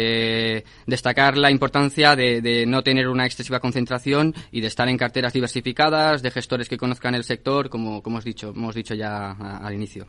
destacar 0.86 1.36
la 1.36 1.50
importancia 1.50 2.16
de, 2.16 2.64
no 2.66 2.82
tener 2.82 3.08
una 3.08 3.26
excesiva 3.26 3.60
concentración 3.60 4.34
y 4.50 4.60
de 4.60 4.66
estar 4.68 4.88
en 4.88 4.96
carteras 4.96 5.32
diversificadas, 5.32 6.22
de 6.22 6.30
gestores 6.30 6.68
que 6.68 6.78
conozcan 6.78 7.14
el 7.14 7.24
sector, 7.24 7.68
como, 7.68 8.02
como 8.02 8.16
hemos 8.16 8.24
dicho, 8.24 8.52
hemos 8.54 8.74
dicho 8.74 8.94
ya 8.94 9.32
al 9.32 9.74
inicio. 9.74 10.06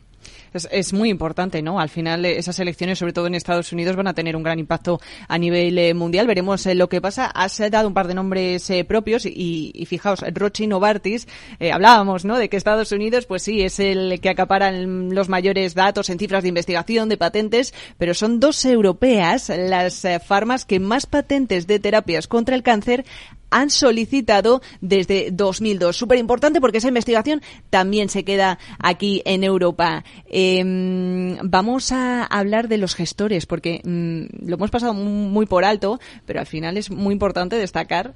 Es, 0.52 0.92
muy 0.92 1.10
importante, 1.10 1.62
¿no? 1.62 1.78
Al 1.80 1.88
final 1.88 2.24
eh, 2.24 2.38
esas 2.38 2.58
elecciones, 2.58 2.98
sobre 2.98 3.12
todo 3.12 3.26
en 3.26 3.34
Estados 3.34 3.72
Unidos, 3.72 3.96
van 3.96 4.06
a 4.06 4.14
tener 4.14 4.36
un 4.36 4.42
gran 4.42 4.58
impacto 4.58 5.00
a 5.28 5.38
nivel 5.38 5.78
eh, 5.78 5.94
mundial. 5.94 6.26
Veremos 6.26 6.64
eh, 6.66 6.74
lo 6.74 6.88
que 6.88 7.00
pasa. 7.00 7.26
Has 7.26 7.58
dado 7.70 7.88
un 7.88 7.94
par 7.94 8.08
de 8.08 8.14
nombres 8.14 8.70
propios 8.88 9.26
y, 9.26 9.86
fijaos, 9.88 10.24
Roche 10.32 10.66
Novartis, 10.66 11.28
hablábamos, 11.72 12.24
¿no? 12.24 12.38
De 12.38 12.48
que 12.48 12.56
Estados 12.56 12.92
Unidos, 12.92 13.26
pues 13.26 13.42
sí, 13.42 13.62
es 13.62 13.78
el 13.80 14.20
que 14.20 14.30
acapara 14.30 14.70
los 14.72 15.28
mayores 15.28 15.74
datos 15.74 16.10
en 16.10 16.18
cifras 16.18 16.42
de 16.42 16.48
investigación, 16.48 17.08
de 17.08 17.16
patentes, 17.16 17.74
pero 17.98 18.14
son 18.14 18.40
dos 18.40 18.64
europeas 18.64 19.50
las 19.54 20.06
farmas 20.24 20.64
que 20.64 20.80
más 20.80 21.06
patentes 21.06 21.66
de 21.66 21.78
terapias 21.78 22.26
contra 22.26 22.54
el 22.54 22.62
cáncer 22.62 23.04
han 23.50 23.70
solicitado 23.70 24.62
desde 24.80 25.30
2002. 25.32 25.96
Súper 25.96 26.18
importante 26.18 26.60
porque 26.60 26.78
esa 26.78 26.88
investigación 26.88 27.42
también 27.70 28.08
se 28.08 28.24
queda 28.24 28.58
aquí 28.78 29.22
en 29.24 29.44
Europa. 29.44 30.04
Em, 30.26 31.36
vamos 31.42 31.92
a 31.92 32.24
hablar 32.24 32.68
de 32.68 32.78
los 32.78 32.94
gestores 32.94 33.46
porque 33.46 33.80
mm, 33.84 34.48
lo 34.48 34.56
hemos 34.56 34.70
pasado 34.70 34.94
muy 34.94 35.46
por 35.46 35.64
alto, 35.64 36.00
pero 36.24 36.40
al 36.40 36.46
final 36.46 36.76
es 36.76 36.90
muy 36.90 37.12
importante 37.12 37.56
destacar 37.56 38.14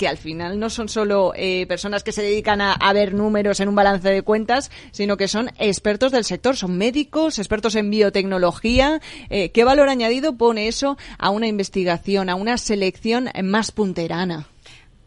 que 0.00 0.08
al 0.08 0.16
final 0.16 0.58
no 0.58 0.70
son 0.70 0.88
solo 0.88 1.34
eh, 1.36 1.66
personas 1.66 2.02
que 2.02 2.12
se 2.12 2.22
dedican 2.22 2.62
a, 2.62 2.92
ver 2.94 3.12
números 3.12 3.60
en 3.60 3.68
un 3.68 3.74
balance 3.74 4.08
de 4.08 4.22
cuentas, 4.22 4.70
sino 4.92 5.18
que 5.18 5.28
son 5.28 5.50
expertos 5.58 6.10
del 6.10 6.24
sector, 6.24 6.56
son 6.56 6.78
médicos, 6.78 7.38
expertos 7.38 7.74
en 7.74 7.90
biotecnología. 7.90 9.02
Eh, 9.28 9.50
¿Qué 9.50 9.62
valor 9.62 9.90
añadido 9.90 10.38
pone 10.38 10.68
eso 10.68 10.96
a 11.18 11.28
una 11.28 11.48
investigación, 11.48 12.30
a 12.30 12.34
una 12.34 12.56
selección 12.56 13.28
más 13.42 13.72
punterana? 13.72 14.46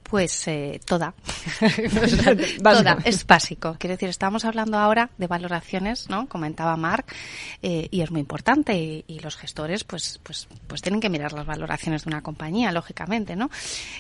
Pues 0.04 0.48
eh, 0.48 0.80
toda. 0.86 1.14
toda. 2.64 2.98
Es 3.04 3.26
básico. 3.26 3.76
Quiero 3.80 3.96
decir, 3.96 4.10
estamos 4.10 4.46
hablando 4.46 4.78
ahora 4.78 5.10
de 5.18 5.28
valoraciones, 5.28 6.10
¿no? 6.10 6.28
Comentaba 6.28 6.76
Marc, 6.78 7.14
eh, 7.62 7.88
y 7.90 8.02
es 8.02 8.12
muy 8.12 8.20
importante. 8.20 9.04
Y, 9.08 9.20
los 9.24 9.38
gestores, 9.38 9.86
pues, 9.86 10.20
pues, 10.22 10.50
pues 10.68 10.82
tienen 10.82 11.00
que 11.00 11.10
mirar 11.10 11.32
las 11.32 11.46
valoraciones 11.46 12.04
de 12.04 12.10
una 12.10 12.22
compañía, 12.22 12.74
lógicamente, 12.74 13.38
¿no? 13.38 13.50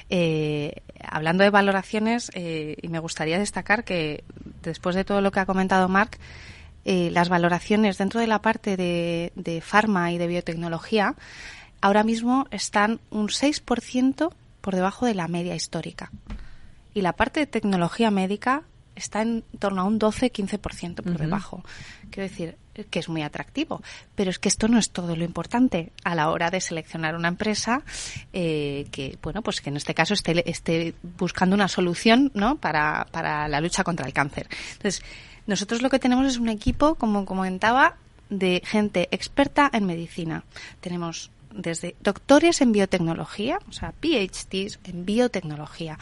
Eh, 0.09 0.73
hablando 1.01 1.45
de 1.45 1.49
valoraciones, 1.49 2.29
y 2.35 2.87
me 2.89 2.99
gustaría 2.99 3.39
destacar 3.39 3.85
que 3.85 4.25
después 4.61 4.95
de 4.95 5.05
todo 5.05 5.21
lo 5.21 5.31
que 5.31 5.39
ha 5.39 5.45
comentado 5.45 5.87
Marc, 5.87 6.19
las 6.83 7.29
valoraciones 7.29 7.97
dentro 7.97 8.19
de 8.19 8.27
la 8.27 8.41
parte 8.41 8.75
de, 8.75 9.31
de 9.35 9.61
farma 9.61 10.11
y 10.11 10.17
de 10.17 10.27
biotecnología 10.27 11.15
ahora 11.83 12.03
mismo 12.03 12.47
están 12.49 13.01
un 13.11 13.27
6% 13.27 14.33
por 14.63 14.75
debajo 14.75 15.05
de 15.05 15.13
la 15.13 15.27
media 15.27 15.55
histórica. 15.55 16.09
Y 16.93 17.01
la 17.01 17.11
parte 17.11 17.41
de 17.41 17.47
tecnología 17.47 18.09
médica 18.11 18.63
está 18.95 19.21
en 19.21 19.43
torno 19.59 19.81
a 19.81 19.83
un 19.83 19.99
12-15% 19.99 21.03
por 21.03 21.17
debajo. 21.17 21.65
Quiero 22.09 22.29
decir 22.29 22.57
que 22.89 22.99
es 22.99 23.09
muy 23.09 23.23
atractivo, 23.23 23.81
pero 24.15 24.29
es 24.29 24.39
que 24.39 24.47
esto 24.47 24.69
no 24.69 24.79
es 24.79 24.89
todo 24.91 25.17
lo 25.17 25.25
importante 25.25 25.91
a 26.05 26.15
la 26.15 26.29
hora 26.29 26.49
de 26.49 26.61
seleccionar 26.61 27.15
una 27.15 27.27
empresa 27.27 27.83
eh, 28.31 28.87
que, 28.89 29.17
bueno, 29.21 29.41
pues 29.41 29.59
que 29.59 29.69
en 29.69 29.75
este 29.75 29.93
caso 29.93 30.13
esté, 30.13 30.49
esté 30.49 30.95
buscando 31.17 31.55
una 31.55 31.67
solución, 31.67 32.31
¿no? 32.33 32.55
Para, 32.55 33.05
para 33.11 33.49
la 33.49 33.59
lucha 33.59 33.83
contra 33.83 34.07
el 34.07 34.13
cáncer. 34.13 34.47
Entonces, 34.73 35.03
nosotros 35.45 35.81
lo 35.81 35.89
que 35.89 35.99
tenemos 35.99 36.25
es 36.25 36.37
un 36.37 36.47
equipo, 36.47 36.95
como 36.95 37.25
comentaba, 37.25 37.97
de 38.29 38.61
gente 38.65 39.09
experta 39.11 39.69
en 39.73 39.85
medicina. 39.85 40.45
Tenemos 40.79 41.31
desde 41.55 41.95
doctores 42.01 42.61
en 42.61 42.71
biotecnología, 42.71 43.59
o 43.69 43.71
sea, 43.71 43.93
PhDs 43.99 44.79
en 44.83 45.05
biotecnología, 45.05 45.97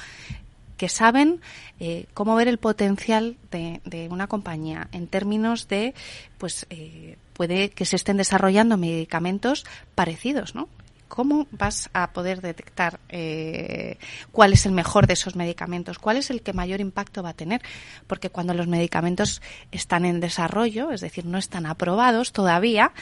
que 0.77 0.89
saben 0.89 1.41
eh, 1.79 2.05
cómo 2.13 2.35
ver 2.35 2.47
el 2.47 2.57
potencial 2.57 3.37
de, 3.51 4.07
una 4.09 4.27
compañía 4.27 4.87
en 4.91 5.05
términos 5.07 5.67
de, 5.67 5.93
pues, 6.39 6.65
eh, 6.71 7.17
puede 7.33 7.69
que 7.69 7.85
se 7.85 7.95
estén 7.95 8.17
desarrollando 8.17 8.77
medicamentos 8.77 9.65
parecidos, 9.93 10.55
¿no? 10.55 10.69
¿Cómo 11.11 11.45
vas 11.51 11.89
a 11.91 12.13
poder 12.13 12.39
detectar 12.39 13.01
eh, 13.09 13.97
cuál 14.31 14.53
es 14.53 14.65
el 14.65 14.71
mejor 14.71 15.07
de 15.07 15.13
esos 15.13 15.35
medicamentos? 15.35 15.99
¿Cuál 15.99 16.15
es 16.15 16.29
el 16.29 16.41
que 16.41 16.53
mayor 16.53 16.79
impacto 16.79 17.21
va 17.21 17.31
a 17.31 17.33
tener? 17.33 17.61
Porque 18.07 18.29
cuando 18.29 18.53
los 18.53 18.67
medicamentos 18.67 19.41
están 19.73 20.05
en 20.05 20.21
desarrollo, 20.21 20.89
es 20.91 21.01
decir, 21.01 21.25
no 21.25 21.37
están 21.37 21.65
aprobados 21.65 22.31
todavía, 22.31 22.93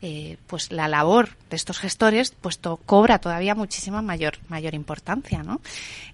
eh, 0.00 0.38
pues 0.46 0.72
la 0.72 0.88
labor 0.88 1.36
de 1.50 1.56
estos 1.56 1.78
gestores 1.78 2.34
pues 2.40 2.58
cobra 2.86 3.18
todavía 3.18 3.54
muchísima 3.54 4.00
mayor, 4.00 4.38
mayor 4.48 4.72
importancia, 4.72 5.42
¿no? 5.42 5.60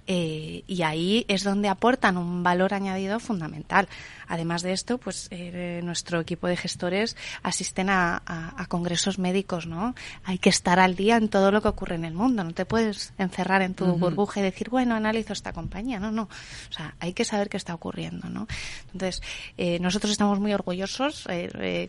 Eh, 0.06 0.64
y 0.66 0.82
ahí 0.82 1.24
es 1.28 1.44
donde 1.44 1.68
aportan 1.68 2.18
un 2.18 2.42
valor 2.42 2.74
añadido 2.74 3.20
fundamental. 3.20 3.88
Además 4.26 4.62
de 4.62 4.72
esto, 4.72 4.98
pues 4.98 5.28
eh, 5.30 5.80
nuestro 5.82 6.20
equipo 6.20 6.46
de 6.46 6.56
gestores 6.56 7.16
asisten 7.42 7.90
a, 7.90 8.22
congresos 8.68 9.18
médicos, 9.18 9.66
¿no? 9.66 9.94
Hay 10.24 10.38
que 10.38 10.48
estar 10.48 10.80
al 10.80 10.96
día 10.96 11.16
en 11.16 11.28
todo 11.28 11.52
lo 11.52 11.62
que 11.62 11.68
ocurre 11.68 11.94
en 11.94 12.04
el 12.04 12.14
mundo. 12.14 12.42
No 12.42 12.52
te 12.52 12.64
puedes 12.64 13.12
encerrar 13.18 13.62
en 13.62 13.74
tu 13.74 13.84
burbuja 13.84 14.40
y 14.40 14.42
decir, 14.42 14.70
bueno, 14.70 14.94
analizo 14.94 15.32
esta 15.32 15.52
compañía. 15.52 16.00
No, 16.00 16.10
no. 16.10 16.22
O 16.22 16.72
sea, 16.72 16.94
hay 16.98 17.12
que 17.12 17.24
saber 17.24 17.48
qué 17.48 17.56
está 17.56 17.74
ocurriendo, 17.74 18.28
¿no? 18.28 18.46
Entonces, 18.92 19.22
eh, 19.58 19.78
nosotros 19.80 20.10
estamos 20.10 20.40
muy 20.40 20.52
orgullosos. 20.52 21.28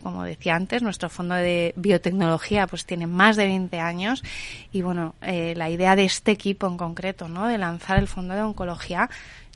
como 0.02 0.24
decía 0.24 0.54
antes, 0.54 0.82
nuestro 0.82 1.08
fondo 1.08 1.34
de 1.34 1.72
biotecnología 1.76 2.66
pues 2.66 2.84
tiene 2.84 3.06
más 3.06 3.36
de 3.36 3.46
20 3.46 3.80
años 3.80 4.22
y 4.72 4.82
bueno, 4.82 5.14
la 5.20 5.70
idea 5.70 5.96
de 5.96 6.04
este 6.04 6.32
equipo 6.32 6.66
en 6.66 6.76
concreto, 6.76 7.28
¿no? 7.28 7.46
De 7.46 7.58
lanzar 7.58 7.98
el 7.98 8.05
Fondo 8.06 8.34
de 8.34 8.42
Oncología, 8.42 9.08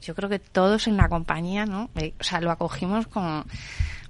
yo 0.03 0.15
creo 0.15 0.29
que 0.29 0.39
todos 0.39 0.87
en 0.87 0.97
la 0.97 1.09
compañía, 1.09 1.67
¿no? 1.67 1.91
Eh, 1.97 2.15
o 2.19 2.25
sea, 2.25 2.41
lo 2.41 2.51
acogimos 2.51 3.07
Mm, 3.07 3.45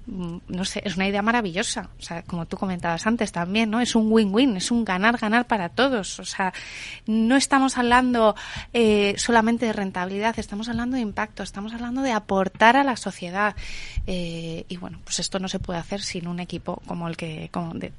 no 0.07 0.65
sé, 0.65 0.81
es 0.83 0.95
una 0.95 1.07
idea 1.07 1.21
maravillosa. 1.21 1.89
O 1.99 2.01
sea, 2.01 2.23
como 2.23 2.45
tú 2.45 2.57
comentabas 2.57 3.05
antes 3.07 3.31
también, 3.31 3.69
¿no? 3.69 3.81
Es 3.81 3.95
un 3.95 4.11
win-win, 4.11 4.57
es 4.57 4.71
un 4.71 4.83
ganar-ganar 4.83 5.45
para 5.47 5.69
todos. 5.69 6.19
O 6.19 6.25
sea, 6.25 6.53
no 7.05 7.35
estamos 7.35 7.77
hablando 7.77 8.35
eh, 8.73 9.13
solamente 9.17 9.65
de 9.65 9.73
rentabilidad, 9.73 10.37
estamos 10.39 10.69
hablando 10.69 10.95
de 10.95 11.01
impacto, 11.01 11.43
estamos 11.43 11.73
hablando 11.73 12.01
de 12.01 12.11
aportar 12.11 12.77
a 12.77 12.83
la 12.83 12.95
sociedad. 12.95 13.55
Eh, 14.07 14.65
y 14.67 14.77
bueno, 14.77 14.99
pues 15.03 15.19
esto 15.19 15.39
no 15.39 15.47
se 15.47 15.59
puede 15.59 15.79
hacer 15.79 16.01
sin 16.01 16.27
un 16.27 16.39
equipo 16.39 16.81
como 16.87 17.07
el 17.07 17.15
que, 17.15 17.49
como 17.51 17.73
de, 17.73 17.91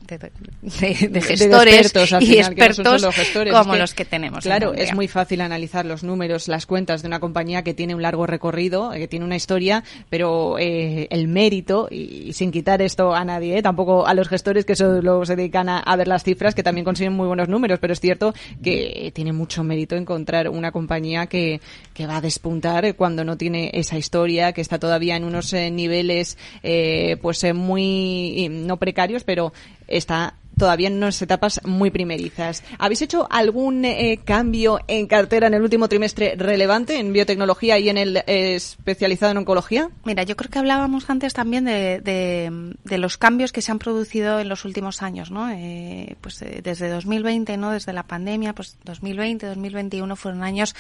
gestores 1.23 1.93
y 2.21 2.39
expertos 2.39 3.07
como 3.53 3.77
los 3.77 3.95
que 3.95 4.05
tenemos. 4.05 4.45
Claro, 4.45 4.75
es 4.75 4.93
muy 4.95 5.09
fácil 5.09 5.41
analizar 5.41 5.87
los 5.87 6.03
números, 6.03 6.49
las 6.49 6.67
cuentas 6.67 7.03
de 7.03 7.09
una 7.09 7.21
compañía 7.21 7.63
que 7.63 7.75
tiene 7.75 7.95
un 7.95 8.03
largo 8.03 8.27
recorrido, 8.27 8.91
que 8.91 9.09
tiene 9.09 9.25
una 9.25 9.37
historia, 9.37 9.85
pero 10.11 10.59
eh, 10.59 11.07
el 11.11 11.29
mérito 11.29 11.89
y, 11.93 12.33
sin 12.33 12.51
quitar 12.51 12.83
esto 12.83 13.15
a 13.15 13.25
nadie, 13.25 13.59
¿eh? 13.59 13.63
tampoco 13.63 14.07
a 14.07 14.15
los 14.15 14.29
gestores 14.29 14.65
que 14.65 14.75
solo 14.75 15.25
se 15.25 15.37
dedican 15.37 15.69
a, 15.69 15.97
ver 15.97 16.09
las 16.09 16.25
cifras, 16.25 16.55
que 16.55 16.63
también 16.63 16.85
consiguen 16.85 17.13
muy 17.13 17.27
buenos 17.27 17.49
números, 17.49 17.79
pero 17.81 17.93
es 17.93 18.01
cierto 18.01 18.35
que 18.63 19.13
tiene 19.15 19.33
mucho 19.33 19.63
mérito 19.63 19.97
encontrar 19.97 20.49
una 20.49 20.73
compañía 20.73 21.27
que, 21.27 21.61
que 21.95 22.07
va 22.07 22.17
a 22.17 22.21
despuntar 22.21 22.95
cuando 22.97 23.25
no 23.25 23.37
tiene 23.37 23.71
esa 23.75 23.99
historia, 23.99 24.53
que 24.53 24.61
está 24.61 24.79
todavía 24.79 25.17
en 25.17 25.25
unos 25.25 25.53
eh, 25.53 25.71
niveles 25.71 26.39
eh, 26.63 27.17
pues 27.21 27.43
muy 27.55 28.49
no 28.51 28.77
precarios, 28.79 29.25
pero 29.25 29.53
está 29.87 30.35
todavía 30.59 30.89
en 30.89 30.95
unas 30.95 31.21
etapas 31.23 31.61
muy 31.65 31.91
primerizas. 31.91 32.63
¿Habéis 32.79 33.03
hecho 33.03 33.27
algún 33.31 33.85
eh, 33.85 34.21
cambio 34.25 34.81
en 34.89 35.07
cartera 35.07 35.47
en 35.47 35.55
el 35.55 35.63
último 35.63 35.89
trimestre 35.89 36.35
relevante 36.37 36.99
en 36.99 37.13
biotecnología 37.13 37.79
y 37.79 37.89
en 37.89 37.99
el 37.99 38.17
eh, 38.27 38.55
especializado 38.55 39.33
en 39.33 39.39
oncología? 39.39 39.91
Mira, 40.05 40.23
yo 40.23 40.37
creo 40.37 40.51
que 40.51 40.59
hablábamos 40.59 41.09
antes 41.11 41.33
también 41.33 41.65
de, 41.65 42.01
de, 42.01 42.99
los 42.99 43.17
cambios 43.17 43.53
que 43.53 43.63
se 43.63 43.73
han 43.73 43.79
producido 43.79 44.39
en 44.39 44.49
los 44.49 44.65
últimos 44.65 45.03
años, 45.03 45.31
¿no? 45.31 45.51
Eh, 45.51 46.17
pues 46.21 46.45
desde 46.63 46.89
2020, 46.89 47.57
¿no? 47.57 47.73
Desde 47.73 47.93
la 47.93 48.05
pandemia, 48.05 48.55
pues 48.55 48.77
2020, 48.85 49.47
2021 49.47 50.15
fueron 50.17 50.43
años 50.43 50.75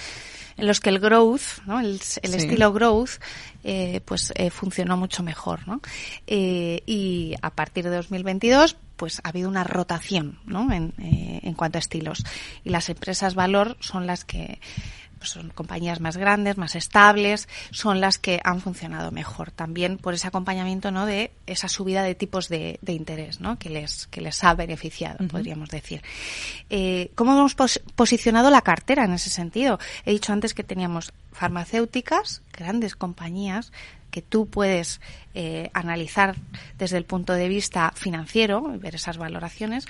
en 0.56 0.66
los 0.66 0.80
que 0.80 0.90
el 0.90 0.98
growth, 0.98 1.64
¿no? 1.66 1.80
el, 1.80 2.00
estilo 2.00 2.72
growth, 2.72 3.20
eh, 3.64 4.00
pues 4.04 4.32
eh, 4.36 4.50
funcionó 4.50 4.96
mucho 4.96 5.22
mejor. 5.22 5.66
¿no? 5.66 5.80
Eh, 6.26 6.82
y 6.86 7.34
a 7.42 7.50
partir 7.50 7.84
de 7.84 7.96
2022, 7.96 8.76
pues 9.02 9.20
ha 9.24 9.30
habido 9.30 9.48
una 9.48 9.64
rotación 9.64 10.38
¿no? 10.46 10.72
en, 10.72 10.94
en 10.96 11.54
cuanto 11.54 11.76
a 11.76 11.80
estilos. 11.80 12.22
Y 12.62 12.70
las 12.70 12.88
empresas 12.88 13.34
valor 13.34 13.76
son 13.80 14.06
las 14.06 14.24
que 14.24 14.60
pues 15.18 15.30
son 15.30 15.50
compañías 15.50 15.98
más 15.98 16.16
grandes, 16.16 16.56
más 16.56 16.76
estables, 16.76 17.48
son 17.72 18.00
las 18.00 18.18
que 18.18 18.40
han 18.44 18.60
funcionado 18.60 19.10
mejor. 19.10 19.50
También 19.50 19.98
por 19.98 20.14
ese 20.14 20.28
acompañamiento 20.28 20.92
¿no? 20.92 21.04
de 21.04 21.32
esa 21.48 21.66
subida 21.66 22.04
de 22.04 22.14
tipos 22.14 22.48
de, 22.48 22.78
interés 22.86 23.40
¿no? 23.40 23.58
que, 23.58 23.70
les, 23.70 24.06
que 24.06 24.20
les 24.20 24.44
ha 24.44 24.54
beneficiado, 24.54 25.26
podríamos 25.26 25.68
decir. 25.70 26.00
Eh, 26.70 27.10
¿Cómo 27.16 27.32
hemos 27.32 27.56
posicionado 27.96 28.50
la 28.50 28.62
cartera 28.62 29.04
en 29.04 29.14
ese 29.14 29.30
sentido? 29.30 29.80
He 30.04 30.12
dicho 30.12 30.32
antes 30.32 30.54
que 30.54 30.62
teníamos 30.62 31.12
farmacéuticas, 31.32 32.42
grandes 32.52 32.94
compañías, 32.94 33.72
que 34.12 34.22
tú 34.22 34.46
puedes 34.46 35.00
eh, 35.34 35.70
analizar 35.72 36.36
desde 36.78 36.98
el 36.98 37.04
punto 37.04 37.32
de 37.32 37.48
vista 37.48 37.92
financiero, 37.96 38.62
ver 38.78 38.94
esas 38.94 39.18
valoraciones, 39.18 39.86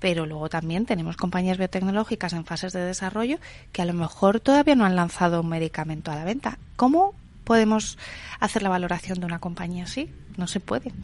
pero 0.00 0.26
luego 0.26 0.48
también 0.48 0.84
tenemos 0.84 1.16
compañías 1.16 1.58
biotecnológicas 1.58 2.32
en 2.32 2.44
fases 2.44 2.72
de 2.72 2.80
desarrollo 2.80 3.38
que 3.70 3.82
a 3.82 3.84
lo 3.84 3.94
mejor 3.94 4.40
todavía 4.40 4.74
no 4.74 4.84
han 4.84 4.96
lanzado 4.96 5.40
un 5.40 5.48
medicamento 5.48 6.10
a 6.10 6.16
la 6.16 6.24
venta. 6.24 6.58
¿Cómo 6.76 7.14
podemos 7.44 7.98
hacer 8.40 8.62
la 8.62 8.68
valoración 8.68 9.20
de 9.20 9.26
una 9.26 9.38
compañía 9.38 9.84
así? 9.84 10.10
No 10.36 10.46
se 10.46 10.60
puede. 10.60 10.92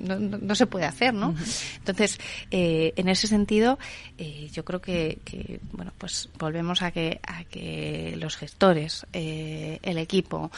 No, 0.00 0.54
se 0.54 0.66
puede 0.66 0.86
hacer, 0.86 1.14
¿no? 1.14 1.34
Entonces, 1.78 2.18
eh, 2.50 2.92
en 2.96 3.08
ese 3.08 3.26
sentido, 3.26 3.78
eh, 4.18 4.48
yo 4.52 4.64
creo 4.64 4.80
que, 4.80 5.60
bueno, 5.72 5.92
pues 5.96 6.28
volvemos 6.38 6.82
a 6.82 6.90
que 6.90 7.20
a 7.26 7.44
que 7.44 8.14
los 8.18 8.36
gestores, 8.36 9.06
eh, 9.12 9.78
el 9.82 9.98
equipo, 9.98 10.50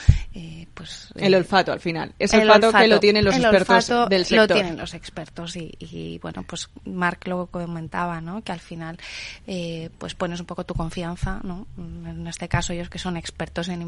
pues 0.74 1.12
el 1.16 1.34
olfato 1.34 1.72
al 1.72 1.80
final, 1.80 2.14
es 2.18 2.32
el 2.32 2.48
olfato, 2.48 2.78
que 2.78 2.88
lo 2.88 3.00
tienen 3.00 3.24
los 3.24 3.36
expertos 3.36 4.08
del 4.08 4.24
sector. 4.24 4.48
Lo 4.48 4.54
tienen 4.54 4.76
los 4.76 4.94
expertos 4.94 5.56
y, 5.56 6.18
bueno, 6.22 6.44
pues 6.44 6.70
Mark 6.84 7.20
lo 7.26 7.46
comentaba, 7.46 8.20
¿no? 8.20 8.42
Que 8.42 8.52
al 8.52 8.60
final, 8.60 8.98
pues 9.98 10.14
pones 10.14 10.40
un 10.40 10.46
poco 10.46 10.64
tu 10.64 10.74
confianza, 10.74 11.40
¿no? 11.42 11.66
En 11.76 12.26
este 12.26 12.48
caso 12.48 12.72
ellos 12.72 12.88
que 12.88 12.98
son 12.98 13.16
expertos 13.16 13.68
en 13.68 13.82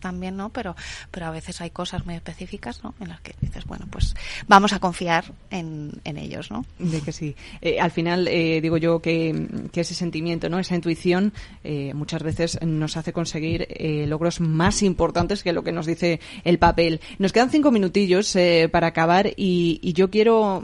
también, 0.00 0.36
¿no? 0.36 0.50
Pero 0.50 0.76
pero 1.10 1.26
a 1.26 1.30
veces 1.30 1.60
hay 1.60 1.70
cosas 1.70 2.04
muy 2.06 2.14
específicas, 2.14 2.82
¿no? 2.82 2.94
En 3.00 3.08
las 3.08 3.20
que 3.20 3.34
dices, 3.40 3.64
bueno, 3.64 3.86
pues 3.90 4.14
vamos 4.48 4.72
a 4.72 4.80
confiar 4.80 5.24
en, 5.50 5.92
en 6.04 6.18
ellos, 6.18 6.50
¿no? 6.50 6.64
De 6.78 7.00
que 7.00 7.12
sí. 7.12 7.34
Eh, 7.60 7.80
al 7.80 7.90
final, 7.90 8.28
eh, 8.28 8.60
digo 8.60 8.76
yo 8.76 9.00
que, 9.00 9.68
ese 9.74 9.94
sentimiento, 9.94 10.48
¿no? 10.48 10.58
Esa 10.58 10.74
intuición 10.74 11.34
eh, 11.62 11.92
muchas 11.94 12.22
veces 12.22 12.58
nos 12.62 12.96
hace 12.96 13.12
conseguir 13.12 13.68
logros 14.08 14.40
más 14.40 14.82
importantes 14.82 15.42
que 15.42 15.52
lo 15.52 15.62
que 15.62 15.70
nos 15.70 15.84
dice 15.84 16.18
el 16.44 16.58
papel. 16.58 17.00
Nos 17.18 17.32
quedan 17.32 17.50
cinco 17.50 17.70
minutillos 17.70 18.36
para 18.72 18.86
acabar 18.86 19.28
y, 19.36 19.78
y, 19.82 19.92
yo 19.92 20.10
quiero 20.10 20.62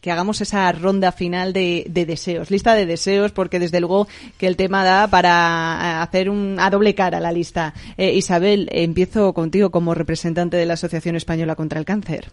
que 0.00 0.10
hagamos 0.10 0.40
esa 0.40 0.72
ronda 0.72 1.12
final 1.12 1.52
de, 1.52 1.84
de, 1.88 2.06
deseos, 2.06 2.50
lista 2.50 2.74
de 2.74 2.86
deseos, 2.86 3.32
porque 3.32 3.58
desde 3.58 3.80
luego 3.80 4.08
que 4.38 4.46
el 4.46 4.56
tema 4.56 4.84
da 4.84 5.06
para 5.06 6.02
hacer 6.02 6.30
un, 6.30 6.56
a 6.58 6.70
doble 6.70 6.94
cara 6.94 7.20
la 7.20 7.32
lista. 7.32 7.74
Isabel, 7.98 8.45
empiezo 8.46 9.32
contigo 9.34 9.70
como 9.70 9.94
representante 9.94 10.56
de 10.56 10.66
la 10.66 10.74
Asociación 10.74 11.16
Española 11.16 11.56
contra 11.56 11.78
el 11.78 11.84
Cáncer. 11.84 12.32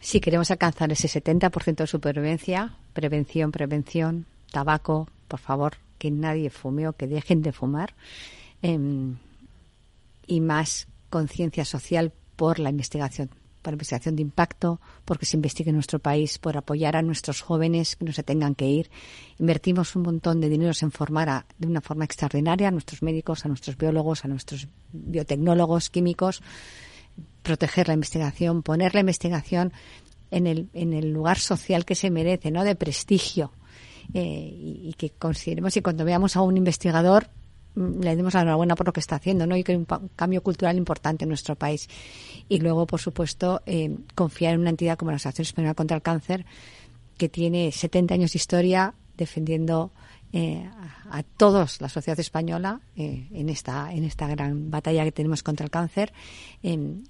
Si 0.00 0.20
queremos 0.20 0.50
alcanzar 0.50 0.92
ese 0.92 1.08
70% 1.08 1.76
de 1.76 1.86
supervivencia, 1.86 2.74
prevención, 2.92 3.50
prevención, 3.50 4.26
tabaco, 4.52 5.08
por 5.26 5.40
favor, 5.40 5.78
que 5.98 6.10
nadie 6.10 6.50
fume 6.50 6.86
o 6.88 6.92
que 6.92 7.06
dejen 7.06 7.42
de 7.42 7.52
fumar, 7.52 7.94
em, 8.62 9.16
y 10.26 10.40
más 10.40 10.86
conciencia 11.10 11.64
social 11.64 12.12
por 12.36 12.58
la 12.58 12.70
investigación, 12.70 13.30
por 13.66 13.72
investigación 13.72 14.14
de 14.14 14.22
impacto, 14.22 14.80
porque 15.04 15.26
se 15.26 15.36
investigue 15.36 15.70
en 15.70 15.74
nuestro 15.74 15.98
país, 15.98 16.38
por 16.38 16.56
apoyar 16.56 16.94
a 16.94 17.02
nuestros 17.02 17.40
jóvenes 17.40 17.96
que 17.96 18.04
no 18.04 18.12
se 18.12 18.22
tengan 18.22 18.54
que 18.54 18.68
ir. 18.68 18.90
Invertimos 19.40 19.96
un 19.96 20.02
montón 20.02 20.40
de 20.40 20.48
dinero 20.48 20.70
en 20.80 20.92
formar 20.92 21.46
de 21.58 21.66
una 21.66 21.80
forma 21.80 22.04
extraordinaria 22.04 22.68
a 22.68 22.70
nuestros 22.70 23.02
médicos, 23.02 23.44
a 23.44 23.48
nuestros 23.48 23.76
biólogos, 23.76 24.24
a 24.24 24.28
nuestros 24.28 24.68
biotecnólogos, 24.92 25.90
químicos, 25.90 26.42
proteger 27.42 27.88
la 27.88 27.94
investigación, 27.94 28.62
poner 28.62 28.94
la 28.94 29.00
investigación 29.00 29.72
en 30.30 30.46
el, 30.46 30.68
en 30.72 30.92
el 30.92 31.10
lugar 31.10 31.40
social 31.40 31.84
que 31.84 31.96
se 31.96 32.08
merece, 32.08 32.52
¿no? 32.52 32.62
De 32.62 32.76
prestigio. 32.76 33.50
Eh, 34.14 34.48
y, 34.54 34.94
que 34.96 35.10
consideremos 35.10 35.76
y 35.76 35.82
cuando 35.82 36.04
veamos 36.04 36.36
a 36.36 36.42
un 36.42 36.56
investigador 36.56 37.30
le 37.76 38.16
demos 38.16 38.34
la 38.34 38.40
enhorabuena 38.40 38.74
por 38.74 38.86
lo 38.86 38.92
que 38.92 39.00
está 39.00 39.16
haciendo, 39.16 39.46
¿no? 39.46 39.56
Y 39.56 39.62
que 39.62 39.72
hay 39.72 39.78
un, 39.78 39.86
cambio 40.16 40.42
cultural 40.42 40.76
importante 40.76 41.24
en 41.24 41.28
nuestro 41.28 41.54
país. 41.54 41.88
Y 42.48 42.58
luego, 42.58 42.86
por 42.86 43.00
supuesto, 43.00 43.62
eh, 43.66 43.94
confiar 44.14 44.54
en 44.54 44.60
una 44.60 44.70
entidad 44.70 44.96
como 44.96 45.10
la 45.10 45.16
Asociación 45.16 45.44
Española 45.44 45.74
contra 45.74 45.96
el 45.96 46.02
Cáncer, 46.02 46.46
que 47.18 47.28
tiene 47.28 47.70
70 47.72 48.14
años 48.14 48.32
de 48.32 48.38
historia 48.38 48.94
defendiendo 49.16 49.92
eh, 50.36 50.68
a, 51.10 51.22
todos 51.22 51.80
la 51.80 51.88
sociedad 51.88 52.18
española 52.20 52.80
eh, 52.96 53.26
en 53.32 53.48
esta 53.48 53.92
en 53.92 54.04
esta 54.04 54.26
gran 54.26 54.70
batalla 54.70 55.04
que 55.04 55.12
tenemos 55.12 55.42
contra 55.42 55.64
el 55.64 55.70
cáncer 55.70 56.12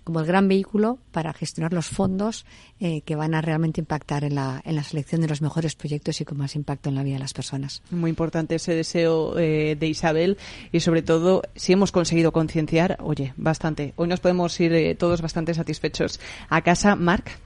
como 0.05 0.21
el 0.21 0.27
gran 0.27 0.49
vehículo 0.49 0.99
para 1.13 1.33
gestionar 1.33 1.73
los 1.73 1.87
fondos 1.87 2.45
eh, 2.79 3.01
que 3.01 3.17
van 3.17 3.35
a 3.35 3.41
realmente 3.41 3.81
impactar 3.81 4.23
en 4.23 4.35
la, 4.35 4.61
en 4.65 4.77
la 4.77 4.83
selección 4.83 5.23
de 5.23 5.29
los 5.29 5.41
mejores 5.43 5.75
proyectos 5.75 6.21
y 6.21 6.25
con 6.25 6.39
más 6.39 6.55
impacto 6.55 6.89
en 6.89 6.95
la 6.95 7.03
vida 7.03 7.15
de 7.15 7.21
las 7.21 7.33
personas. 7.33 7.83
Muy 7.91 8.11
importante 8.11 8.57
ese 8.57 8.75
deseo 8.75 9.35
de 9.35 9.87
Isabel 9.87 10.37
y 10.73 10.81
sobre 10.81 11.03
todo 11.03 11.43
si 11.55 11.73
hemos 11.73 11.91
conseguido 11.91 12.33
concienciar, 12.33 12.99
oye, 13.01 13.33
bastante. 13.37 13.95
Hoy 13.97 14.09
nos 14.09 14.21
podemos 14.21 14.59
ir 14.61 14.97
todos 14.99 15.23
bastante 15.23 15.55
satisfechos 15.55 16.21
a 16.49 16.61
casa. 16.63 16.97
Marc. 16.97 17.46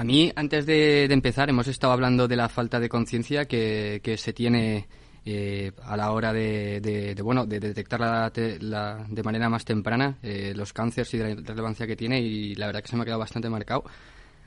A 0.00 0.04
mí, 0.04 0.32
antes 0.34 0.64
de, 0.64 1.04
empezar, 1.04 1.50
hemos 1.50 1.68
estado 1.68 1.92
hablando 1.92 2.26
de 2.26 2.34
la 2.34 2.48
falta 2.48 2.80
de 2.80 2.88
conciencia 2.88 3.44
que, 3.44 4.00
se 4.16 4.32
tiene 4.32 4.88
eh, 5.26 5.72
a 5.82 5.94
la 5.94 6.12
hora 6.12 6.32
de, 6.32 7.14
bueno 7.22 7.44
de 7.44 7.60
detectar 7.60 8.00
la, 8.00 9.06
de 9.06 9.22
manera 9.22 9.50
más 9.50 9.66
temprana 9.66 10.16
eh, 10.22 10.54
los 10.56 10.72
cánceres 10.72 11.12
y 11.12 11.18
de 11.18 11.34
la 11.34 11.42
relevancia 11.42 11.86
que 11.86 11.96
tiene 11.96 12.18
y 12.18 12.54
la 12.54 12.68
verdad 12.68 12.80
que 12.80 12.88
se 12.88 12.96
me 12.96 13.02
ha 13.02 13.04
quedado 13.04 13.20
bastante 13.20 13.50
marcado. 13.50 13.84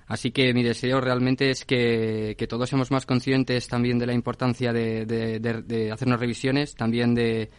Así 0.08 0.32
que 0.32 0.56
mi 0.56 0.64
deseo 0.64 1.00
realmente 1.00 1.52
es 1.52 1.66
que, 1.66 2.36
todos 2.50 2.68
seamos 2.68 2.90
más 2.90 3.06
conscientes 3.06 3.68
también 3.68 4.00
de 4.00 4.08
la 4.08 4.14
importancia 4.14 4.74
de, 4.74 5.92
hacernos 5.94 6.20
revisiones, 6.20 6.74
también 6.74 7.14
de, 7.14 7.52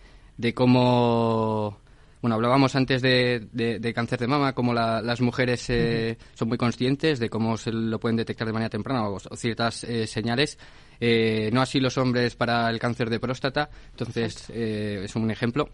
cómo 0.53 1.79
bueno, 2.25 2.37
hablábamos 2.37 2.75
antes 2.75 3.03
de, 3.03 3.93
cáncer 3.95 4.19
de 4.19 4.27
mama, 4.27 4.55
como 4.55 4.73
las 4.73 5.21
mujeres 5.21 5.69
eh, 5.69 6.17
son 6.33 6.49
muy 6.49 6.57
conscientes 6.57 7.19
de 7.19 7.29
cómo 7.29 7.59
se 7.59 7.71
lo 7.71 8.01
pueden 8.01 8.17
detectar 8.17 8.47
de 8.47 8.55
manera 8.55 8.71
temprana 8.71 9.07
o, 9.11 9.19
ciertas 9.37 9.85
eh, 9.85 10.07
señales. 10.07 10.59
Eh, 10.99 11.51
no 11.53 11.61
así 11.61 11.81
los 11.81 11.99
hombres 11.99 12.35
para 12.35 12.71
el 12.71 12.79
cáncer 12.79 13.11
de 13.11 13.21
próstata. 13.21 13.69
Entonces, 13.91 14.49
es 14.49 15.15
un 15.15 15.31
ejemplo. 15.31 15.69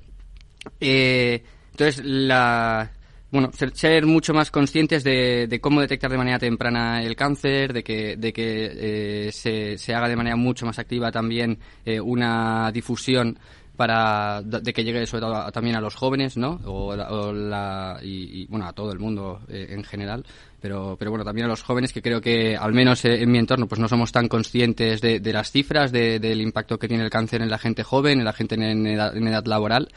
entonces, 0.81 2.05
la, 2.05 2.91
bueno, 3.31 3.53
ser, 3.53 4.05
mucho 4.05 4.35
más 4.35 4.51
conscientes 4.51 5.05
de, 5.05 5.57
cómo 5.63 5.81
detectar 5.81 6.11
de 6.11 6.19
manera 6.19 6.41
temprana 6.41 7.01
el 7.01 7.15
cáncer, 7.15 7.73
de 7.73 7.85
que, 7.85 8.17
de 8.17 8.33
que 8.33 9.31
se, 9.33 9.79
se, 9.79 9.95
haga 9.95 10.09
de 10.09 10.17
manera 10.17 10.35
mucho 10.35 10.67
más 10.67 10.81
activa 10.81 11.13
también 11.13 11.61
una 12.03 12.73
difusión 12.73 13.39
para 13.81 14.43
de 14.43 14.75
que 14.75 14.85
llegue 14.85 15.07
sobre 15.07 15.23
todo 15.23 15.51
también 15.53 15.75
a 15.75 15.81
los 15.81 15.95
jóvenes, 15.95 16.37
¿no? 16.37 16.61
O, 16.67 17.33
la, 17.33 17.99
y, 18.03 18.45
bueno, 18.45 18.67
a 18.67 18.75
todo 18.75 18.93
el 18.93 18.99
mundo 18.99 19.41
eh, 19.49 19.69
en 19.71 19.85
general, 19.85 20.23
pero, 20.61 20.97
pero 20.99 21.11
bueno, 21.11 21.25
también 21.25 21.47
a 21.47 21.49
los 21.49 21.63
jóvenes 21.63 21.91
que 21.91 22.03
creo 22.03 22.21
que 22.21 22.59
al 22.59 22.75
menos 22.75 23.03
en 23.07 23.33
mi 23.33 23.39
entorno 23.39 23.67
pues 23.67 23.81
no 23.81 23.89
somos 23.89 24.13
tan 24.13 24.29
conscientes 24.29 25.01
de, 25.01 25.33
las 25.33 25.51
cifras, 25.51 25.93
del 25.93 26.43
impacto 26.43 26.79
que 26.79 26.89
tiene 26.89 27.05
el 27.05 27.09
cáncer 27.09 27.41
en 27.41 27.49
la 27.49 27.57
gente 27.57 27.83
joven, 27.83 28.19
en 28.19 28.27
la 28.27 28.35
gente 28.35 28.57
en 28.57 28.87
edad, 28.87 29.17
en 29.17 29.27
edad 29.27 29.47
laboral, 29.47 29.89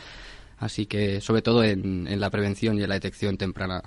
así 0.59 0.85
que 0.85 1.19
sobre 1.19 1.41
todo 1.41 1.61
en, 1.61 2.07
en 2.07 2.21
la 2.21 2.29
prevención 2.29 2.79
y 2.79 2.83
en 2.83 2.87
la 2.87 2.95
detección 2.95 3.35
temprana. 3.35 3.83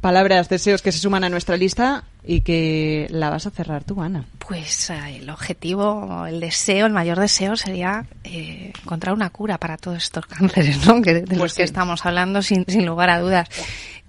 Palabras, 0.00 0.48
deseos 0.48 0.80
que 0.80 0.92
se 0.92 0.98
suman 0.98 1.24
a 1.24 1.28
nuestra 1.28 1.58
lista 1.58 2.04
y 2.30 2.42
que 2.42 3.06
la 3.08 3.30
vas 3.30 3.46
a 3.46 3.50
cerrar 3.50 3.84
tú, 3.84 4.02
Ana. 4.02 4.26
Pues 4.38 4.90
eh, 4.90 5.16
el 5.16 5.30
objetivo, 5.30 6.26
el 6.26 6.40
deseo, 6.40 6.84
el 6.84 6.92
mayor 6.92 7.18
deseo 7.18 7.56
sería 7.56 8.04
eh, 8.22 8.70
encontrar 8.82 9.14
una 9.14 9.30
cura 9.30 9.56
para 9.56 9.78
todos 9.78 9.96
estos 9.96 10.26
cánceres, 10.26 10.86
¿no? 10.86 11.00
Que, 11.00 11.14
de 11.14 11.26
los 11.26 11.38
pues 11.38 11.54
que 11.54 11.62
estamos 11.62 12.04
hablando 12.04 12.42
sin, 12.42 12.66
sin 12.68 12.84
lugar 12.84 13.08
a 13.08 13.20
dudas. 13.20 13.48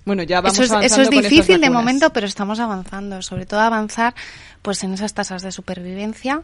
Bueno, 0.04 0.24
ya 0.24 0.42
vamos 0.42 0.60
eso 0.60 0.80
es, 0.80 0.92
eso 0.92 1.02
es 1.04 1.10
difícil 1.10 1.62
de 1.62 1.70
momento, 1.70 2.12
pero 2.12 2.28
estamos 2.28 2.60
avanzando. 2.60 3.22
Sobre 3.22 3.46
todo 3.46 3.62
avanzar 3.62 4.14
pues 4.62 4.84
en 4.84 4.94
esas 4.94 5.14
tasas 5.14 5.42
de 5.42 5.54
supervivencia 5.54 6.42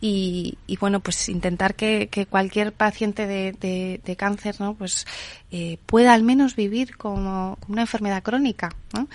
y, 0.00 0.56
bueno, 0.80 1.00
pues 1.00 1.28
intentar 1.28 1.74
que, 1.74 2.08
cualquier 2.30 2.72
paciente 2.72 3.26
de, 3.26 4.16
cáncer, 4.16 4.56
¿no? 4.58 4.72
Pues 4.74 5.06
eh, 5.50 5.76
pueda 5.84 6.14
al 6.14 6.22
menos 6.22 6.56
vivir 6.56 6.96
como, 6.96 7.58
como 7.60 7.74
una 7.74 7.82
enfermedad 7.82 8.22
crónica, 8.22 8.70
¿no? 8.94 9.08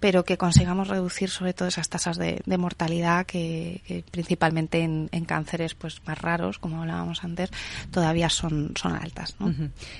Pero 0.00 0.24
que 0.24 0.38
consigamos 0.38 0.88
reducir 0.88 1.28
sobre 1.28 1.52
todo 1.52 1.68
esas 1.68 1.88
tasas 1.88 2.16
de, 2.16 2.42
mortalidad 2.58 3.26
que, 3.26 4.04
principalmente 4.10 4.80
en, 4.80 5.08
cánceres 5.26 5.74
pues 5.74 6.00
más 6.06 6.18
raros, 6.18 6.58
como 6.58 6.80
hablábamos 6.80 7.22
antes, 7.22 7.50
todavía 7.90 8.28
son, 8.30 8.72
son 8.74 8.94
altas. 8.94 9.36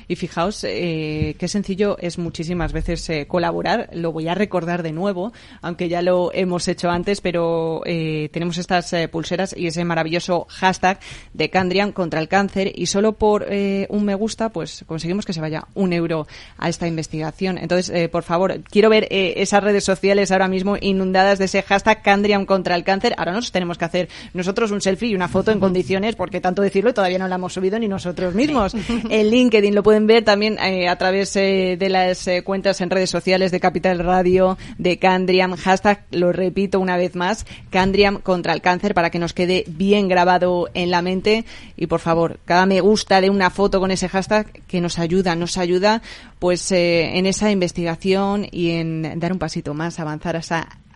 Y 0.08 0.16
fijaos 0.16 0.64
eh, 0.64 1.36
qué 1.38 1.46
sencillo 1.48 1.96
es 1.98 2.18
muchísimas 2.18 2.72
veces 2.72 3.08
eh, 3.10 3.26
colaborar. 3.26 3.90
Lo 3.92 4.12
voy 4.12 4.28
a 4.28 4.34
recordar 4.34 4.82
de 4.82 4.92
nuevo, 4.92 5.32
aunque 5.60 5.88
ya 5.88 6.02
lo 6.02 6.32
hemos 6.32 6.66
hecho 6.68 6.90
antes, 6.90 7.20
pero 7.20 7.82
eh, 7.84 8.30
tenemos 8.32 8.58
estas 8.58 8.94
pulseras 9.12 9.54
y 9.56 9.66
ese 9.66 9.84
maravilloso 9.84 10.46
hashtag 10.48 10.98
de 11.34 11.50
Candrian 11.50 11.92
contra 11.92 12.20
el 12.20 12.28
cáncer 12.28 12.72
y 12.74 12.86
solo 12.86 13.12
por 13.12 13.46
un 13.88 14.04
me 14.04 14.14
gusta 14.14 14.48
pues 14.48 14.84
conseguimos 14.86 15.26
que 15.26 15.32
se 15.32 15.40
vaya 15.40 15.66
un 15.74 15.92
euro 15.92 16.26
a 16.56 16.68
esta 16.68 16.86
investigación. 16.86 17.58
Entonces, 17.58 18.08
por 18.08 18.22
favor, 18.22 18.62
quiero 18.62 18.88
ver 18.88 19.06
esas 19.10 19.62
redes 19.62 19.84
ahora 20.30 20.48
mismo 20.48 20.76
inundadas 20.80 21.38
de 21.38 21.46
ese 21.46 21.62
hashtag 21.62 22.02
Candriam 22.02 22.46
contra 22.46 22.74
el 22.74 22.84
cáncer. 22.84 23.14
Ahora 23.16 23.32
nos 23.32 23.50
tenemos 23.52 23.78
que 23.78 23.84
hacer 23.84 24.08
nosotros 24.34 24.70
un 24.70 24.80
selfie 24.80 25.08
y 25.08 25.14
una 25.14 25.28
foto 25.28 25.50
en 25.50 25.60
condiciones, 25.70 26.16
porque 26.16 26.40
tanto 26.40 26.62
decirlo 26.62 26.94
todavía 26.94 27.18
no 27.18 27.28
la 27.28 27.36
hemos 27.36 27.52
subido 27.52 27.78
ni 27.78 27.88
nosotros 27.88 28.34
mismos. 28.34 28.74
El 29.10 29.30
LinkedIn 29.30 29.74
lo 29.74 29.82
pueden 29.82 30.06
ver 30.06 30.24
también 30.24 30.58
eh, 30.58 30.88
a 30.88 30.96
través 30.96 31.34
eh, 31.36 31.76
de 31.78 31.88
las 31.88 32.26
eh, 32.28 32.42
cuentas 32.42 32.80
en 32.80 32.90
redes 32.90 33.10
sociales 33.10 33.50
de 33.50 33.60
Capital 33.60 33.98
Radio, 33.98 34.58
de 34.78 34.98
Candriam, 34.98 35.56
hashtag, 35.56 36.04
lo 36.10 36.32
repito 36.32 36.80
una 36.80 36.96
vez 36.96 37.14
más, 37.14 37.46
Candriam 37.70 38.20
contra 38.20 38.52
el 38.52 38.60
cáncer 38.60 38.94
para 38.94 39.10
que 39.10 39.18
nos 39.18 39.32
quede 39.32 39.64
bien 39.68 40.08
grabado 40.08 40.68
en 40.74 40.90
la 40.90 41.02
mente 41.02 41.44
y 41.76 41.86
por 41.86 42.00
favor, 42.00 42.38
cada 42.44 42.66
me 42.66 42.80
gusta 42.80 43.20
de 43.20 43.30
una 43.30 43.50
foto 43.50 43.80
con 43.80 43.90
ese 43.90 44.08
hashtag 44.08 44.46
que 44.66 44.80
nos 44.80 44.98
ayuda, 44.98 45.34
nos 45.34 45.58
ayuda 45.58 46.02
pues 46.38 46.72
en 46.72 47.26
esa 47.26 47.50
investigación 47.50 48.46
y 48.50 48.70
en 48.70 49.20
dar 49.20 49.32
un 49.32 49.38
pasito 49.38 49.74
más, 49.74 49.79
avanzar 49.80 50.36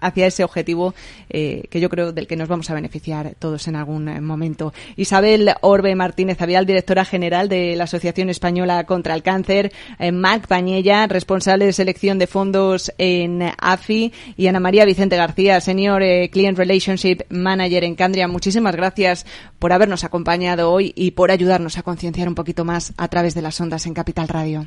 hacia 0.05 0.26
ese 0.26 0.45
objetivo 0.45 0.95
eh, 1.30 1.64
que 1.70 1.80
yo 1.80 1.89
creo 1.89 2.12
del 2.12 2.26
que 2.26 2.37
nos 2.37 2.49
vamos 2.49 2.68
a 2.70 2.74
beneficiar 2.74 3.35
todos 3.39 3.66
en 3.68 3.76
algún 3.76 4.09
eh, 4.09 4.20
momento. 4.20 4.72
Isabel 4.97 5.53
Orbe 5.62 5.95
Martínez 5.95 6.41
Avial, 6.41 6.66
directora 6.66 7.05
general 7.05 7.49
de 7.49 7.74
la 7.76 7.85
Asociación 7.85 8.28
Española 8.28 8.85
contra 8.85 9.14
el 9.14 9.22
Cáncer, 9.22 9.72
eh, 9.99 10.12
Marc 10.12 10.47
Pañella, 10.47 11.07
responsable 11.07 11.64
de 11.64 11.72
selección 11.72 12.18
de 12.18 12.26
fondos 12.26 12.93
en 12.99 13.43
AFI 13.59 14.12
y 14.37 14.47
Ana 14.47 14.61
María 14.61 14.85
Vicente 14.85 15.16
García, 15.16 15.61
Senior 15.61 16.03
Client 16.30 16.59
Relationship 16.59 17.22
Manager 17.30 17.85
en 17.85 17.95
Candria. 17.95 18.28
Muchísimas 18.28 18.76
gracias 18.76 19.24
por 19.59 19.72
habernos 19.72 20.05
acompañado 20.05 20.70
hoy 20.70 20.93
y 20.95 21.12
por 21.12 21.30
ayudarnos 21.30 21.78
a 21.78 21.82
concienciar 21.82 22.28
un 22.28 22.35
poquito 22.35 22.64
más 22.64 22.93
a 22.97 23.09
través 23.09 23.35
de 23.35 23.43
las 23.43 23.61
ondas 23.61 23.87
en 23.87 23.95
Capital 23.95 24.28
Radio. 24.28 24.66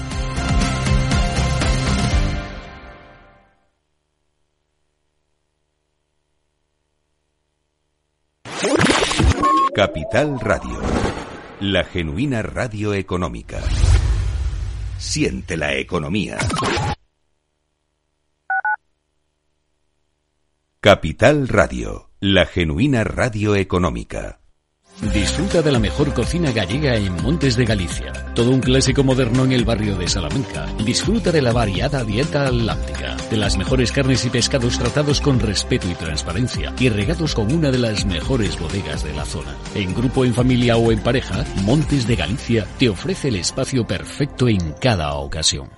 Capital 9.73 10.37
Radio, 10.41 10.81
la 11.61 11.85
genuina 11.85 12.41
radio 12.41 12.93
económica. 12.93 13.61
Siente 14.97 15.55
la 15.55 15.75
economía. 15.75 16.37
Capital 20.81 21.47
Radio, 21.47 22.09
la 22.19 22.45
genuina 22.45 23.05
radio 23.05 23.55
económica. 23.55 24.40
Disfruta 24.99 25.61
de 25.63 25.71
la 25.71 25.79
mejor 25.79 26.13
cocina 26.13 26.51
gallega 26.51 26.95
en 26.95 27.13
Montes 27.23 27.55
de 27.55 27.65
Galicia. 27.65 28.11
Todo 28.35 28.51
un 28.51 28.59
clásico 28.59 29.03
moderno 29.03 29.45
en 29.45 29.51
el 29.51 29.65
barrio 29.65 29.95
de 29.95 30.07
Salamanca. 30.07 30.67
Disfruta 30.85 31.31
de 31.31 31.41
la 31.41 31.51
variada 31.51 32.03
dieta 32.03 32.45
atlántica, 32.45 33.17
de 33.29 33.37
las 33.37 33.57
mejores 33.57 33.91
carnes 33.91 34.25
y 34.25 34.29
pescados 34.29 34.77
tratados 34.77 35.19
con 35.19 35.39
respeto 35.39 35.89
y 35.89 35.95
transparencia 35.95 36.73
y 36.79 36.89
regados 36.89 37.33
con 37.33 37.51
una 37.51 37.71
de 37.71 37.79
las 37.79 38.05
mejores 38.05 38.59
bodegas 38.59 39.03
de 39.03 39.13
la 39.13 39.25
zona. 39.25 39.55
En 39.73 39.95
grupo, 39.95 40.23
en 40.23 40.35
familia 40.35 40.77
o 40.77 40.91
en 40.91 40.99
pareja, 40.99 41.45
Montes 41.63 42.05
de 42.07 42.15
Galicia 42.15 42.67
te 42.77 42.89
ofrece 42.89 43.29
el 43.29 43.37
espacio 43.37 43.87
perfecto 43.87 44.47
en 44.47 44.73
cada 44.79 45.15
ocasión. 45.15 45.69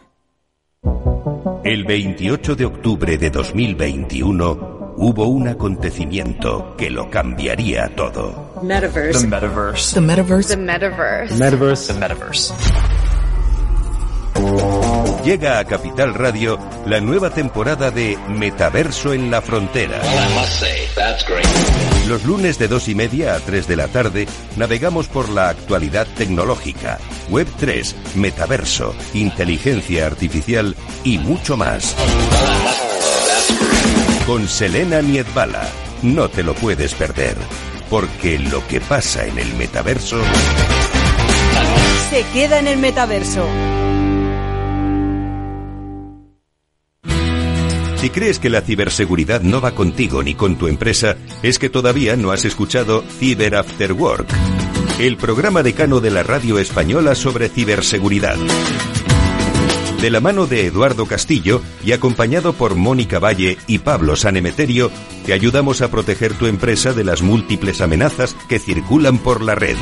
El 1.63 1.85
28 1.85 2.55
de 2.55 2.65
octubre 2.65 3.17
de 3.17 3.29
2021 3.29 4.95
hubo 4.97 5.27
un 5.27 5.47
acontecimiento 5.47 6.75
que 6.77 6.89
lo 6.89 7.09
cambiaría 7.09 7.87
todo. 7.95 8.52
Metaverse. 8.63 9.19
The 9.19 9.27
metaverse. 9.27 9.93
The 9.93 9.99
metaverse. 9.99 10.47
The 10.47 10.55
metaverse. 10.55 11.37
Metaverse. 11.37 11.87
The 11.87 11.99
metaverse. 11.99 12.53
Llega 15.25 15.59
a 15.59 15.65
Capital 15.65 16.13
Radio 16.13 16.57
la 16.85 17.01
nueva 17.01 17.29
temporada 17.29 17.91
de 17.91 18.17
Metaverso 18.29 19.13
en 19.13 19.29
la 19.31 19.41
Frontera. 19.41 20.01
Los 22.07 22.23
lunes 22.25 22.57
de 22.57 22.67
dos 22.67 22.87
y 22.87 22.95
media 22.95 23.35
a 23.35 23.39
3 23.39 23.67
de 23.67 23.75
la 23.75 23.87
tarde 23.87 24.27
navegamos 24.55 25.07
por 25.07 25.29
la 25.29 25.49
actualidad 25.49 26.07
tecnológica, 26.17 26.99
Web 27.29 27.47
3, 27.57 27.95
Metaverso, 28.15 28.95
inteligencia 29.13 30.05
artificial 30.07 30.75
y 31.03 31.17
mucho 31.17 31.57
más. 31.57 31.95
Con 34.25 34.47
Selena 34.47 35.01
Niedbala. 35.01 35.67
No 36.01 36.27
te 36.27 36.43
lo 36.43 36.53
puedes 36.53 36.93
perder, 36.95 37.37
porque 37.93 38.39
lo 38.39 38.65
que 38.67 38.81
pasa 38.81 39.23
en 39.27 39.37
el 39.37 39.53
metaverso 39.53 40.19
Se 42.09 42.25
queda 42.33 42.57
en 42.57 42.67
el 42.67 42.79
metaverso. 42.79 43.45
Si 47.97 48.09
crees 48.09 48.39
que 48.39 48.49
la 48.49 48.61
ciberseguridad 48.61 49.41
no 49.41 49.61
va 49.61 49.75
contigo 49.75 50.23
ni 50.23 50.33
con 50.33 50.55
tu 50.55 50.67
empresa, 50.67 51.17
es 51.43 51.59
que 51.59 51.69
todavía 51.69 52.15
no 52.15 52.31
has 52.31 52.45
escuchado 52.45 53.03
Cyber 53.03 53.53
After 53.53 53.93
Work, 53.93 54.27
el 54.99 55.15
programa 55.15 55.61
decano 55.61 55.99
de 55.99 56.09
la 56.09 56.23
radio 56.23 56.57
española 56.57 57.13
sobre 57.13 57.47
ciberseguridad. 57.47 58.37
De 60.03 60.09
la 60.09 60.19
mano 60.19 60.47
de 60.47 60.65
Eduardo 60.65 61.05
Castillo 61.05 61.61
y 61.81 61.93
acompañado 61.93 62.51
por 62.51 62.75
Mónica 62.75 63.19
Valle 63.19 63.57
y 63.67 63.79
Pablo 63.79 64.17
Sanemeterio, 64.17 64.91
te 65.25 65.31
ayudamos 65.31 65.81
a 65.81 65.89
proteger 65.89 66.33
tu 66.33 66.47
empresa 66.47 66.91
de 66.91 67.05
las 67.05 67.21
múltiples 67.21 67.79
amenazas 67.79 68.35
que 68.49 68.59
circulan 68.59 69.17
por 69.17 69.41
la 69.41 69.55
red. 69.55 69.77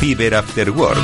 Cyber 0.00 0.34
After 0.34 0.72
Work. 0.72 0.98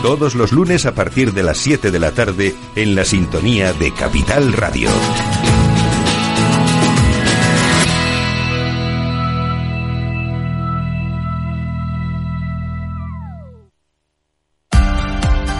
Todos 0.00 0.34
los 0.34 0.52
lunes 0.52 0.86
a 0.86 0.94
partir 0.94 1.34
de 1.34 1.42
las 1.42 1.58
7 1.58 1.90
de 1.90 1.98
la 1.98 2.12
tarde 2.12 2.54
en 2.74 2.94
la 2.94 3.04
sintonía 3.04 3.74
de 3.74 3.92
Capital 3.92 4.54
Radio. 4.54 4.88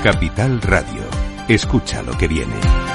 Capital 0.03 0.63
Radio. 0.63 1.20
Escucha 1.51 2.01
lo 2.01 2.17
que 2.17 2.29
viene. 2.29 2.90